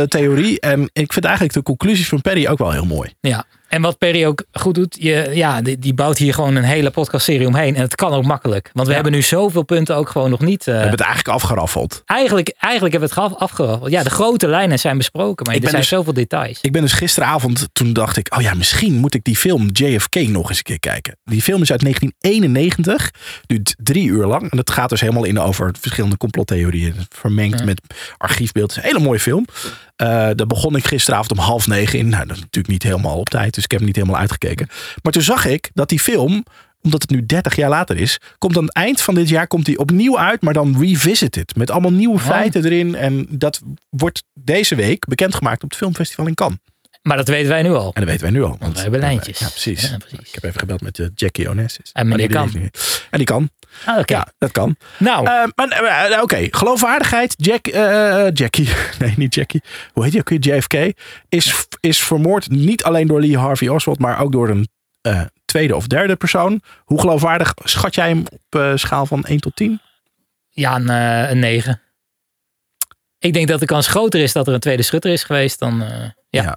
theorie. 0.09 0.61
En 0.61 0.91
ik 0.93 1.13
vind 1.13 1.25
eigenlijk 1.25 1.55
de 1.55 1.63
conclusies 1.63 2.09
van 2.09 2.21
Perry 2.21 2.47
ook 2.47 2.59
wel 2.59 2.73
heel 2.73 2.87
mooi. 2.87 3.15
Ja. 3.21 3.45
En 3.69 3.83
wat 3.83 3.99
Perry 3.99 4.25
ook 4.25 4.45
goed 4.53 4.75
doet, 4.75 4.97
je, 5.01 5.31
ja, 5.35 5.63
die, 5.63 5.79
die 5.79 5.95
bouwt 5.95 6.19
hier 6.19 6.35
gewoon 6.35 6.57
een 6.57 6.63
hele 6.65 6.91
podcastserie 6.91 7.47
omheen. 7.47 7.75
En 7.77 7.83
het 7.83 7.95
kan 7.95 8.13
ook 8.13 8.25
makkelijk. 8.25 8.71
Want 8.73 8.89
we 8.89 8.95
hebben 8.95 9.13
nu 9.13 9.23
zoveel 9.23 9.63
punten 9.63 9.97
ook 9.97 10.09
gewoon 10.09 10.31
nog 10.31 10.41
niet. 10.41 10.61
eh, 10.61 10.67
We 10.67 10.73
hebben 10.73 10.91
het 10.91 11.01
eigenlijk 11.01 11.35
afgeraffeld. 11.35 12.03
eigenlijk, 12.07 12.55
eigenlijk 12.59 12.93
hebben 12.95 13.15
we 13.15 13.21
het 13.23 13.39
afgeraffeld. 13.39 13.91
Ja, 13.91 14.03
de 14.03 14.11
grote 14.11 14.47
lijnen 14.49 14.79
zijn 14.79 14.97
besproken, 14.97 15.47
maar 15.47 15.55
Ik 15.55 15.63
er 15.63 15.69
zijn 15.69 15.81
dus- 15.81 15.91
zoveel 15.91 16.13
details. 16.13 16.59
Ik 16.61 16.73
ben 16.73 16.83
dus 16.83 16.93
gisteravond, 16.93 17.69
toen 17.73 17.93
dacht 17.93 18.17
ik, 18.17 18.35
oh 18.37 18.43
ja, 18.43 18.55
misschien 18.55 18.95
moet 18.95 19.15
ik 19.15 19.25
die 19.25 19.37
film 19.37 19.69
JFK 19.73 20.15
nog 20.29 20.49
eens 20.49 20.59
een 20.59 20.65
keer 20.65 20.81
kijken. 20.81 21.17
Die 21.25 21.43
film 21.43 21.63
is 21.63 21.71
uit 21.71 21.81
1991, 21.81 23.11
duurt 23.47 23.75
drie 23.83 24.07
uur 24.09 24.27
lang. 24.27 24.51
En 24.51 24.59
het 24.59 24.71
gaat 24.71 24.89
dus 24.89 25.01
helemaal 25.01 25.25
in 25.25 25.39
over 25.39 25.75
verschillende 25.81 26.17
complottheorieën. 26.17 26.95
Vermengd 27.09 27.65
met 27.65 27.81
archiefbeeld. 28.17 28.69
Het 28.75 28.77
is 28.79 28.83
een 28.85 28.97
hele 28.97 29.05
mooie 29.07 29.21
film. 29.21 29.45
Eh, 29.97 30.07
daar 30.09 30.47
begon 30.47 30.77
ik 30.77 30.87
gisteravond 30.87 31.31
om 31.33 31.39
half 31.39 31.67
negen 31.67 31.99
in. 31.99 32.09
Nou, 32.09 32.27
dat 32.27 32.37
is 32.37 32.43
natuurlijk 32.43 32.73
niet 32.73 32.83
helemaal 32.83 33.19
op 33.19 33.29
tijd, 33.29 33.56
dus 33.57 33.65
ik 33.65 33.71
heb 33.71 33.79
hem 33.81 33.89
niet 33.89 33.97
helemaal 33.97 34.21
uitgekeken. 34.21 34.69
Maar 35.03 35.13
toen 35.13 35.23
zag 35.23 35.45
ik 35.45 35.71
dat 35.75 35.89
die 35.89 36.01
film, 36.01 36.45
omdat 36.83 37.03
het 37.03 37.11
nu 37.11 37.27
30 37.27 37.57
jaar 37.57 37.69
later 37.71 37.97
is, 37.97 38.19
komt 38.39 38.57
aan 38.57 38.65
het 38.65 38.73
eind 38.75 39.01
van 39.01 39.15
dit 39.15 39.29
jaar 39.29 39.47
komt 39.47 39.65
die 39.65 39.79
opnieuw 39.79 40.19
uit, 40.19 40.43
maar 40.43 40.55
dan 40.55 40.77
revisited. 40.81 41.57
Met 41.57 41.71
allemaal 41.71 41.93
nieuwe 41.93 42.19
feiten 42.19 42.65
erin. 42.65 42.95
En 42.95 43.27
dat 43.31 43.61
wordt 43.91 44.23
deze 44.35 44.75
week 44.75 45.05
bekendgemaakt 45.07 45.63
op 45.63 45.69
het 45.69 45.79
filmfestival 45.79 46.27
in 46.27 46.35
Cannes. 46.35 46.59
Maar 47.03 47.17
dat 47.17 47.29
weten 47.29 47.49
wij 47.49 47.63
nu 47.63 47.71
al. 47.73 47.91
En 47.95 48.01
dat 48.01 48.05
weten 48.05 48.23
wij 48.23 48.31
nu 48.31 48.43
al. 48.43 48.57
Want 48.61 48.73
wij 48.73 48.83
hebben 48.83 49.01
lijntjes. 49.01 49.39
Ja, 49.39 49.49
precies. 49.49 49.91
Ja, 49.91 49.97
precies. 49.97 50.19
Ik 50.29 50.35
heb 50.35 50.45
even 50.45 50.59
gebeld 50.61 50.81
met 50.81 50.99
eh, 50.99 51.07
Jackie 51.15 51.49
Onassis. 51.49 51.91
En 51.93 52.09
meneer 52.09 52.29
die- 52.29 52.37
Kan. 52.37 52.49
die- 52.51 52.71
En 53.11 53.19
die 53.19 53.27
kan. 53.27 53.51
Ah. 53.85 54.01
Ja, 54.05 54.27
dat 54.39 54.53
kan. 54.53 54.77
Nou, 54.99 55.27
Eh, 55.27 55.45
maar 55.55 55.69
eh, 55.69 56.23
Oké, 56.23 56.47
geloofwaardigheid. 56.51 57.35
Jack, 57.37 57.67
eh, 57.67 58.27
Jackie. 58.33 58.69
Nee, 58.99 59.15
niet 59.17 59.35
Jackie. 59.35 59.63
Hoe 59.93 60.03
heet 60.03 60.13
die 60.13 60.21
ook 60.21 60.29
weer? 60.29 60.39
JFK. 60.57 60.99
Is, 61.29 61.67
is 61.81 62.03
vermoord 62.03 62.51
niet 62.51 62.85
alleen 62.85 63.07
door 63.07 63.21
Lee 63.21 63.39
Harvey 63.39 63.69
Oswald, 63.69 63.99
maar 63.99 64.21
ook 64.21 64.33
door 64.33 64.49
een 64.49 64.69
eh, 65.01 65.23
tweede 65.45 65.77
of 65.77 65.87
derde 65.87 66.17
persoon. 66.17 66.61
Hoe 66.85 67.01
geloofwaardig 67.01 67.53
schat 67.65 67.95
jij 67.95 68.09
hem 68.09 68.25
op 68.31 68.61
eh, 68.61 68.73
schaal 68.75 69.07
van 69.07 69.25
1 69.25 69.41
tot 69.41 69.57
10? 69.57 69.81
ja, 70.51 70.75
een, 70.77 70.89
eh, 70.89 71.31
een 71.31 71.39
9. 71.39 71.81
Ik 73.19 73.33
denk 73.33 73.49
dat 73.49 73.61
de 73.61 73.67
kans 73.67 73.87
groter 73.87 74.21
is 74.21 74.33
dat 74.33 74.47
er 74.47 74.55
een 74.55 74.61
tweede 74.61 74.83
schutter 74.83 75.13
is 75.13 75.25
geweest 75.25 75.59
dan. 75.59 75.83
eh, 75.83 75.89
ja. 76.29 76.43
Ja. 76.43 76.57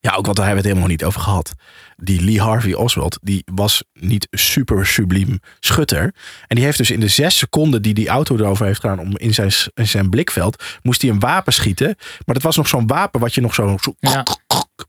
Ja, 0.00 0.14
ook 0.14 0.24
want 0.24 0.36
daar 0.36 0.46
hebben 0.46 0.64
we 0.64 0.68
het 0.68 0.78
helemaal 0.78 0.96
niet 0.96 1.04
over 1.04 1.20
gehad. 1.20 1.52
Die 1.96 2.22
Lee 2.22 2.40
Harvey 2.40 2.74
Oswald, 2.74 3.18
die 3.22 3.42
was 3.54 3.84
niet 3.92 4.26
super 4.30 4.86
subliem 4.86 5.40
schutter. 5.60 6.14
En 6.46 6.56
die 6.56 6.64
heeft 6.64 6.78
dus 6.78 6.90
in 6.90 7.00
de 7.00 7.08
zes 7.08 7.38
seconden 7.38 7.82
die 7.82 7.94
die 7.94 8.08
auto 8.08 8.36
erover 8.36 8.66
heeft 8.66 8.80
gedaan 8.80 8.98
om 8.98 9.16
in 9.16 9.34
zijn, 9.34 9.52
in 9.74 9.86
zijn 9.86 10.10
blikveld, 10.10 10.64
moest 10.82 11.02
hij 11.02 11.10
een 11.10 11.20
wapen 11.20 11.52
schieten. 11.52 11.94
Maar 11.96 12.34
dat 12.34 12.42
was 12.42 12.56
nog 12.56 12.68
zo'n 12.68 12.86
wapen 12.86 13.20
wat 13.20 13.34
je 13.34 13.40
nog 13.40 13.54
zo. 13.54 13.78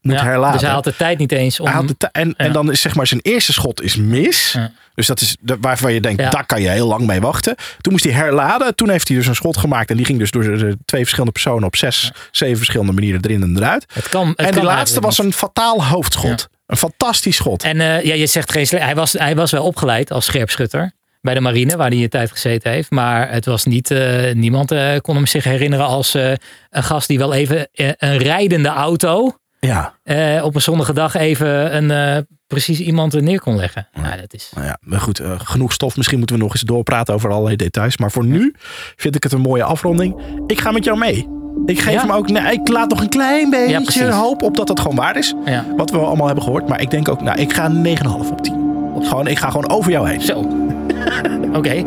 Moet 0.02 0.14
Ja, 0.14 0.24
herladen. 0.24 0.52
Dus 0.54 0.62
hij 0.62 0.72
had 0.72 0.84
de 0.84 0.96
tijd 0.96 1.18
niet 1.18 1.32
eens 1.32 1.60
om. 1.60 1.66
Hij 1.66 1.76
had 1.76 1.88
de 1.98 2.10
en, 2.12 2.34
en 2.38 2.52
dan 2.52 2.72
is 2.72 2.82
zeg 2.82 2.96
maar 2.96 3.08
zijn 3.08 3.20
eerste 3.24 3.54
schot 3.54 3.82
is 3.82 3.96
mis. 3.96 4.52
Ja. 4.52 4.72
Dus 4.96 5.08
dat 5.08 5.22
is 5.22 5.36
de, 5.40 5.58
waarvan 5.62 5.94
je 5.94 6.02
denkt, 6.02 6.32
daar 6.32 6.46
kan 6.46 6.62
je 6.62 6.70
heel 6.70 6.88
lang 6.88 7.08
mee 7.08 7.20
wachten. 7.22 7.56
Toen 7.82 7.92
moest 7.92 8.04
hij 8.04 8.14
herladen. 8.14 8.76
Toen 8.76 8.90
heeft 8.90 9.08
hij 9.08 9.18
dus 9.18 9.28
een 9.28 9.36
schot 9.36 9.58
gemaakt. 9.58 9.90
En 9.90 9.98
die 9.98 10.06
ging 10.06 10.20
dus 10.20 10.32
door 10.32 10.44
de, 10.44 10.58
de 10.58 10.78
twee 10.86 11.02
verschillende 11.02 11.32
personen 11.32 11.64
op 11.64 11.76
zes, 11.76 12.12
zeven 12.32 12.58
verschillende 12.58 12.92
manieren 12.92 13.22
erin 13.24 13.42
en 13.44 13.58
eruit. 13.58 13.86
Het 13.94 14.10
kan, 14.10 14.28
het 14.28 14.40
en 14.40 14.52
die 14.52 14.64
laatste 14.64 15.00
was 15.00 15.18
een 15.18 15.34
fataal 15.34 15.86
hoofdschot. 15.86 16.48
Een 16.66 16.78
fantastisch 16.78 17.36
schot. 17.36 17.64
En 17.64 17.82
eh, 17.82 18.04
ja, 18.04 18.14
je 18.14 18.26
zegt 18.28 18.52
geen 18.52 18.68
sle- 18.68 18.80
hij, 18.80 18.96
was, 18.96 19.14
hij 19.14 19.36
was 19.36 19.52
wel 19.52 19.64
opgeleid 19.64 20.12
als 20.12 20.26
scherpschutter. 20.26 20.92
Bij 21.22 21.34
de 21.34 21.40
marine, 21.42 21.78
waar 21.78 21.90
hij 21.90 21.98
een 22.04 22.10
tijd 22.10 22.32
gezeten 22.32 22.72
heeft. 22.72 22.90
Maar 22.92 23.32
het 23.32 23.46
was 23.46 23.66
niet. 23.66 23.92
eh, 23.92 24.34
niemand 24.34 24.72
eh, 24.72 24.98
kon 25.02 25.16
hem 25.16 25.26
zich 25.26 25.44
herinneren 25.44 25.86
als 25.86 26.14
een 26.14 26.38
gast 26.70 27.08
die 27.08 27.18
wel 27.18 27.34
even 27.34 27.68
een 27.74 28.18
rijdende 28.18 28.70
auto. 28.70 29.38
Ja, 29.60 29.93
eh, 30.03 30.43
op 30.43 30.55
een 30.55 30.62
zonnige 30.62 30.93
dag 30.93 31.16
even 31.16 31.76
een, 31.76 31.91
eh, 31.91 32.22
precies 32.47 32.80
iemand 32.80 33.14
er 33.14 33.24
neer 33.24 33.39
kon 33.41 33.55
leggen. 33.55 33.88
Ja, 33.93 34.16
dat 34.18 34.34
is... 34.34 34.51
nou 34.55 34.68
ja, 34.68 34.78
maar 34.82 34.99
goed. 34.99 35.20
eh, 35.20 35.32
genoeg 35.38 35.74
stof. 35.74 35.97
Misschien 35.97 36.18
moeten 36.18 36.36
we 36.36 36.41
nog 36.41 36.51
eens 36.53 36.62
doorpraten 36.62 37.14
over 37.14 37.30
allerlei 37.32 37.55
details. 37.55 37.97
Maar 37.97 38.12
voor 38.12 38.26
nu 38.26 38.55
vind 38.95 39.16
ik 39.16 39.24
het 39.24 39.32
een 39.32 39.41
mooie 39.41 39.64
afronding. 39.64 40.16
Ik 40.47 40.60
ga 40.62 40.72
met 40.72 40.84
jou 40.84 40.97
mee. 40.97 41.28
Ik 41.66 41.80
geef 41.80 41.93
Ja? 41.93 42.01
hem 42.01 42.12
ook. 42.12 42.30
Nee, 42.30 42.51
ik 42.53 42.68
laat 42.68 42.89
nog 42.89 43.01
een 43.01 43.10
klein 43.10 43.49
beetje 43.49 44.12
hoop 44.12 44.41
op 44.41 44.57
dat 44.57 44.68
het 44.68 44.80
gewoon 44.80 44.95
waar 44.97 45.18
is. 45.18 45.34
Wat 45.78 45.91
we 45.91 45.97
allemaal 45.97 46.26
hebben 46.26 46.43
gehoord. 46.43 46.68
Maar 46.68 46.82
ik 46.82 46.89
denk 46.91 47.10
ook, 47.10 47.22
nou, 47.22 47.39
ik 47.39 47.53
ga 47.53 47.66
een 47.66 47.97
9,5 47.97 48.32
op 48.32 48.41
10. 48.43 48.53
Gewoon, 49.01 49.28
ik 49.28 49.39
ga 49.39 49.49
gewoon 49.49 49.70
over 49.70 49.91
jou 49.91 50.10
heen. 50.10 50.22
Zo. 50.22 50.39
Oké. 51.57 51.84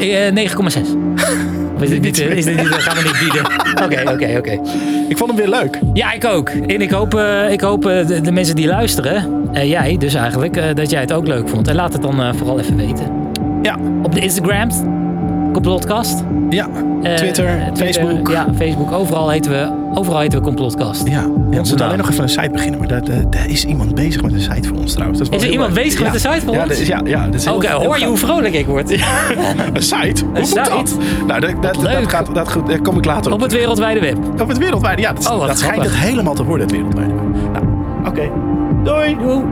Eh, 0.00 0.50
9,6. 0.50 0.88
Of 1.82 1.88
Is 1.88 1.94
dit 1.94 2.02
niet, 2.02 2.36
is 2.36 2.44
dit 2.44 2.56
niet, 2.56 2.66
gaan 2.66 2.96
we 2.96 3.02
niet 3.02 3.18
bieden? 3.18 3.44
Oké, 3.84 4.12
oké, 4.12 4.38
oké. 4.38 4.60
Ik 5.12 5.16
vond 5.18 5.30
hem 5.30 5.38
weer 5.38 5.60
leuk. 5.60 5.78
Ja, 5.92 6.12
ik 6.12 6.24
ook. 6.24 6.48
En 6.48 6.80
ik 6.80 6.90
hoop, 6.90 7.14
eh, 7.14 7.52
ik 7.52 7.60
hoop 7.60 7.86
eh, 7.86 8.06
de, 8.06 8.20
de 8.20 8.32
mensen 8.32 8.56
die 8.56 8.66
luisteren, 8.66 9.48
eh, 9.52 9.68
jij 9.68 9.96
dus 9.96 10.14
eigenlijk, 10.14 10.76
dat 10.76 10.90
jij 10.90 11.00
het 11.00 11.12
ook 11.12 11.26
leuk 11.26 11.48
vond. 11.48 11.68
En 11.68 11.74
laat 11.74 11.92
het 11.92 12.02
dan 12.02 12.36
vooral 12.36 12.60
even 12.60 12.76
weten. 12.76 13.06
Ja, 13.62 13.76
Op 14.02 14.14
de 14.14 14.20
Instagrams, 14.20 14.76
Complotcast. 15.52 16.24
ja. 16.50 16.68
Eh, 17.02 17.14
Twitter, 17.14 17.70
Facebook. 17.74 18.28
Ja, 18.30 18.46
Facebook. 18.56 18.92
Overal 18.92 19.30
heten 19.30 19.50
we, 19.50 19.70
overal 19.94 20.18
heten 20.20 20.38
we 20.38 20.44
Complotcast. 20.44 21.06
Ja, 21.08 21.12
ja 21.12 21.26
we 21.50 21.56
moeten 21.56 21.80
alleen 21.86 21.98
nog 21.98 22.10
even 22.10 22.22
een 22.22 22.28
site 22.28 22.50
beginnen. 22.52 22.78
Maar 22.78 22.88
daar, 22.88 23.04
daar, 23.04 23.30
daar 23.30 23.48
is 23.48 23.64
iemand 23.64 23.94
bezig 23.94 24.22
met 24.22 24.32
een 24.32 24.40
site 24.40 24.68
voor 24.68 24.76
ons 24.78 24.92
trouwens. 24.92 25.18
Dat 25.18 25.28
wel 25.28 25.38
Is 25.38 25.44
er 25.44 25.50
iemand 25.52 25.72
leuk. 25.72 25.82
bezig 25.84 25.98
Ja. 25.98 26.04
met 26.04 26.12
de 26.12 26.18
site 26.28 26.40
voor 26.44 26.54
ja, 26.54 26.60
ons? 26.60 26.68
dat 26.68 26.78
is- 26.78 26.86
Ja, 26.86 27.00
ja. 27.04 27.28
is 27.32 27.46
Oké, 27.46 27.70
hoor 27.72 27.98
je 27.98 28.06
hoe 28.06 28.16
vrolijk 28.16 28.54
ik 28.54 28.66
word? 28.66 28.90
Een 29.74 29.82
site? 29.82 30.24
Hoe 30.24 30.38
moet 30.38 30.46
site? 30.46 30.70
dat? 30.70 30.96
Nou, 31.26 31.40
dat, 31.40 31.62
dat, 31.62 31.74
dat, 31.74 32.08
gaat, 32.08 32.34
dat, 32.34 32.52
goed, 32.52 32.66
daar 32.66 32.80
kom 32.80 32.98
ik 32.98 33.04
later 33.04 33.30
op. 33.32 33.36
Op 33.36 33.42
het 33.42 33.52
wereldwijde 33.52 34.00
web. 34.00 34.16
Op 34.40 34.48
het 34.48 34.58
wereldwijde. 34.58 35.02
Ja, 35.02 35.12
dat, 35.12 35.30
Oh, 35.30 35.46
dat 35.46 35.58
schijnt 35.58 35.82
het 35.82 35.94
helemaal 35.94 36.34
te 36.34 36.44
worden, 36.44 36.66
het 36.66 36.76
wereldwijde. 36.76 37.12
Nou, 37.52 37.64
oké. 38.06 38.30
Doei. 38.84 39.16
Doei. 39.18 39.42